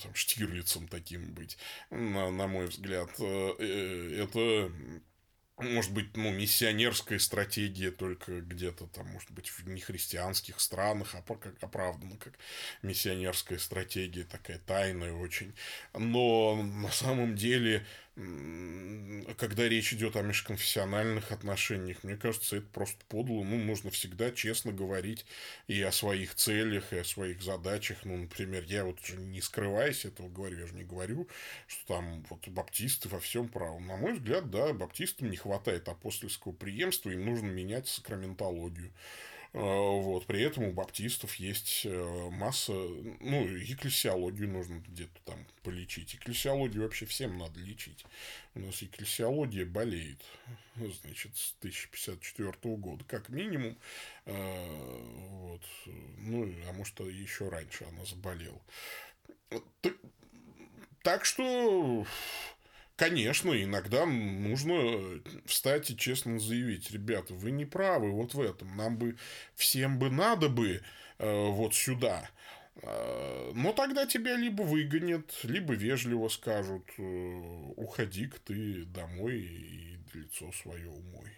там, 0.02 0.14
Штирлицем 0.14 0.88
таким 0.88 1.32
быть, 1.34 1.58
на, 1.90 2.30
на 2.30 2.46
мой 2.46 2.66
взгляд. 2.66 3.10
Э, 3.18 3.54
э, 3.58 4.22
это 4.22 4.72
может 5.58 5.90
быть, 5.92 6.14
ну, 6.16 6.30
миссионерская 6.32 7.18
стратегия 7.18 7.90
только 7.90 8.42
где-то 8.42 8.86
там, 8.88 9.06
может 9.08 9.30
быть, 9.30 9.48
в 9.48 9.66
нехристианских 9.66 10.60
странах 10.60 11.14
оправдана 11.14 12.18
как 12.18 12.34
миссионерская 12.82 13.58
стратегия, 13.58 14.24
такая 14.24 14.58
тайная 14.58 15.14
очень. 15.14 15.54
Но 15.94 16.62
на 16.62 16.90
самом 16.90 17.36
деле 17.36 17.86
когда 18.16 19.68
речь 19.68 19.92
идет 19.92 20.16
о 20.16 20.22
межконфессиональных 20.22 21.32
отношениях, 21.32 22.02
мне 22.02 22.16
кажется, 22.16 22.56
это 22.56 22.66
просто 22.66 23.04
подло. 23.08 23.44
Ну, 23.44 23.58
нужно 23.58 23.90
всегда 23.90 24.30
честно 24.30 24.72
говорить 24.72 25.26
и 25.66 25.82
о 25.82 25.92
своих 25.92 26.34
целях, 26.34 26.94
и 26.94 26.98
о 26.98 27.04
своих 27.04 27.42
задачах. 27.42 27.98
Ну, 28.04 28.16
например, 28.16 28.64
я 28.68 28.86
вот 28.86 28.98
не 29.18 29.42
скрываясь 29.42 30.06
этого 30.06 30.30
говорю, 30.30 30.60
я 30.60 30.66
же 30.66 30.74
не 30.74 30.84
говорю, 30.84 31.28
что 31.66 31.94
там 31.94 32.24
вот 32.30 32.48
баптисты 32.48 33.10
во 33.10 33.20
всем 33.20 33.48
правы. 33.48 33.80
На 33.80 33.96
мой 33.96 34.14
взгляд, 34.14 34.50
да, 34.50 34.72
баптистам 34.72 35.30
не 35.30 35.36
хватает 35.36 35.86
апостольского 35.88 36.52
преемства, 36.52 37.10
им 37.10 37.26
нужно 37.26 37.48
менять 37.48 37.86
сакраментологию. 37.86 38.92
Вот. 39.56 40.26
При 40.26 40.42
этом 40.42 40.64
у 40.64 40.72
баптистов 40.72 41.36
есть 41.36 41.86
э, 41.86 42.28
масса... 42.30 42.72
Ну, 42.72 43.46
экклесиологию 43.56 44.50
нужно 44.50 44.82
где-то 44.86 45.18
там 45.24 45.46
полечить. 45.62 46.14
Экклесиологию 46.14 46.82
вообще 46.82 47.06
всем 47.06 47.38
надо 47.38 47.58
лечить. 47.60 48.04
У 48.54 48.60
нас 48.60 48.82
экклесиология 48.82 49.64
болеет, 49.64 50.22
значит, 50.74 51.34
с 51.38 51.54
1054 51.60 52.76
года, 52.76 53.02
как 53.04 53.30
минимум. 53.30 53.78
Вот. 54.26 55.62
Ну, 56.18 56.52
а 56.68 56.72
может, 56.74 57.00
еще 57.00 57.48
раньше 57.48 57.84
она 57.84 58.04
заболела. 58.04 58.60
Так 61.02 61.24
что 61.24 62.06
Конечно, 62.96 63.52
иногда 63.62 64.06
нужно 64.06 65.20
встать 65.44 65.90
и 65.90 65.96
честно 65.96 66.38
заявить, 66.38 66.90
ребята, 66.90 67.34
вы 67.34 67.50
не 67.50 67.66
правы 67.66 68.10
вот 68.10 68.32
в 68.32 68.40
этом, 68.40 68.74
нам 68.74 68.96
бы 68.96 69.16
всем 69.54 69.98
бы 69.98 70.08
надо 70.08 70.48
бы 70.48 70.80
э, 71.18 71.46
вот 71.50 71.74
сюда. 71.74 72.30
Э, 72.76 73.52
но 73.54 73.74
тогда 73.74 74.06
тебя 74.06 74.36
либо 74.36 74.62
выгонят, 74.62 75.30
либо 75.42 75.74
вежливо 75.74 76.28
скажут, 76.28 76.84
э, 76.96 77.02
уходи-ка 77.76 78.38
ты 78.40 78.86
домой 78.86 79.40
и 79.40 79.98
лицо 80.14 80.50
свое 80.52 80.88
умой. 80.88 81.30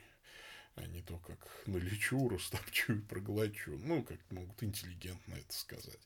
А 0.77 0.87
не 0.87 1.03
то, 1.03 1.19
как 1.19 1.39
налечу, 1.67 2.29
растопчу 2.31 2.95
и 2.95 3.01
проглочу. 3.01 3.77
Ну, 3.83 4.05
как 4.05 4.19
могут 4.31 4.63
интеллигентно 4.63 5.35
это 5.35 5.53
сказать. 5.53 5.99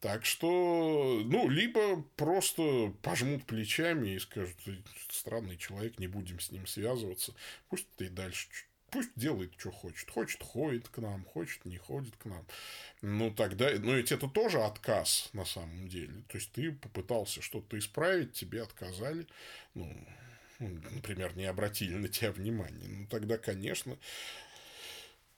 Так 0.00 0.24
что, 0.24 1.22
ну, 1.24 1.48
либо 1.48 2.02
просто 2.16 2.92
пожмут 3.02 3.44
плечами 3.44 4.10
и 4.10 4.18
скажут, 4.18 4.56
странный 5.10 5.56
человек, 5.56 5.98
не 5.98 6.06
будем 6.06 6.40
с 6.40 6.50
ним 6.50 6.66
связываться. 6.66 7.34
Пусть 7.68 7.86
ты 7.96 8.08
дальше, 8.10 8.48
пусть 8.90 9.10
делает, 9.16 9.52
что 9.56 9.70
хочет. 9.70 10.10
Хочет, 10.10 10.42
ходит 10.42 10.88
к 10.88 10.98
нам, 10.98 11.24
хочет, 11.24 11.64
не 11.64 11.78
ходит 11.78 12.16
к 12.16 12.24
нам. 12.26 12.44
Ну, 13.00 13.30
тогда, 13.30 13.70
ну, 13.78 13.94
ведь 13.94 14.12
это 14.12 14.28
тоже 14.28 14.62
отказ 14.62 15.30
на 15.32 15.44
самом 15.44 15.88
деле. 15.88 16.22
То 16.28 16.38
есть, 16.38 16.52
ты 16.52 16.72
попытался 16.72 17.40
что-то 17.40 17.78
исправить, 17.78 18.32
тебе 18.32 18.62
отказали. 18.62 19.26
Ну, 19.74 19.94
например, 20.58 21.36
не 21.36 21.44
обратили 21.44 21.94
на 21.94 22.08
тебя 22.08 22.32
внимания. 22.32 22.86
Ну, 22.86 23.06
тогда, 23.06 23.38
конечно, 23.38 23.96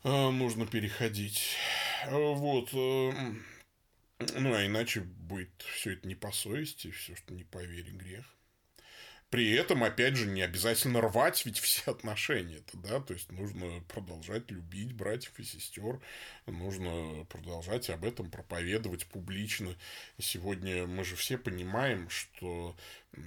э, 0.05 0.31
нужно 0.31 0.67
переходить. 0.67 1.57
Вот. 2.07 2.71
Ну, 4.19 4.55
а 4.55 4.67
иначе 4.67 5.01
будет 5.01 5.51
все 5.63 5.93
это 5.93 6.09
не 6.09 6.17
по 6.17 6.33
совести, 6.33 6.91
все, 6.91 7.15
что 7.15 7.33
не 7.33 7.45
по 7.45 7.63
вере, 7.63 7.93
грех. 7.93 8.25
При 9.31 9.53
этом, 9.53 9.85
опять 9.85 10.17
же, 10.17 10.27
не 10.27 10.41
обязательно 10.41 11.03
рвать 11.03 11.45
ведь 11.45 11.59
все 11.59 11.91
отношения-то, 11.91 12.79
да, 12.79 12.99
то 13.01 13.13
есть 13.13 13.31
нужно 13.31 13.83
продолжать 13.83 14.51
любить 14.51 14.95
братьев 14.95 15.39
и 15.39 15.45
сестер, 15.45 16.01
нужно 16.47 17.27
продолжать 17.27 17.91
об 17.91 18.07
этом 18.07 18.31
проповедовать 18.31 19.07
публично. 19.07 19.77
Сегодня 20.19 20.87
мы 20.87 21.05
же 21.05 21.15
все 21.15 21.37
понимаем, 21.37 22.09
что 22.09 22.75
э, 23.13 23.21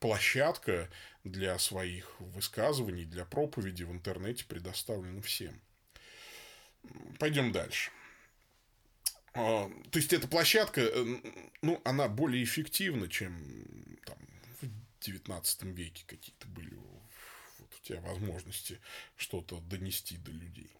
площадка 0.00 0.90
для 1.24 1.58
своих 1.58 2.20
высказываний, 2.20 3.06
для 3.06 3.24
проповеди 3.24 3.84
в 3.84 3.90
интернете 3.90 4.44
предоставлена 4.44 5.22
всем. 5.22 5.58
Пойдем 7.18 7.52
дальше. 7.52 7.90
А, 9.34 9.70
то 9.90 9.98
есть 9.98 10.12
эта 10.12 10.28
площадка, 10.28 10.82
э, 10.82 11.04
ну, 11.62 11.80
она 11.84 12.08
более 12.08 12.44
эффективна, 12.44 13.08
чем 13.08 13.34
там, 14.04 14.18
в 14.60 15.04
19 15.04 15.62
веке 15.62 16.04
какие-то 16.06 16.46
были 16.48 16.74
вот 16.74 17.68
у 17.74 17.86
тебя 17.86 18.00
возможности 18.02 18.78
что-то 19.16 19.60
донести 19.60 20.18
до 20.18 20.32
людей. 20.32 20.70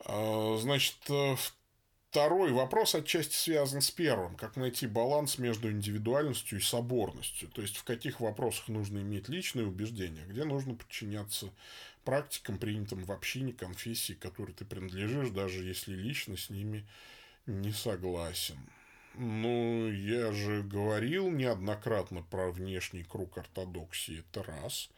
А, 0.00 0.58
значит, 0.60 0.98
э, 1.08 1.36
второй 2.10 2.50
вопрос 2.50 2.96
отчасти 2.96 3.34
связан 3.34 3.80
с 3.80 3.92
первым. 3.92 4.34
Как 4.34 4.56
найти 4.56 4.88
баланс 4.88 5.38
между 5.38 5.70
индивидуальностью 5.70 6.58
и 6.58 6.62
соборностью? 6.62 7.48
То 7.48 7.62
есть, 7.62 7.76
в 7.76 7.84
каких 7.84 8.18
вопросах 8.18 8.68
нужно 8.68 8.98
иметь 8.98 9.28
личные 9.28 9.66
убеждения, 9.68 10.24
где 10.26 10.44
нужно 10.44 10.74
подчиняться 10.74 11.48
практикам, 12.04 12.58
принятым 12.58 13.04
в 13.04 13.12
общине, 13.12 13.52
конфессии, 13.52 14.14
которой 14.14 14.52
ты 14.52 14.64
принадлежишь, 14.64 15.30
даже 15.30 15.62
если 15.62 15.94
лично 15.94 16.36
с 16.36 16.50
ними 16.50 16.84
не 17.46 17.72
согласен. 17.72 18.58
Ну, 19.14 19.90
я 19.90 20.32
же 20.32 20.62
говорил 20.62 21.30
неоднократно 21.30 22.22
про 22.22 22.50
внешний 22.50 23.04
круг 23.04 23.36
ортодоксии. 23.36 24.20
Это 24.20 24.42
раз. 24.42 24.90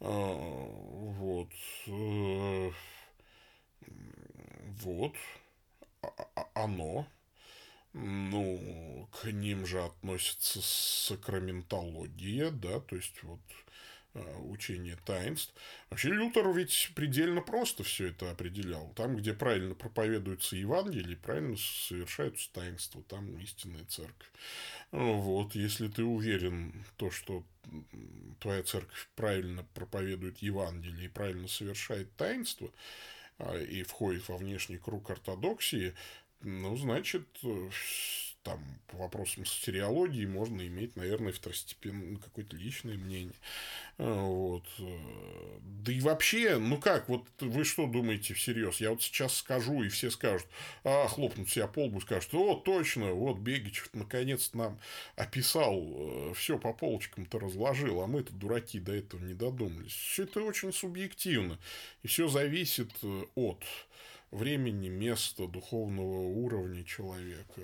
А, 0.00 0.06
вот. 0.06 1.50
Э, 1.86 2.70
вот. 4.82 5.14
А, 6.02 6.08
а, 6.36 6.48
оно. 6.54 7.06
Ну, 7.92 9.08
к 9.10 9.32
ним 9.32 9.66
же 9.66 9.82
относится 9.82 10.60
сакраментология, 10.62 12.50
да, 12.50 12.78
то 12.78 12.94
есть 12.94 13.20
вот 13.24 13.40
учение 14.14 14.96
таинств. 15.04 15.54
Вообще 15.88 16.08
Лютер 16.10 16.50
ведь 16.52 16.90
предельно 16.94 17.40
просто 17.40 17.84
все 17.84 18.08
это 18.08 18.30
определял. 18.30 18.92
Там, 18.96 19.16
где 19.16 19.32
правильно 19.32 19.74
проповедуется 19.74 20.56
Евангелие, 20.56 21.16
правильно 21.16 21.56
совершаются 21.56 22.52
таинства, 22.52 23.02
там 23.02 23.38
истинная 23.38 23.84
церковь. 23.84 24.30
Вот, 24.90 25.54
если 25.54 25.88
ты 25.88 26.02
уверен, 26.02 26.84
то, 26.96 27.10
что 27.10 27.44
твоя 28.40 28.62
церковь 28.62 29.08
правильно 29.14 29.64
проповедует 29.74 30.38
Евангелие 30.38 31.06
и 31.06 31.08
правильно 31.08 31.46
совершает 31.46 32.14
таинство, 32.16 32.72
а, 33.38 33.56
и 33.56 33.82
входит 33.84 34.28
во 34.28 34.36
внешний 34.36 34.78
круг 34.78 35.10
ортодоксии, 35.10 35.94
ну, 36.42 36.76
значит, 36.76 37.26
там 38.42 38.64
по 38.86 38.96
вопросам 38.96 39.44
стереологии 39.44 40.24
можно 40.24 40.66
иметь, 40.66 40.96
наверное, 40.96 41.32
второстепенное 41.32 42.12
ну, 42.12 42.18
какое-то 42.18 42.56
личное 42.56 42.96
мнение. 42.96 43.34
А, 43.98 44.24
вот. 44.24 44.64
Да 45.62 45.92
и 45.92 46.00
вообще, 46.00 46.58
ну 46.58 46.78
как, 46.78 47.08
вот 47.08 47.26
вы 47.40 47.64
что 47.64 47.86
думаете 47.86 48.34
всерьез? 48.34 48.80
Я 48.80 48.90
вот 48.90 49.02
сейчас 49.02 49.36
скажу, 49.36 49.82
и 49.82 49.88
все 49.88 50.10
скажут, 50.10 50.46
а, 50.84 51.06
хлопнут 51.08 51.50
себя 51.50 51.66
по 51.66 51.84
лбу, 51.84 52.00
скажут, 52.00 52.32
о, 52.34 52.54
точно, 52.54 53.12
вот 53.12 53.38
Бегичев 53.38 53.90
наконец-то 53.92 54.56
нам 54.56 54.80
описал, 55.16 55.78
э, 55.82 56.32
все 56.34 56.58
по 56.58 56.72
полочкам-то 56.72 57.38
разложил, 57.38 58.00
а 58.00 58.06
мы-то 58.06 58.32
дураки 58.32 58.80
до 58.80 58.94
этого 58.94 59.22
не 59.22 59.34
додумались. 59.34 59.92
Все 59.92 60.24
это 60.24 60.42
очень 60.42 60.72
субъективно, 60.72 61.58
и 62.02 62.08
все 62.08 62.28
зависит 62.28 62.90
э, 63.02 63.24
от 63.34 63.64
времени, 64.30 64.88
места, 64.88 65.46
духовного 65.46 66.20
уровня 66.20 66.84
человека, 66.84 67.62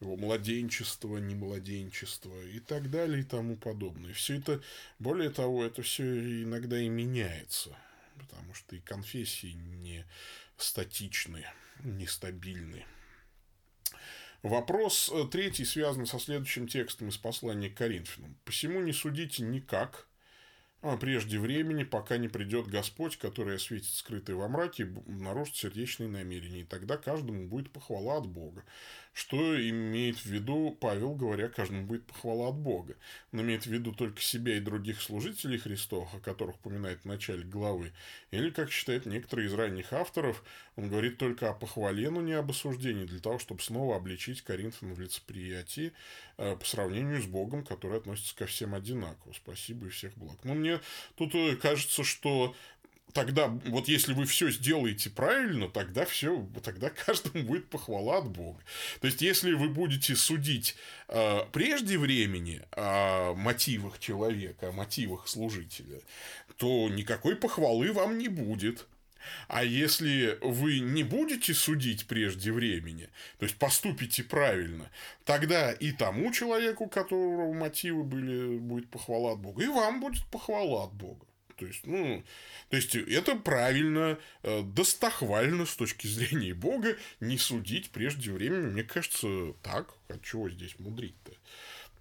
его 0.00 0.16
младенчества, 0.16 1.18
немладенчества 1.18 2.40
и 2.42 2.60
так 2.60 2.90
далее 2.90 3.20
и 3.20 3.24
тому 3.24 3.56
подобное. 3.56 4.12
Все 4.14 4.38
это, 4.38 4.62
более 4.98 5.30
того, 5.30 5.64
это 5.64 5.82
все 5.82 6.42
иногда 6.42 6.80
и 6.80 6.88
меняется, 6.88 7.76
потому 8.18 8.54
что 8.54 8.76
и 8.76 8.80
конфессии 8.80 9.52
не 9.52 10.06
статичны, 10.56 11.44
нестабильны. 11.84 12.84
Вопрос 14.42 15.10
э, 15.12 15.26
третий 15.30 15.64
связан 15.64 16.06
со 16.06 16.18
следующим 16.20 16.68
текстом 16.68 17.08
из 17.08 17.16
послания 17.16 17.70
к 17.70 17.74
Коринфянам. 17.74 18.36
«Посему 18.44 18.80
не 18.80 18.92
судите 18.92 19.42
никак, 19.42 20.06
прежде 21.00 21.38
времени, 21.38 21.82
пока 21.82 22.18
не 22.18 22.28
придет 22.28 22.68
Господь, 22.68 23.16
который 23.16 23.56
осветит 23.56 23.92
скрытые 23.92 24.36
во 24.36 24.48
мраке 24.48 24.84
и 24.84 25.10
наружит 25.10 25.56
сердечные 25.56 26.08
намерения. 26.08 26.60
И 26.60 26.64
тогда 26.64 26.96
каждому 26.96 27.48
будет 27.48 27.72
похвала 27.72 28.18
от 28.18 28.26
Бога. 28.26 28.64
Что 29.12 29.60
имеет 29.60 30.16
в 30.18 30.26
виду 30.26 30.76
Павел, 30.80 31.14
говоря, 31.14 31.48
каждому 31.48 31.84
будет 31.84 32.04
похвала 32.04 32.48
от 32.48 32.56
Бога? 32.56 32.96
Он 33.32 33.42
имеет 33.42 33.64
в 33.64 33.70
виду 33.70 33.92
только 33.92 34.20
себя 34.20 34.56
и 34.56 34.60
других 34.60 35.02
служителей 35.02 35.58
Христов, 35.58 36.12
о 36.14 36.20
которых 36.20 36.56
упоминает 36.56 37.02
в 37.02 37.04
начале 37.04 37.42
главы? 37.42 37.92
Или, 38.30 38.50
как 38.50 38.70
считают 38.70 39.06
некоторые 39.06 39.48
из 39.48 39.54
ранних 39.54 39.92
авторов, 39.92 40.44
он 40.76 40.88
говорит 40.88 41.18
только 41.18 41.50
о 41.50 41.54
похвале, 41.54 42.10
но 42.10 42.20
не 42.20 42.34
об 42.34 42.50
осуждении, 42.50 43.04
для 43.04 43.18
того, 43.20 43.38
чтобы 43.38 43.60
снова 43.62 43.96
обличить 43.96 44.42
Коринфян 44.42 44.94
в 44.94 45.00
лицеприятии 45.00 45.92
э, 46.36 46.56
по 46.56 46.64
сравнению 46.64 47.20
с 47.20 47.26
Богом, 47.26 47.64
который 47.64 47.98
относится 47.98 48.36
ко 48.36 48.46
всем 48.46 48.74
одинаково. 48.74 49.32
Спасибо 49.32 49.86
и 49.86 49.90
всех 49.90 50.16
благ. 50.16 50.38
Но 50.44 50.54
мне 50.54 50.80
тут 51.16 51.34
э, 51.34 51.56
кажется, 51.56 52.04
что 52.04 52.54
тогда, 53.12 53.48
вот 53.66 53.88
если 53.88 54.12
вы 54.12 54.26
все 54.26 54.50
сделаете 54.50 55.10
правильно, 55.10 55.68
тогда 55.68 56.04
все, 56.04 56.46
тогда 56.62 56.90
каждому 57.06 57.44
будет 57.44 57.68
похвала 57.68 58.18
от 58.18 58.28
Бога. 58.28 58.60
То 59.00 59.06
есть, 59.06 59.22
если 59.22 59.52
вы 59.52 59.68
будете 59.68 60.16
судить 60.16 60.76
э, 61.08 61.40
прежде 61.52 61.98
времени 61.98 62.62
о 62.72 63.34
мотивах 63.34 63.98
человека, 63.98 64.68
о 64.68 64.72
мотивах 64.72 65.28
служителя, 65.28 66.00
то 66.56 66.88
никакой 66.88 67.36
похвалы 67.36 67.92
вам 67.92 68.18
не 68.18 68.28
будет. 68.28 68.86
А 69.46 69.64
если 69.64 70.38
вы 70.40 70.80
не 70.80 71.02
будете 71.02 71.52
судить 71.52 72.06
прежде 72.06 72.52
времени, 72.52 73.08
то 73.38 73.44
есть 73.44 73.58
поступите 73.58 74.22
правильно, 74.22 74.90
тогда 75.24 75.72
и 75.72 75.92
тому 75.92 76.32
человеку, 76.32 76.84
у 76.84 76.88
которого 76.88 77.52
мотивы 77.52 78.04
были, 78.04 78.58
будет 78.58 78.88
похвала 78.88 79.32
от 79.32 79.40
Бога, 79.40 79.62
и 79.62 79.66
вам 79.66 80.00
будет 80.00 80.24
похвала 80.26 80.84
от 80.84 80.94
Бога. 80.94 81.27
То 81.58 81.66
есть, 81.66 81.86
ну, 81.86 82.24
то 82.70 82.76
есть, 82.76 82.94
это 82.94 83.34
правильно, 83.34 84.18
э, 84.42 84.62
достохвально 84.62 85.66
с 85.66 85.74
точки 85.74 86.06
зрения 86.06 86.54
Бога 86.54 86.96
не 87.20 87.36
судить 87.36 87.90
прежде 87.90 88.30
времени. 88.30 88.66
Мне 88.66 88.84
кажется, 88.84 89.52
так. 89.62 89.92
А 90.08 90.18
чего 90.20 90.48
здесь 90.48 90.78
мудрить-то? 90.78 91.32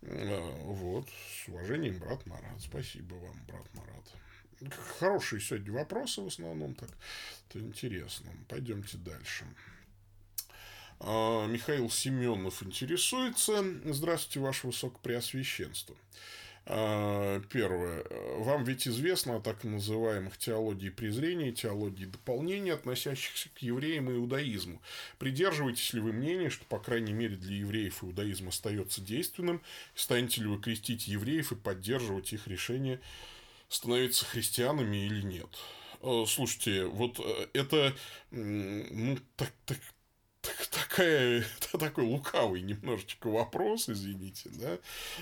Э, 0.03 0.61
вот. 0.63 1.09
С 1.09 1.47
уважением, 1.49 1.97
брат 1.99 2.25
Марат. 2.27 2.61
Спасибо 2.61 3.15
вам, 3.15 3.45
брат 3.47 3.65
Марат. 3.73 4.13
Хорошие 4.99 5.41
сегодня 5.41 5.71
вопросы 5.71 6.21
в 6.21 6.27
основном 6.27 6.73
так. 6.75 6.89
Это 7.49 7.59
интересно. 7.59 8.31
Пойдемте 8.47 8.97
дальше. 8.97 9.45
А, 10.99 11.45
Михаил 11.47 11.89
Семенов 11.89 12.63
интересуется. 12.63 13.63
Здравствуйте, 13.85 14.39
Ваше 14.39 14.67
Высокопреосвященство. 14.67 15.95
А, 16.69 17.39
первое. 17.49 18.03
Вам 18.39 18.65
ведь 18.65 18.89
известно 18.89 19.37
о 19.37 19.39
так 19.39 19.63
называемых 19.63 20.37
теологии 20.37 20.89
презрения, 20.89 21.53
теологии 21.53 22.03
дополнения, 22.03 22.73
относящихся 22.73 23.47
к 23.55 23.59
евреям 23.59 24.11
и 24.11 24.15
иудаизму. 24.15 24.81
Придерживаетесь 25.17 25.93
ли 25.93 26.01
вы 26.01 26.11
мнения, 26.11 26.49
что, 26.49 26.65
по 26.65 26.79
крайней 26.79 27.13
мере, 27.13 27.37
для 27.37 27.55
евреев 27.55 28.03
иудаизм 28.03 28.49
остается 28.49 28.99
действенным? 28.99 29.61
Станете 29.95 30.41
ли 30.41 30.47
вы 30.47 30.59
крестить 30.59 31.07
евреев 31.07 31.53
и 31.53 31.55
поддерживать 31.55 32.33
их 32.33 32.49
решение 32.49 32.99
становиться 33.69 34.25
христианами 34.25 35.05
или 35.05 35.21
нет? 35.21 35.49
А, 36.01 36.25
слушайте, 36.27 36.83
вот 36.83 37.17
э, 37.19 37.47
это 37.53 37.95
ну, 38.31 39.17
так, 39.37 39.53
так, 39.65 39.77
такая, 40.41 41.45
такой 41.79 42.05
лукавый 42.05 42.61
немножечко 42.61 43.27
вопрос, 43.27 43.89
извините, 43.89 44.49
да, 44.53 44.79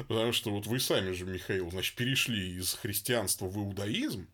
потому 0.08 0.32
что 0.32 0.52
вот 0.52 0.68
вы 0.68 0.80
сами 0.80 1.12
же, 1.12 1.26
Михаил, 1.26 1.70
значит, 1.72 1.96
перешли 1.96 2.56
из 2.58 2.74
христианства 2.74 3.48
в 3.48 3.58
иудаизм, 3.58 4.28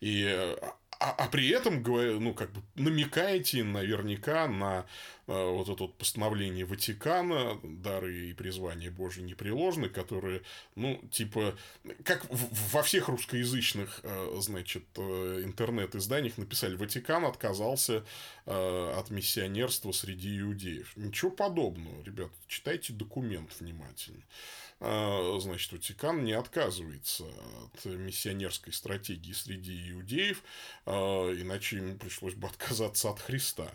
и 0.00 0.56
а, 1.02 1.14
а, 1.18 1.28
при 1.28 1.48
этом, 1.48 1.82
ну, 1.82 2.32
как 2.32 2.52
бы 2.52 2.62
намекаете 2.76 3.64
наверняка 3.64 4.46
на 4.46 4.86
э, 5.26 5.32
вот 5.32 5.68
это 5.68 5.82
вот 5.82 5.98
постановление 5.98 6.64
Ватикана, 6.64 7.58
дары 7.64 8.28
и 8.28 8.32
призвания 8.32 8.90
Божьи 8.92 9.20
непреложны, 9.20 9.88
которые, 9.88 10.42
ну, 10.76 11.00
типа, 11.10 11.58
как 12.04 12.24
во 12.30 12.82
всех 12.84 13.08
русскоязычных, 13.08 14.00
э, 14.04 14.36
значит, 14.40 14.84
э, 14.96 15.42
интернет-изданиях 15.44 16.38
написали, 16.38 16.76
Ватикан 16.76 17.24
отказался 17.24 18.04
от 18.44 19.10
миссионерства 19.10 19.92
среди 19.92 20.40
иудеев. 20.40 20.96
Ничего 20.96 21.30
подобного, 21.30 22.02
ребят, 22.02 22.30
читайте 22.48 22.92
документ 22.92 23.50
внимательно. 23.60 24.22
А, 24.84 25.38
значит, 25.38 25.70
Ватикан 25.70 26.24
не 26.24 26.32
отказывается 26.32 27.24
от 27.62 27.84
миссионерской 27.84 28.72
стратегии 28.72 29.32
среди 29.32 29.92
иудеев, 29.92 30.42
а, 30.86 31.30
иначе 31.32 31.76
ему 31.76 31.96
пришлось 31.96 32.34
бы 32.34 32.48
отказаться 32.48 33.10
от 33.10 33.20
Христа. 33.20 33.70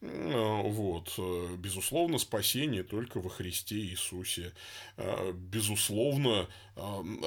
А, 0.00 0.62
вот. 0.62 1.18
Безусловно, 1.58 2.18
спасение 2.18 2.82
только 2.82 3.20
во 3.20 3.30
Христе 3.30 3.76
Иисусе. 3.76 4.52
Безусловно, 5.34 6.48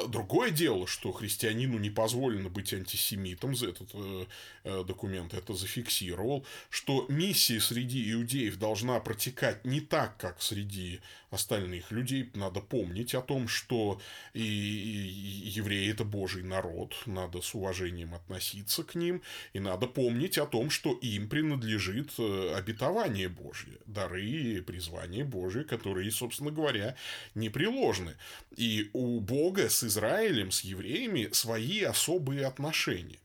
другое 0.08 0.52
дело, 0.52 0.88
что 0.88 1.12
христианину 1.12 1.78
не 1.78 1.90
позволено 1.90 2.50
быть 2.50 2.74
антисемитом, 2.74 3.56
за 3.56 3.70
этот 3.70 3.90
э, 3.94 4.26
э, 4.64 4.84
документ 4.86 5.34
это 5.34 5.54
зафиксировал, 5.54 6.46
что 6.70 7.06
миссия 7.10 7.60
среди 7.60 8.12
иудеев 8.14 8.58
должна 8.58 9.00
протекать 9.00 9.66
не 9.66 9.82
так, 9.82 10.18
как 10.18 10.42
среди 10.42 11.02
остальных 11.30 11.92
людей. 11.92 12.30
Надо 12.34 12.62
помнить 12.62 13.16
о 13.16 13.22
том, 13.22 13.48
что 13.48 14.02
и 14.34 14.42
евреи– 14.42 15.92
это 15.92 16.04
Божий 16.04 16.44
народ, 16.44 16.96
надо 17.06 17.42
с 17.42 17.54
уважением 17.56 18.14
относиться 18.14 18.84
к 18.84 18.96
ним, 18.96 19.22
и 19.54 19.60
надо 19.60 19.88
помнить 19.88 20.38
о 20.38 20.46
том, 20.46 20.70
что 20.70 20.94
им 20.94 21.30
принадлежит 21.30 22.12
э, 22.18 22.56
обетование 22.62 23.28
Божье, 23.28 23.78
дары 23.86 24.26
и 24.26 24.62
призвание 24.62 25.24
Божие, 25.24 25.66
которые, 25.66 26.12
собственно 26.12 26.52
говоря, 26.52 26.96
непреложны. 27.36 28.16
И 28.56 28.90
у 28.94 29.20
Бога 29.20 29.70
с 29.70 29.84
Израилем, 29.84 30.52
с 30.52 30.62
евреями 30.62 31.30
свои 31.32 31.84
особые 31.84 32.46
отношения. 32.46 33.20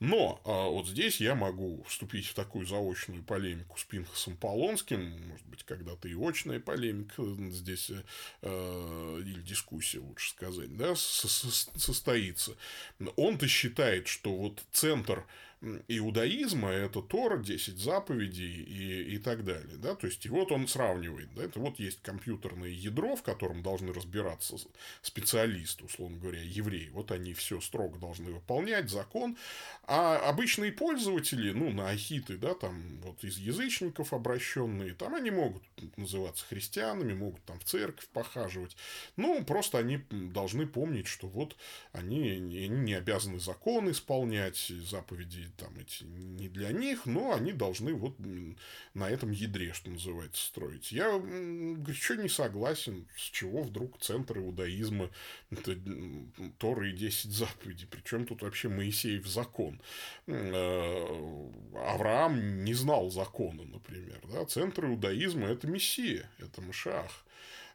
Но 0.00 0.40
а, 0.44 0.68
вот 0.68 0.86
здесь 0.86 1.20
я 1.20 1.34
могу 1.34 1.82
вступить 1.88 2.26
в 2.26 2.34
такую 2.34 2.66
заочную 2.66 3.22
полемику 3.22 3.76
с 3.78 3.84
Пинхасом 3.84 4.36
Полонским, 4.36 5.10
может 5.28 5.46
быть, 5.46 5.64
когда-то 5.64 6.06
и 6.08 6.14
очная 6.14 6.60
полемика 6.60 7.24
здесь, 7.50 7.90
э, 8.42 9.22
или 9.24 9.40
дискуссия, 9.40 9.98
лучше 9.98 10.30
сказать, 10.30 10.76
да, 10.76 10.94
состоится. 10.94 12.56
Он-то 13.16 13.48
считает, 13.48 14.06
что 14.06 14.32
вот 14.32 14.62
центр 14.70 15.26
иудаизма– 15.88 16.70
это 16.70 17.02
Тора, 17.02 17.38
10 17.38 17.78
заповедей 17.78 18.62
и, 18.62 19.14
и 19.14 19.18
так 19.18 19.44
далее. 19.44 19.76
Да? 19.76 19.94
То 19.94 20.06
есть, 20.06 20.24
и 20.24 20.28
вот 20.28 20.52
он 20.52 20.68
сравнивает. 20.68 21.28
Да? 21.34 21.44
Это 21.44 21.58
вот 21.58 21.78
есть 21.78 22.00
компьютерное 22.02 22.68
ядро, 22.68 23.16
в 23.16 23.22
котором 23.22 23.62
должны 23.62 23.92
разбираться 23.92 24.56
специалисты, 25.02 25.84
условно 25.84 26.18
говоря, 26.18 26.40
евреи. 26.40 26.90
Вот 26.92 27.10
они 27.10 27.34
все 27.34 27.60
строго 27.60 27.98
должны 27.98 28.30
выполнять, 28.30 28.90
закон. 28.90 29.36
А 29.84 30.18
обычные 30.28 30.72
пользователи, 30.72 31.52
ну, 31.52 31.70
на 31.70 31.88
ахиты, 31.88 32.36
да, 32.36 32.54
там 32.54 33.00
вот 33.02 33.24
из 33.24 33.38
язычников 33.38 34.12
обращенные, 34.12 34.94
там 34.94 35.14
они 35.14 35.30
могут 35.30 35.62
называться 35.96 36.44
христианами, 36.46 37.14
могут 37.14 37.44
там 37.44 37.58
в 37.58 37.64
церковь 37.64 38.06
похаживать. 38.08 38.76
Ну, 39.16 39.44
просто 39.44 39.78
они 39.78 39.98
должны 40.10 40.66
помнить, 40.66 41.06
что 41.06 41.26
вот 41.26 41.56
они, 41.92 42.30
они 42.30 42.68
не 42.68 42.94
обязаны 42.94 43.40
закон 43.40 43.90
исполнять, 43.90 44.58
заповеди 44.68 45.47
там 45.56 45.76
эти 45.78 46.04
не 46.04 46.48
для 46.48 46.72
них, 46.72 47.06
но 47.06 47.34
они 47.34 47.52
должны 47.52 47.94
вот 47.94 48.16
на 48.94 49.08
этом 49.08 49.30
ядре, 49.30 49.72
что 49.72 49.90
называется, 49.90 50.44
строить. 50.44 50.92
Я 50.92 51.06
еще 51.06 52.16
не 52.16 52.28
согласен, 52.28 53.06
с 53.16 53.22
чего 53.30 53.62
вдруг 53.62 53.98
центр 54.00 54.38
иудаизма, 54.38 55.10
это 55.50 55.76
Торы 56.58 56.90
и 56.90 56.96
10 56.96 57.30
заповедей, 57.30 57.86
причем 57.90 58.26
тут 58.26 58.42
вообще 58.42 58.68
Моисеев 58.68 59.26
закон. 59.26 59.80
Э, 60.26 61.50
Авраам 61.74 62.64
не 62.64 62.74
знал 62.74 63.10
закона, 63.10 63.64
например, 63.64 64.20
да, 64.30 64.44
центр 64.44 64.86
иудаизма 64.86 65.48
это 65.48 65.66
Мессия, 65.66 66.30
это 66.38 66.60
Машах. 66.60 67.24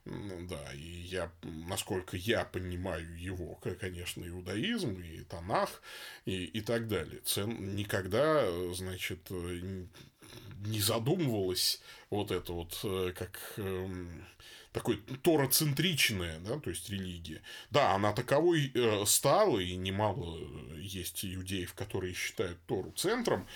Да, 0.06 0.74
и 0.74 0.80
я, 0.82 1.32
насколько 1.44 2.18
я 2.18 2.44
понимаю 2.44 3.18
его, 3.18 3.56
конечно, 3.80 4.28
иудаизм, 4.28 5.02
и 5.02 5.24
Танах, 5.24 5.82
и, 6.26 6.44
и 6.44 6.62
так 6.62 6.88
далее. 6.90 7.22
Цен 7.22 7.76
никогда, 7.76 8.46
значит, 8.74 9.30
не 10.66 10.80
задумывалась 10.80 11.82
вот 12.10 12.32
это 12.32 12.54
вот 12.54 12.80
э, 12.84 13.14
как 13.16 13.40
эм, 13.58 14.26
такой 14.72 14.98
тороцентричная, 15.22 16.40
да, 16.40 16.60
то 16.60 16.70
есть 16.70 16.90
религия. 16.90 17.42
Да, 17.70 17.94
она 17.94 18.12
таковой 18.12 18.72
э, 18.74 19.06
стала, 19.06 19.60
и 19.60 19.76
немало 19.76 20.40
есть 20.78 21.24
иудеев, 21.24 21.74
которые 21.74 22.14
считают 22.14 22.60
Тору 22.66 22.92
центром, 22.92 23.48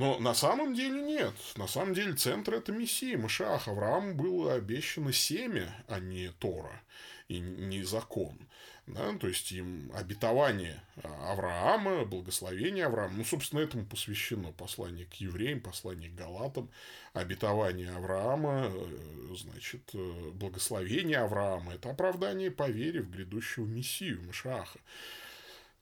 но 0.00 0.18
на 0.18 0.32
самом 0.32 0.72
деле 0.72 1.02
нет. 1.02 1.34
На 1.56 1.66
самом 1.66 1.92
деле 1.92 2.14
центр 2.14 2.54
это 2.54 2.72
Мессия, 2.72 3.18
Машах. 3.18 3.68
Аврааму 3.68 4.14
было 4.14 4.54
обещано 4.54 5.12
семя, 5.12 5.76
а 5.88 6.00
не 6.00 6.30
Тора 6.38 6.80
и 7.28 7.38
не 7.38 7.82
закон. 7.82 8.38
Да? 8.86 9.12
То 9.18 9.28
есть 9.28 9.52
им 9.52 9.92
обетование 9.94 10.82
Авраама, 11.02 12.06
благословение 12.06 12.86
Авраама, 12.86 13.12
ну, 13.18 13.24
собственно, 13.24 13.60
этому 13.60 13.84
посвящено 13.84 14.52
послание 14.52 15.04
к 15.04 15.12
евреям, 15.16 15.60
послание 15.60 16.08
к 16.08 16.14
галатам, 16.14 16.70
обетование 17.12 17.90
Авраама, 17.90 18.72
э, 18.72 19.34
значит, 19.36 19.82
э, 19.92 20.30
благословение 20.32 21.18
Авраама– 21.18 21.74
это 21.74 21.90
оправдание 21.90 22.50
по 22.50 22.70
вере 22.70 23.02
в 23.02 23.10
грядущего 23.10 23.66
Мессию, 23.66 24.22
Машаха. 24.22 24.78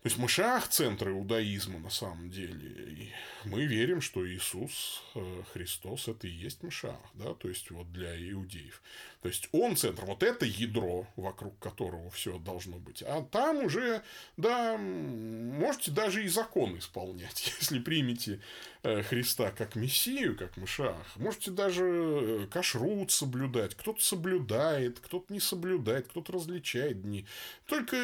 То 0.08 0.10
есть 0.10 0.22
Машах– 0.22 0.68
центр 0.70 1.10
иудаизма 1.10 1.78
на 1.80 1.90
самом 1.90 2.30
деле. 2.30 2.66
И 2.94 3.12
мы 3.44 3.66
верим, 3.66 4.00
что 4.00 4.26
Иисус 4.26 5.02
э, 5.14 5.42
Христос– 5.52 6.08
это 6.08 6.26
и 6.26 6.30
есть 6.30 6.62
Машах, 6.62 6.98
да, 7.12 7.34
то 7.34 7.46
есть 7.46 7.70
вот 7.70 7.92
для 7.92 8.16
иудеев. 8.30 8.80
То 9.22 9.28
есть 9.28 9.48
он 9.52 9.76
центр, 9.76 10.04
вот 10.04 10.22
это 10.22 10.46
ядро, 10.46 11.06
вокруг 11.16 11.58
которого 11.58 12.08
все 12.10 12.38
должно 12.38 12.78
быть. 12.78 13.02
А 13.02 13.22
там 13.22 13.64
уже, 13.64 14.02
да, 14.36 14.76
можете 14.78 15.90
даже 15.90 16.24
и 16.24 16.28
закон 16.28 16.78
исполнять, 16.78 17.52
если 17.60 17.80
примете 17.80 18.40
э, 18.84 19.02
Христа 19.02 19.50
как 19.50 19.74
Мессию, 19.74 20.36
как 20.36 20.56
Машах. 20.56 21.04
Можете 21.16 21.50
даже 21.50 21.84
э, 21.84 22.46
кашрут 22.50 23.10
соблюдать. 23.10 23.74
Кто-то 23.74 24.00
соблюдает, 24.00 25.00
кто-то 25.00 25.32
не 25.32 25.40
соблюдает, 25.40 26.06
кто-то 26.08 26.32
различает 26.32 27.02
дни. 27.02 27.26
Только 27.66 27.96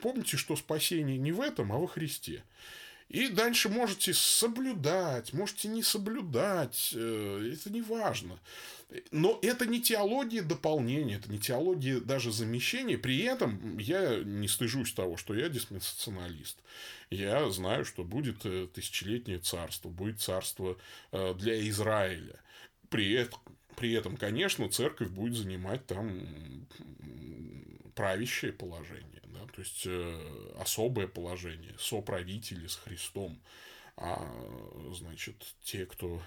помните, 0.00 0.38
что 0.38 0.56
спасение 0.56 1.18
не 1.18 1.32
в 1.32 1.40
этом, 1.40 1.70
а 1.72 1.76
во 1.76 1.86
Христе. 1.86 2.42
И 3.10 3.26
дальше 3.26 3.68
можете 3.68 4.14
соблюдать, 4.14 5.32
можете 5.32 5.66
не 5.66 5.82
соблюдать, 5.82 6.92
э, 6.94 7.52
это 7.52 7.68
не 7.68 7.82
важно. 7.82 8.38
Но 9.10 9.36
это 9.42 9.66
не 9.66 9.82
теология 9.82 10.42
дополнения, 10.42 11.16
это 11.16 11.28
не 11.28 11.40
теология 11.40 11.98
даже 11.98 12.30
замещения. 12.30 12.96
При 12.96 13.18
этом 13.22 13.78
я 13.78 14.20
не 14.22 14.46
стыжусь 14.46 14.92
того, 14.92 15.16
что 15.16 15.34
я 15.34 15.48
диспенсационалист. 15.48 16.58
Я 17.10 17.50
знаю, 17.50 17.84
что 17.84 18.04
будет 18.04 18.46
э, 18.46 18.68
тысячелетнее 18.72 19.40
царство, 19.40 19.88
будет 19.88 20.20
царство 20.20 20.78
э, 21.10 21.34
для 21.34 21.68
Израиля. 21.68 22.40
При 22.90 23.12
этом, 23.12 23.40
при 23.74 23.92
этом, 23.92 24.16
конечно, 24.16 24.68
церковь 24.68 25.08
будет 25.08 25.34
занимать 25.34 25.84
там 25.86 26.28
правящее 27.96 28.52
положение, 28.52 29.19
да, 29.32 29.46
то 29.46 29.60
есть 29.60 29.82
э, 29.86 30.54
особое 30.58 31.08
положение, 31.08 31.74
соправители 31.78 32.66
с 32.66 32.76
Христом. 32.76 33.40
А 33.96 34.26
значит, 34.92 35.54
те, 35.62 35.84
кто 35.84 36.22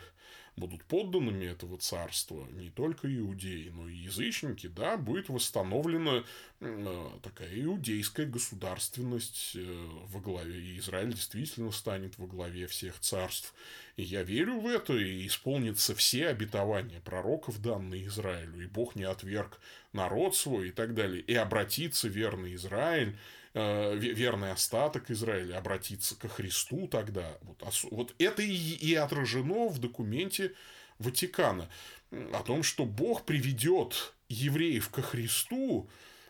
будут 0.55 0.83
подданными 0.83 1.45
этого 1.45 1.77
царства, 1.77 2.47
не 2.51 2.69
только 2.69 3.13
иудеи, 3.13 3.71
но 3.73 3.87
и 3.87 3.95
язычники, 3.95 4.67
да, 4.67 4.97
будет 4.97 5.29
восстановлена 5.29 6.23
э, 6.59 7.09
такая 7.23 7.49
иудейская 7.61 8.27
государственность 8.27 9.53
э, 9.55 9.89
во 10.07 10.19
главе, 10.19 10.59
и 10.59 10.79
Израиль 10.79 11.13
действительно 11.13 11.71
станет 11.71 12.17
во 12.17 12.27
главе 12.27 12.67
всех 12.67 12.99
царств. 12.99 13.53
И 13.97 14.03
я 14.03 14.23
верю 14.23 14.59
в 14.59 14.67
это, 14.67 14.93
и 14.93 15.25
исполнится 15.25 15.95
все 15.95 16.27
обетования 16.27 16.99
пророков, 17.01 17.61
данные 17.61 18.05
Израилю, 18.07 18.63
и 18.63 18.67
Бог 18.67 18.95
не 18.95 19.03
отверг 19.03 19.59
народ 19.91 20.35
свой 20.35 20.69
и 20.69 20.71
так 20.71 20.93
далее, 20.93 21.21
и 21.21 21.33
обратится 21.33 22.07
верный 22.07 22.55
Израиль 22.55 23.15
Э, 23.55 23.95
верный 23.95 24.51
остаток 24.51 25.11
Израиля 25.11 25.59
обратиться 25.59 26.15
ко 26.15 26.27
Христу 26.27 26.87
тогда. 26.87 27.37
Вот, 27.43 27.83
вот 27.91 28.15
это 28.17 28.41
и, 28.41 28.51
и 28.51 28.95
отражено 28.95 29.67
в 29.67 29.77
документе 29.77 30.53
Ватикана 30.97 31.69
о 32.09 32.41
том, 32.41 32.63
что 32.63 32.85
Бог 32.85 33.27
приведет 33.27 34.15
евреев 34.27 34.89
ко 34.89 35.03
Христу 35.03 35.87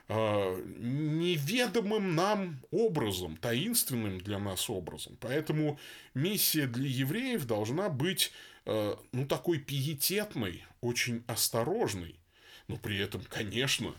э, 0.09 0.63
неведомым 0.77 2.13
нам 2.13 2.59
образом, 2.71 3.37
таинственным 3.37 4.17
для 4.17 4.37
нас 4.37 4.69
образом. 4.69 5.17
Поэтому 5.21 5.79
миссия 6.13 6.67
для 6.67 6.89
евреев 6.89 7.45
должна 7.45 7.87
быть 7.87 8.33
э, 8.65 8.95
ну, 9.13 9.25
такой 9.25 9.59
пиететной, 9.59 10.65
очень 10.81 11.23
осторожной, 11.27 12.19
но 12.67 12.75
при 12.75 12.97
этом, 12.97 13.21
конечно, 13.29 13.95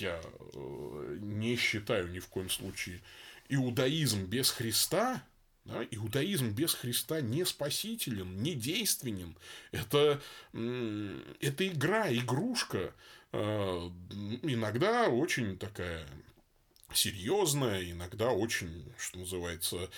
я 0.00 0.20
э, 0.22 1.18
не 1.20 1.56
считаю 1.56 2.10
ни 2.10 2.18
в 2.18 2.28
коем 2.28 2.50
случае 2.50 3.00
иудаизм 3.48 4.24
без 4.24 4.50
Христа, 4.50 5.22
да, 5.64 5.82
иудаизм 5.90 6.50
без 6.50 6.74
Христа 6.74 7.20
не 7.20 7.44
спасителен, 7.44 8.42
не 8.42 8.54
действенен. 8.54 9.36
Это, 9.72 10.20
это 10.52 11.68
игра, 11.68 12.12
игрушка, 12.12 12.94
э, 13.32 13.38
иногда 14.42 15.08
очень 15.08 15.58
такая 15.58 16.06
серьезная, 16.96 17.90
иногда 17.90 18.30
очень, 18.30 18.92
что 18.98 19.18
называется, 19.18 19.90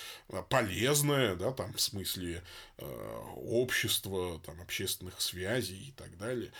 полезная, 0.48 1.36
да, 1.36 1.52
там, 1.52 1.72
в 1.72 1.80
смысле 1.80 2.42
э, 2.78 3.22
общества, 3.36 4.40
там, 4.40 4.60
общественных 4.60 5.20
связей 5.20 5.88
и 5.88 5.92
так 5.92 6.16
далее. 6.18 6.52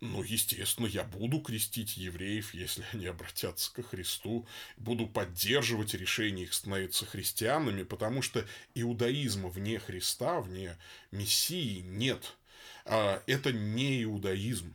Но, 0.00 0.22
естественно, 0.22 0.86
я 0.86 1.04
буду 1.04 1.40
крестить 1.40 1.96
евреев, 1.96 2.54
если 2.54 2.84
они 2.92 3.06
обратятся 3.06 3.72
ко 3.72 3.82
Христу, 3.82 4.46
буду 4.76 5.06
поддерживать 5.06 5.94
решение 5.94 6.44
их 6.44 6.54
становиться 6.54 7.06
христианами, 7.06 7.82
потому 7.82 8.22
что 8.22 8.44
иудаизма 8.74 9.48
вне 9.48 9.78
Христа, 9.78 10.40
вне 10.40 10.76
Мессии 11.10 11.80
нет. 11.80 12.36
А 12.84 13.22
это 13.26 13.52
не 13.52 14.02
иудаизм, 14.04 14.74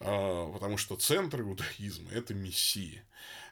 а, 0.00 0.52
потому 0.52 0.76
что 0.76 0.96
центр 0.96 1.40
иудаизма– 1.40 2.10
это 2.12 2.34
Мессия. 2.34 3.04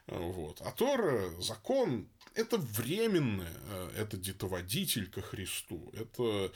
Вот. 0.07 0.61
А 0.61 0.71
Тора, 0.71 1.29
закон, 1.39 2.07
это 2.35 2.57
временное, 2.57 3.53
э, 3.69 3.91
это 3.97 4.17
детоводитель 4.17 5.09
ко 5.09 5.21
Христу, 5.21 5.91
это 5.93 6.51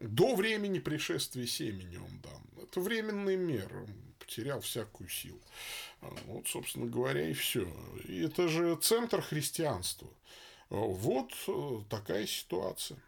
до 0.00 0.34
времени 0.34 0.78
пришествия 0.78 1.46
семени 1.46 1.96
он 1.96 2.20
дан. 2.20 2.42
Это 2.62 2.80
временный 2.80 3.36
мер, 3.36 3.70
он 3.76 3.94
потерял 4.18 4.60
всякую 4.60 5.08
силу. 5.08 5.40
А, 6.00 6.14
вот, 6.26 6.48
собственно 6.48 6.86
говоря, 6.86 7.28
и 7.28 7.32
все. 7.32 7.68
И 8.06 8.22
это 8.22 8.48
же 8.48 8.76
центр 8.76 9.20
христианства. 9.22 10.08
Вот 10.70 11.32
э, 11.46 11.80
такая 11.88 12.26
ситуация. 12.26 12.98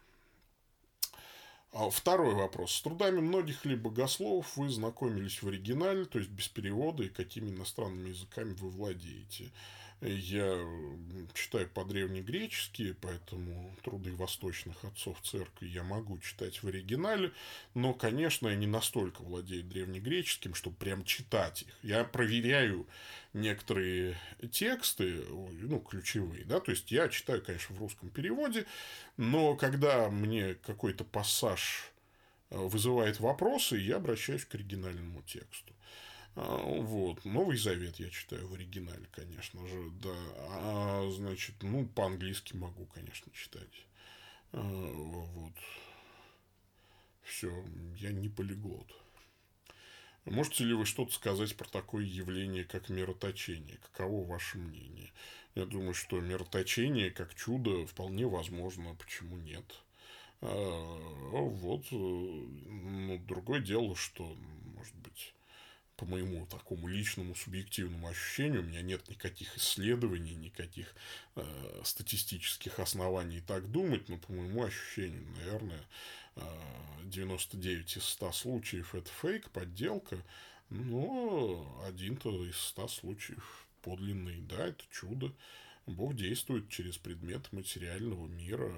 А 1.71 1.89
второй 1.89 2.33
вопрос. 2.33 2.71
С 2.71 2.81
трудами 2.81 3.19
многих 3.19 3.65
ли 3.65 3.75
богословов 3.75 4.55
вы 4.57 4.69
знакомились 4.69 5.41
в 5.41 5.47
оригинале, 5.47 6.05
то 6.05 6.17
есть 6.17 6.31
без 6.31 6.47
перевода, 6.47 7.03
и 7.03 7.09
какими 7.09 7.49
иностранными 7.49 8.09
языками 8.09 8.53
вы 8.53 8.69
владеете? 8.69 9.51
Я 10.01 10.63
читаю 11.33 11.67
по-древнегречески, 11.69 12.95
поэтому 13.01 13.75
труды 13.83 14.13
восточных 14.13 14.83
отцов 14.83 15.19
церкви 15.23 15.67
я 15.67 15.83
могу 15.83 16.19
читать 16.19 16.61
в 16.61 16.67
оригинале, 16.67 17.31
но, 17.73 17.95
конечно, 17.95 18.47
я 18.47 18.55
не 18.55 18.67
настолько 18.67 19.23
владею 19.23 19.63
древнегреческим, 19.63 20.53
чтобы 20.53 20.75
прям 20.75 21.03
читать 21.03 21.63
их. 21.63 21.79
Я 21.81 22.03
проверяю 22.03 22.85
некоторые 23.33 24.19
тексты, 24.51 25.23
ну, 25.29 25.79
ключевые, 25.79 26.45
да, 26.45 26.59
то 26.59 26.69
есть 26.69 26.91
я 26.91 27.09
читаю, 27.09 27.43
конечно, 27.43 27.75
в 27.75 27.79
русском 27.79 28.09
переводе, 28.11 28.67
но 29.17 29.55
когда 29.55 30.11
мне 30.11 30.53
какой-то 30.53 31.05
пассаж 31.05 31.91
э, 32.51 32.57
вызывает 32.57 33.19
вопросы, 33.19 33.77
я 33.77 33.95
обращаюсь 33.95 34.45
к 34.45 34.53
оригинальному 34.53 35.23
тексту. 35.23 35.73
А, 36.39 36.55
вот. 36.63 37.25
Новый 37.25 37.57
Завет 37.57 37.99
я 37.99 38.11
читаю 38.11 38.47
в 38.47 38.53
оригинале, 38.53 39.07
конечно 39.11 39.67
же, 39.67 39.89
да. 40.03 40.15
А, 40.49 41.09
значит, 41.09 41.55
ну, 41.63 41.87
по-английски 41.87 42.55
могу, 42.55 42.85
конечно, 42.85 43.31
читать. 43.33 43.87
А, 44.51 44.61
вот. 44.61 45.53
Все, 47.23 47.51
я 47.97 48.11
не 48.11 48.29
полиглот. 48.29 48.87
Можете 50.25 50.65
ли 50.65 50.75
вы 50.75 50.85
что-то 50.85 51.11
сказать 51.11 51.55
про 51.55 51.67
такое 51.67 52.05
явление, 52.05 52.65
как 52.65 52.89
мироточение? 52.89 53.77
Каково 53.77 54.23
ваше 54.27 54.59
мнение? 54.59 55.11
Я 55.55 55.65
думаю, 55.65 55.95
что 55.95 56.19
мироточение 56.19 57.09
как 57.09 57.33
чудо 57.33 57.87
вполне 57.87 58.27
возможно. 58.27 58.93
Почему 58.93 59.37
нет? 59.37 59.65
Вот. 60.41 61.85
Э, 61.91 61.95
ну, 61.95 63.17
другое 63.25 63.59
дело, 63.59 63.95
что, 63.95 64.37
может 64.75 64.95
быть, 64.97 65.33
по 65.97 66.05
моему 66.05 66.45
такому 66.45 66.87
личному 66.87 67.35
субъективному 67.35 68.07
ощущению, 68.07 68.61
у 68.61 68.65
меня 68.65 68.81
нет 68.81 69.09
никаких 69.09 69.57
исследований, 69.57 70.35
никаких 70.35 70.95
э, 71.35 71.81
статистических 71.83 72.79
оснований 72.79 73.41
так 73.41 73.69
думать, 73.71 74.07
но 74.07 74.17
по 74.17 74.31
моему 74.31 74.63
ощущению, 74.63 75.25
наверное, 75.37 75.83
э, 76.35 76.41
99 77.05 77.97
из 77.97 78.03
100 78.03 78.31
случаев 78.31 78.93
это 78.93 79.09
фейк, 79.21 79.49
подделка, 79.49 80.23
но 80.69 81.83
один-то 81.87 82.45
из 82.45 82.57
100 82.57 82.87
случаев 82.87 83.67
подлинный, 83.81 84.39
да, 84.41 84.67
это 84.67 84.83
чудо. 84.91 85.33
Бог 85.87 86.15
действует 86.15 86.69
через 86.69 86.97
предмет 86.97 87.51
материального 87.53 88.27
мира, 88.27 88.71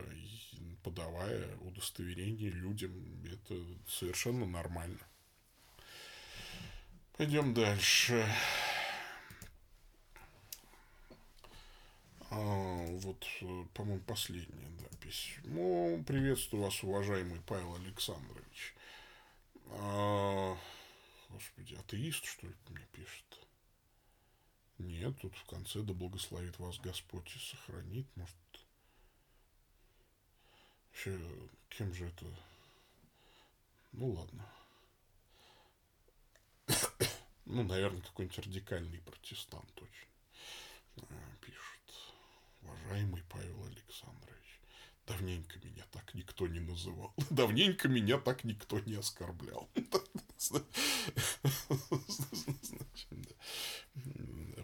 подавая 0.83 1.57
удостоверение 1.57 2.51
людям. 2.51 2.93
Это 3.25 3.59
совершенно 3.87 4.45
нормально. 4.45 4.99
Пойдем 7.19 7.53
дальше. 7.53 8.25
А, 12.29 12.37
вот, 12.37 13.27
по-моему, 13.73 13.99
последняя 14.07 14.69
да, 14.79 14.85
письмо. 15.01 16.01
Приветствую 16.07 16.63
вас, 16.63 16.81
уважаемый 16.81 17.41
Павел 17.41 17.75
Александрович. 17.75 18.73
А, 19.65 20.57
господи, 21.27 21.75
атеист, 21.75 22.23
что 22.23 22.47
ли, 22.47 22.55
мне 22.69 22.87
пишет? 22.93 23.25
Нет, 24.77 25.13
тут 25.19 25.35
в 25.35 25.43
конце 25.43 25.81
да 25.81 25.93
благословит 25.93 26.57
вас 26.57 26.79
Господь 26.79 27.35
и 27.35 27.39
сохранит. 27.39 28.07
Может, 28.15 28.37
вообще, 30.87 31.19
кем 31.67 31.93
же 31.93 32.05
это? 32.05 32.25
Ну, 33.91 34.11
ладно. 34.11 34.49
Ну, 37.49 37.63
наверное, 37.63 38.01
какой-нибудь 38.01 38.37
радикальный 38.45 38.99
протестант 38.99 39.81
очень 39.81 40.07
э, 40.97 41.01
пишет. 41.41 41.81
Уважаемый 42.61 43.23
Павел 43.27 43.65
Александрович, 43.65 44.61
давненько 45.07 45.57
меня 45.57 45.83
так 45.91 46.13
никто 46.13 46.47
не 46.47 46.59
называл. 46.59 47.11
Давненько 47.31 47.87
меня 47.87 48.19
так 48.19 48.43
никто 48.43 48.79
не 48.81 48.93
оскорблял. 48.93 49.67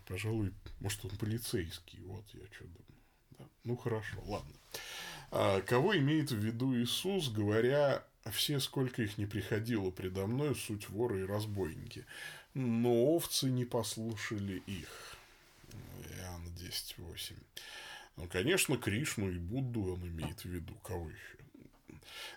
Пожалуй, 0.07 0.53
может, 0.79 1.03
он 1.05 1.17
полицейский. 1.17 2.01
Вот 2.01 2.25
я 2.33 2.45
что 2.53 2.65
думаю. 2.65 3.49
Ну, 3.63 3.75
хорошо, 3.77 4.21
ладно. 4.25 4.53
А 5.31 5.61
кого 5.61 5.97
имеет 5.97 6.29
в 6.29 6.37
виду 6.37 6.75
Иисус, 6.75 7.29
говоря, 7.29 8.05
все, 8.31 8.59
сколько 8.59 9.01
их 9.01 9.17
не 9.17 9.25
приходило 9.25 9.89
предо 9.89 10.27
мной, 10.27 10.55
суть 10.55 10.87
воры 10.89 11.21
и 11.21 11.25
разбойники. 11.25 12.05
Но 12.55 12.89
овцы 12.89 13.49
не 13.49 13.65
послушали 13.65 14.63
их. 14.65 15.17
Иоанна 16.17 16.47
10.8. 16.57 17.33
Ну, 18.17 18.27
конечно, 18.27 18.77
Кришну 18.77 19.29
и 19.29 19.37
Будду 19.37 19.93
он 19.93 20.07
имеет 20.07 20.39
в 20.41 20.45
виду. 20.45 20.73
Кого 20.83 21.09
еще? 21.09 21.35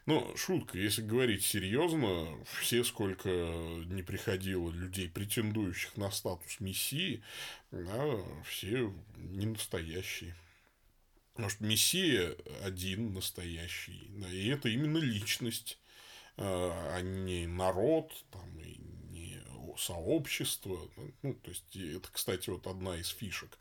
Ну, 0.06 0.36
шутка, 0.36 0.78
если 0.78 1.02
говорить 1.02 1.44
серьезно, 1.44 2.26
все, 2.60 2.82
сколько 2.82 3.28
не 3.28 4.02
приходило 4.02 4.70
людей, 4.70 5.08
претендующих 5.08 5.96
на 5.96 6.10
статус 6.10 6.60
мессии, 6.60 7.22
да, 7.70 8.18
все 8.44 8.92
не 9.16 9.46
настоящие. 9.46 10.34
Потому 11.34 11.50
что 11.50 11.64
Мессия 11.64 12.34
один 12.64 13.12
настоящий. 13.12 14.10
Да, 14.16 14.28
и 14.28 14.48
это 14.48 14.68
именно 14.68 14.98
личность, 14.98 15.78
а, 16.36 16.96
а 16.96 17.00
не 17.00 17.46
народ, 17.46 18.12
там, 18.32 18.58
и 18.58 18.80
не 19.78 19.84
сообщество. 19.84 20.78
Ну, 21.22 21.34
то 21.34 21.50
есть, 21.50 21.76
это, 21.76 22.08
кстати, 22.12 22.50
вот 22.50 22.66
одна 22.66 22.96
из 22.96 23.08
фишек 23.08 23.58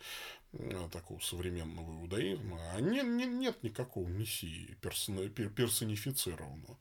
а, 0.53 0.89
такого 0.89 1.19
современного 1.19 2.01
иудаизма. 2.01 2.59
А 2.73 2.81
не, 2.81 3.01
не, 3.01 3.25
нет 3.25 3.63
никакого 3.63 4.07
мессии 4.07 4.75
персон, 4.81 5.29
персонифицированного. 5.29 6.77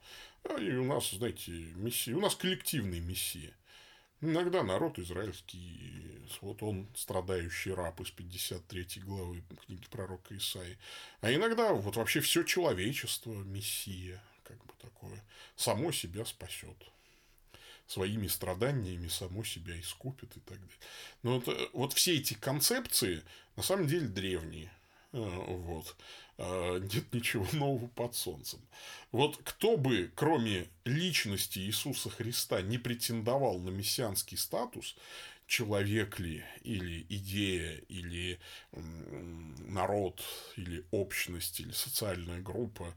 И 0.59 0.70
у 0.72 0.84
нас, 0.84 1.11
знаете, 1.11 1.51
мессия, 1.53 2.16
у 2.16 2.20
нас 2.20 2.34
коллективный 2.34 3.01
мессия. 3.01 3.53
Иногда 4.22 4.62
народ 4.62 4.99
израильский, 4.99 6.22
вот 6.41 6.62
он 6.62 6.89
страдающий 6.97 7.72
раб 7.72 8.01
из 8.01 8.11
53 8.11 9.03
главы 9.03 9.45
книги 9.66 9.84
пророка 9.91 10.34
Исаи. 10.37 10.78
А 11.20 11.32
иногда 11.32 11.74
вот 11.74 11.97
вообще 11.97 12.20
все 12.20 12.43
человечество, 12.43 13.32
мессия, 13.32 14.22
как 14.43 14.57
бы 14.64 14.72
такое, 14.80 15.22
само 15.55 15.93
себя 15.93 16.24
спасет. 16.24 16.76
Своими 17.87 18.26
страданиями 18.26 19.09
само 19.09 19.45
себя 19.45 19.78
искупит 19.78 20.37
и 20.37 20.41
так 20.41 20.59
далее. 20.59 20.74
Но 21.22 21.39
вот, 21.39 21.49
э, 21.49 21.68
вот 21.72 21.93
все 21.93 22.16
эти 22.16 22.34
концепции 22.34 23.22
на 23.55 23.62
самом 23.62 23.87
деле 23.87 24.09
древние. 24.09 24.72
Э, 25.12 25.18
вот. 25.18 25.97
А, 26.39 26.78
нет 26.78 27.12
ничего 27.14 27.47
нового 27.53 27.87
под 27.89 28.14
солнцем. 28.14 28.61
Вот 29.12 29.39
кто 29.43 29.76
бы, 29.76 30.11
кроме 30.14 30.68
личности 30.84 31.61
Иисуса 31.61 32.11
Христа, 32.11 32.61
не 32.61 32.78
претендовал 32.78 33.59
на 33.59 33.70
мессианский 33.70 34.37
статус, 34.37 34.97
человек 35.47 36.18
ли, 36.18 36.45
или 36.62 37.07
идея, 37.09 37.78
или 37.89 38.41
народ, 38.72 40.22
или 40.57 40.84
общность, 40.91 41.61
или 41.61 41.70
социальная 41.70 42.41
группа, 42.41 42.95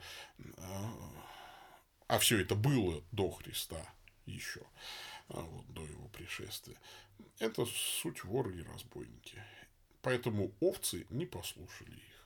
а, 0.58 0.94
а 2.08 2.18
все 2.18 2.40
это 2.40 2.56
было 2.56 3.04
до 3.12 3.30
Христа 3.30 3.78
еще, 4.30 4.62
а 5.30 5.42
вот, 5.42 5.72
до 5.74 5.84
его 5.84 6.08
пришествия, 6.10 6.78
это 7.40 7.66
суть 7.66 8.24
воры 8.24 8.58
и 8.58 8.64
разбойники. 8.64 9.44
Поэтому 10.02 10.54
овцы 10.60 11.06
не 11.10 11.26
послушали 11.26 11.96
их. 11.96 12.20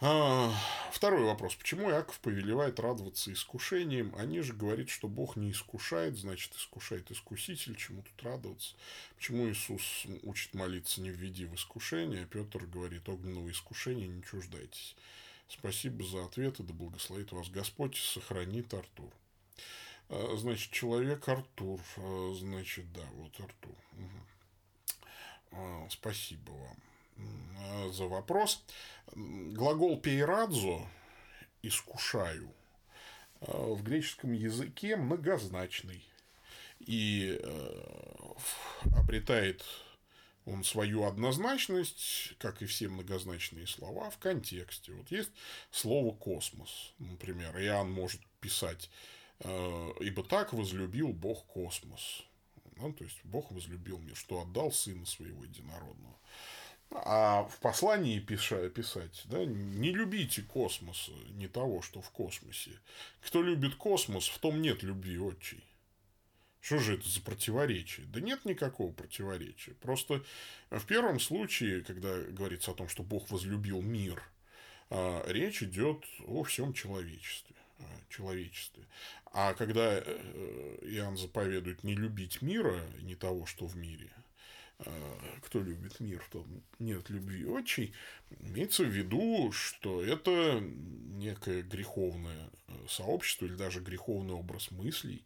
А, 0.00 0.54
второй 0.92 1.24
вопрос. 1.24 1.56
Почему 1.56 1.90
Иаков 1.90 2.20
повелевает 2.20 2.78
радоваться 2.78 3.32
искушением? 3.32 4.14
Они 4.16 4.40
же 4.42 4.52
говорят, 4.52 4.88
что 4.88 5.08
Бог 5.08 5.34
не 5.34 5.50
искушает, 5.50 6.16
значит, 6.16 6.54
искушает 6.54 7.10
искуситель. 7.10 7.74
Чему 7.74 8.02
тут 8.02 8.22
радоваться? 8.22 8.76
Почему 9.16 9.48
Иисус 9.48 10.06
учит 10.22 10.54
молиться 10.54 11.00
не 11.00 11.10
введи 11.10 11.46
в 11.46 11.54
искушение, 11.56 12.22
а 12.22 12.26
Петр 12.26 12.64
говорит, 12.66 13.08
огненного 13.08 13.50
искушения 13.50 14.06
не 14.06 14.22
чуждайтесь. 14.22 14.94
Спасибо 15.48 16.04
за 16.04 16.26
ответы, 16.26 16.62
да 16.62 16.72
благословит 16.72 17.32
вас 17.32 17.48
Господь, 17.48 17.96
сохранит 17.96 18.72
Артур. 18.74 19.12
А, 20.08 20.36
значит, 20.36 20.72
человек 20.72 21.28
Артур. 21.28 21.80
А, 21.96 22.34
значит, 22.34 22.92
да, 22.92 23.04
вот 23.12 23.32
Артур. 23.40 23.76
Угу. 25.52 25.88
Спасибо 25.90 26.50
вам. 26.50 26.76
Э, 27.58 27.90
за 27.90 28.04
вопрос. 28.04 28.62
Глагол 29.14 29.98
пейрадзо 29.98 30.86
искушаю 31.62 32.52
э, 33.40 33.46
в 33.50 33.82
греческом 33.82 34.32
языке 34.32 34.96
многозначный 34.96 36.04
и 36.80 37.38
э, 37.42 38.34
обретает 38.96 39.64
он 40.44 40.64
свою 40.64 41.04
однозначность, 41.04 42.34
как 42.38 42.62
и 42.62 42.66
все 42.66 42.88
многозначные 42.88 43.66
слова, 43.66 44.08
в 44.08 44.18
контексте. 44.18 44.92
Вот 44.92 45.10
есть 45.10 45.30
слово 45.70 46.14
космос, 46.14 46.94
например, 46.98 47.58
Иоанн 47.60 47.90
может 47.90 48.22
писать 48.40 48.88
«Ибо 49.40 50.24
так 50.24 50.52
возлюбил 50.52 51.12
Бог 51.12 51.46
космос». 51.46 52.24
Ну, 52.76 52.92
то 52.92 53.04
есть, 53.04 53.18
Бог 53.24 53.50
возлюбил 53.50 53.98
мир, 53.98 54.16
что 54.16 54.40
отдал 54.40 54.70
Сына 54.70 55.04
Своего 55.04 55.44
Единородного. 55.44 56.16
А 56.90 57.44
в 57.44 57.58
послании 57.60 58.18
пиша, 58.18 58.70
писать, 58.70 59.22
да, 59.26 59.44
не 59.44 59.90
любите 59.90 60.42
космос, 60.42 61.10
не 61.30 61.46
того, 61.46 61.82
что 61.82 62.00
в 62.00 62.10
космосе. 62.10 62.80
Кто 63.20 63.42
любит 63.42 63.74
космос, 63.74 64.28
в 64.28 64.38
том 64.38 64.62
нет 64.62 64.82
любви 64.82 65.18
отчей. 65.18 65.62
Что 66.60 66.78
же 66.78 66.94
это 66.94 67.08
за 67.08 67.20
противоречие? 67.20 68.06
Да 68.06 68.20
нет 68.20 68.44
никакого 68.44 68.92
противоречия. 68.92 69.74
Просто 69.74 70.24
в 70.70 70.84
первом 70.86 71.20
случае, 71.20 71.82
когда 71.82 72.18
говорится 72.20 72.70
о 72.70 72.74
том, 72.74 72.88
что 72.88 73.02
Бог 73.02 73.30
возлюбил 73.30 73.82
мир, 73.82 74.22
а, 74.90 75.24
речь 75.26 75.62
идет 75.62 76.04
о 76.26 76.42
всем 76.42 76.72
человечестве. 76.72 77.56
Человечестве. 78.08 78.84
А 79.32 79.54
когда 79.54 79.98
э, 79.98 80.78
Иоанн 80.82 81.16
заповедует 81.16 81.84
не 81.84 81.94
любить 81.94 82.42
мира, 82.42 82.80
не 83.00 83.14
того, 83.14 83.46
что 83.46 83.66
в 83.66 83.76
мире, 83.76 84.10
Э, 84.80 85.18
кто 85.42 85.60
любит 85.60 85.98
мир, 85.98 86.24
то 86.30 86.46
нет 86.78 87.10
любви 87.10 87.44
отчей, 87.44 87.92
имеется 88.38 88.84
в 88.84 88.88
виду, 88.88 89.50
что 89.50 90.02
это 90.02 90.60
некое 90.60 91.62
греховное 91.62 92.48
э, 92.68 92.86
сообщество 92.88 93.46
или 93.46 93.56
даже 93.56 93.80
греховный 93.80 94.34
образ 94.34 94.70
мыслей, 94.70 95.24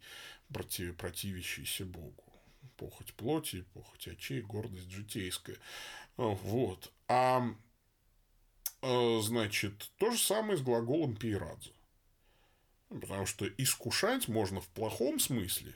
против, 0.51 0.97
противящийся 0.97 1.85
Богу. 1.85 2.23
Похоть 2.77 3.13
плоти, 3.13 3.63
похоть 3.75 4.07
очей, 4.07 4.41
гордость 4.41 4.89
житейская. 4.89 5.57
Вот. 6.17 6.91
А 7.07 7.47
э, 8.81 9.19
значит, 9.21 9.91
то 9.97 10.09
же 10.09 10.17
самое 10.17 10.57
с 10.57 10.61
глаголом 10.61 11.15
пирадзе. 11.15 11.71
Потому 12.99 13.25
что 13.25 13.47
искушать 13.57 14.27
можно 14.27 14.61
в 14.61 14.67
плохом 14.69 15.19
смысле 15.19 15.73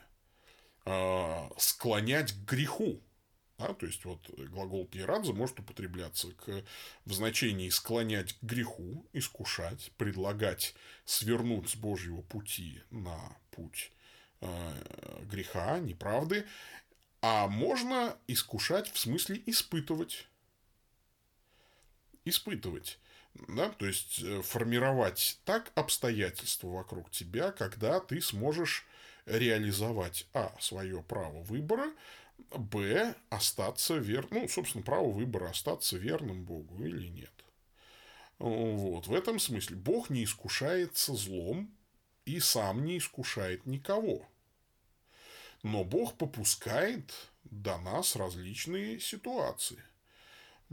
склонять 1.57 2.31
к 2.31 2.49
греху. 2.49 3.01
Да, 3.57 3.73
то 3.73 3.87
есть, 3.87 4.05
вот 4.05 4.29
глагол 4.29 4.85
пирадзе 4.85 5.33
может 5.33 5.59
употребляться 5.59 6.31
к, 6.33 6.63
в 7.05 7.13
значении 7.13 7.69
склонять 7.69 8.33
к 8.33 8.43
греху, 8.43 9.09
искушать, 9.13 9.91
предлагать 9.97 10.75
свернуть 11.05 11.71
с 11.71 11.75
Божьего 11.75 12.21
пути 12.21 12.83
на 12.91 13.35
путь 13.49 13.91
э, 14.41 15.23
греха, 15.25 15.79
неправды, 15.79 16.45
а 17.21 17.47
можно 17.47 18.15
искушать 18.27 18.91
в 18.91 18.99
смысле 18.99 19.41
испытывать. 19.47 20.27
Испытывать. 22.25 22.99
Да? 23.47 23.69
То 23.69 23.85
есть, 23.85 24.21
э, 24.23 24.41
формировать 24.41 25.39
так 25.45 25.71
обстоятельства 25.75 26.67
вокруг 26.67 27.09
тебя, 27.11 27.51
когда 27.51 27.99
ты 27.99 28.21
сможешь 28.21 28.85
реализовать, 29.25 30.27
а, 30.33 30.55
свое 30.59 31.03
право 31.03 31.41
выбора, 31.43 31.91
Б. 32.51 33.15
Остаться 33.29 33.95
верным, 33.95 34.43
ну, 34.43 34.47
собственно, 34.47 34.83
право 34.83 35.09
выбора, 35.09 35.49
остаться 35.49 35.97
верным 35.97 36.43
Богу 36.43 36.83
или 36.83 37.07
нет. 37.07 37.31
Вот. 38.39 39.07
В 39.07 39.13
этом 39.13 39.39
смысле 39.39 39.75
Бог 39.75 40.09
не 40.09 40.23
искушается 40.23 41.15
злом 41.15 41.71
и 42.25 42.39
сам 42.39 42.85
не 42.85 42.99
искушает 42.99 43.65
никого. 43.65 44.27
Но 45.63 45.83
Бог 45.83 46.17
попускает 46.17 47.11
до 47.43 47.77
нас 47.79 48.15
различные 48.15 48.99
ситуации. 48.99 49.83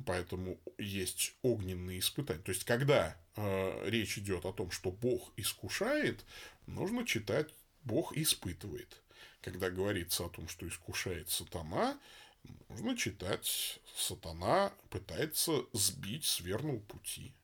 Поэтому 0.06 0.58
есть 0.78 1.34
огненные 1.42 2.00
испытания. 2.00 2.42
То 2.42 2.50
есть, 2.50 2.64
когда 2.64 3.16
э, 3.36 3.88
речь 3.88 4.18
идет 4.18 4.44
о 4.44 4.52
том, 4.52 4.70
что 4.70 4.90
Бог 4.90 5.32
искушает, 5.36 6.24
нужно 6.66 7.06
читать 7.06 7.54
Бог 7.84 8.16
испытывает 8.16 9.00
когда 9.44 9.68
говорится 9.68 10.24
о 10.24 10.30
том, 10.30 10.48
что 10.48 10.66
искушает 10.66 11.28
сатана, 11.28 11.98
нужно 12.70 12.96
читать 12.96 13.78
«сатана 13.94 14.72
пытается 14.88 15.66
сбить 15.74 16.24
с 16.24 16.40
верного 16.40 16.78
пути». 16.78 17.34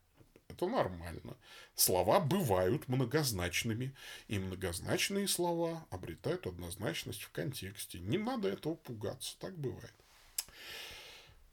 Это 0.49 0.67
нормально. 0.67 1.37
Слова 1.75 2.19
бывают 2.19 2.89
многозначными, 2.89 3.95
и 4.29 4.39
многозначные 4.39 5.29
слова 5.29 5.87
обретают 5.91 6.47
однозначность 6.47 7.23
в 7.23 7.31
контексте. 7.31 8.01
Не 8.01 8.17
надо 8.17 8.49
этого 8.49 8.75
пугаться, 8.75 9.37
так 9.39 9.57
бывает. 9.57 9.95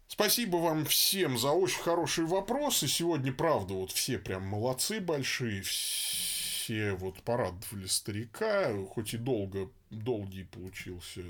Спасибо 0.08 0.58
вам 0.58 0.86
всем 0.86 1.38
за 1.38 1.52
очень 1.52 1.82
хорошие 1.82 2.26
вопросы. 2.26 2.88
Сегодня, 2.88 3.34
правда, 3.34 3.74
вот 3.74 3.92
все 3.92 4.18
прям 4.18 4.44
молодцы 4.44 5.02
большие, 5.02 5.62
все 5.62 6.94
вот 6.94 7.22
порадовали 7.24 7.88
старика, 7.88 8.74
хоть 8.88 9.14
и 9.14 9.18
долго, 9.18 9.70
долгий 9.90 10.46
получился 10.46 11.22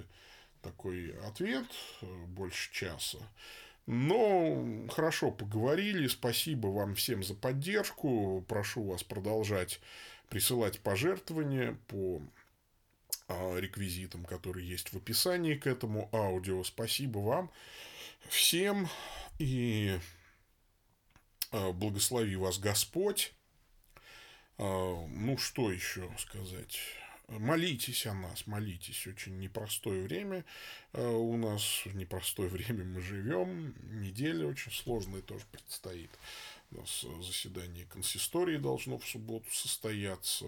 такой 0.61 1.15
ответ, 1.25 1.65
больше 2.27 2.71
часа. 2.71 3.17
Но 3.87 4.87
хорошо 4.89 5.31
поговорили. 5.31 6.07
Спасибо 6.07 6.67
вам 6.67 6.93
всем 6.95 7.23
за 7.23 7.33
поддержку. 7.33 8.43
Прошу 8.47 8.83
вас 8.83 9.03
продолжать 9.03 9.79
присылать 10.29 10.81
пожертвования 10.81 11.77
по 11.87 12.21
а, 13.29 13.57
реквизитам, 13.57 14.25
которые 14.25 14.67
есть 14.67 14.91
в 14.91 14.97
описании 14.97 15.55
к 15.55 15.67
этому 15.67 16.09
аудио. 16.11 16.63
Спасибо 16.63 17.19
вам 17.19 17.51
всем 18.29 18.87
и 19.39 19.99
а, 21.51 21.71
благослови 21.71 22.35
вас 22.35 22.59
Господь. 22.59 23.33
А, 24.57 25.05
ну, 25.07 25.37
что 25.37 25.71
еще 25.71 26.09
сказать? 26.17 26.79
Молитесь 27.27 28.05
о 28.05 28.13
нас, 28.13 28.47
молитесь. 28.47 29.05
Очень 29.05 29.37
непростое 29.39 30.01
время 30.03 30.45
у 30.93 31.35
нас, 31.35 31.81
в 31.85 31.93
непростое 31.95 32.49
время 32.49 32.85
мы 32.85 33.01
живем. 33.01 33.75
Неделя 34.01 34.47
очень 34.47 34.71
сложная 34.71 35.21
тоже 35.21 35.45
предстоит. 35.51 36.11
У 36.71 36.79
нас 36.79 37.05
заседание 37.21 37.85
консистории 37.85 38.57
должно 38.57 38.97
в 38.97 39.07
субботу 39.07 39.49
состояться. 39.51 40.45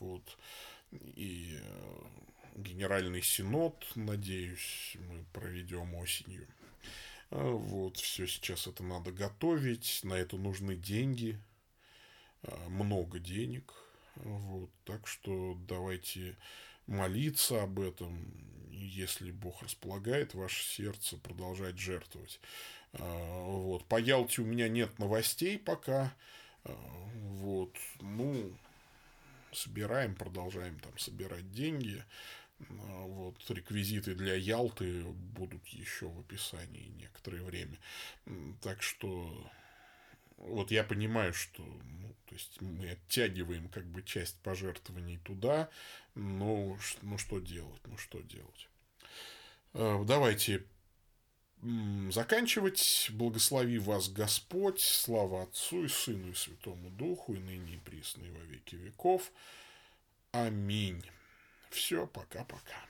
Вот. 0.00 0.38
И 0.92 1.56
э, 1.60 2.02
Генеральный 2.56 3.22
Синод, 3.22 3.86
надеюсь, 3.94 4.96
мы 5.08 5.24
проведем 5.32 5.94
осенью. 5.94 6.48
А 7.30 7.50
вот, 7.50 7.96
все 7.96 8.26
сейчас 8.26 8.66
это 8.66 8.82
надо 8.82 9.12
готовить, 9.12 10.00
на 10.02 10.14
это 10.14 10.36
нужны 10.36 10.74
деньги, 10.74 11.38
а, 12.42 12.68
много 12.68 13.18
денег. 13.18 13.72
Вот, 14.16 14.70
так 14.84 15.06
что 15.06 15.56
давайте 15.68 16.36
молиться 16.86 17.62
об 17.62 17.78
этом, 17.78 18.18
если 18.72 19.30
Бог 19.30 19.62
располагает 19.62 20.34
ваше 20.34 20.64
сердце, 20.64 21.16
продолжать 21.18 21.78
жертвовать. 21.78 22.40
А, 22.94 23.44
вот. 23.44 23.84
По 23.86 24.00
Ялте 24.00 24.42
у 24.42 24.44
меня 24.44 24.68
нет 24.68 24.98
новостей 24.98 25.58
пока. 25.58 26.12
Вот. 26.64 27.76
Ну, 28.00 28.52
собираем, 29.52 30.14
продолжаем 30.14 30.78
там 30.80 30.96
собирать 30.98 31.50
деньги. 31.52 32.04
А, 32.68 33.06
вот 33.06 33.36
реквизиты 33.48 34.14
для 34.14 34.34
Ялты 34.34 35.02
будут 35.04 35.66
еще 35.68 36.08
в 36.08 36.20
описании 36.20 36.92
некоторое 36.98 37.42
время. 37.42 37.78
Так 38.62 38.82
что 38.82 39.50
вот 40.36 40.70
я 40.70 40.84
понимаю, 40.84 41.34
что 41.34 41.62
ну, 41.62 42.14
то 42.26 42.34
есть 42.34 42.60
мы 42.60 42.90
оттягиваем 42.90 43.68
как 43.68 43.84
бы 43.84 44.02
часть 44.02 44.36
пожертвований 44.42 45.18
туда, 45.18 45.68
но 46.14 46.78
ну 47.02 47.18
что 47.18 47.40
делать, 47.40 47.80
ну 47.86 47.96
что 47.96 48.20
делать. 48.20 48.68
А, 49.74 50.04
давайте 50.04 50.64
заканчивать. 52.10 53.10
Благослови 53.12 53.78
вас 53.78 54.08
Господь, 54.08 54.80
слава 54.80 55.42
Отцу 55.42 55.84
и 55.84 55.88
Сыну 55.88 56.30
и 56.30 56.34
Святому 56.34 56.90
Духу, 56.90 57.34
и 57.34 57.38
ныне 57.38 57.74
и 57.74 57.78
присно 57.78 58.24
и 58.24 58.30
во 58.30 58.40
веки 58.40 58.76
веков. 58.76 59.30
Аминь. 60.32 61.04
Все, 61.70 62.06
пока-пока. 62.06 62.89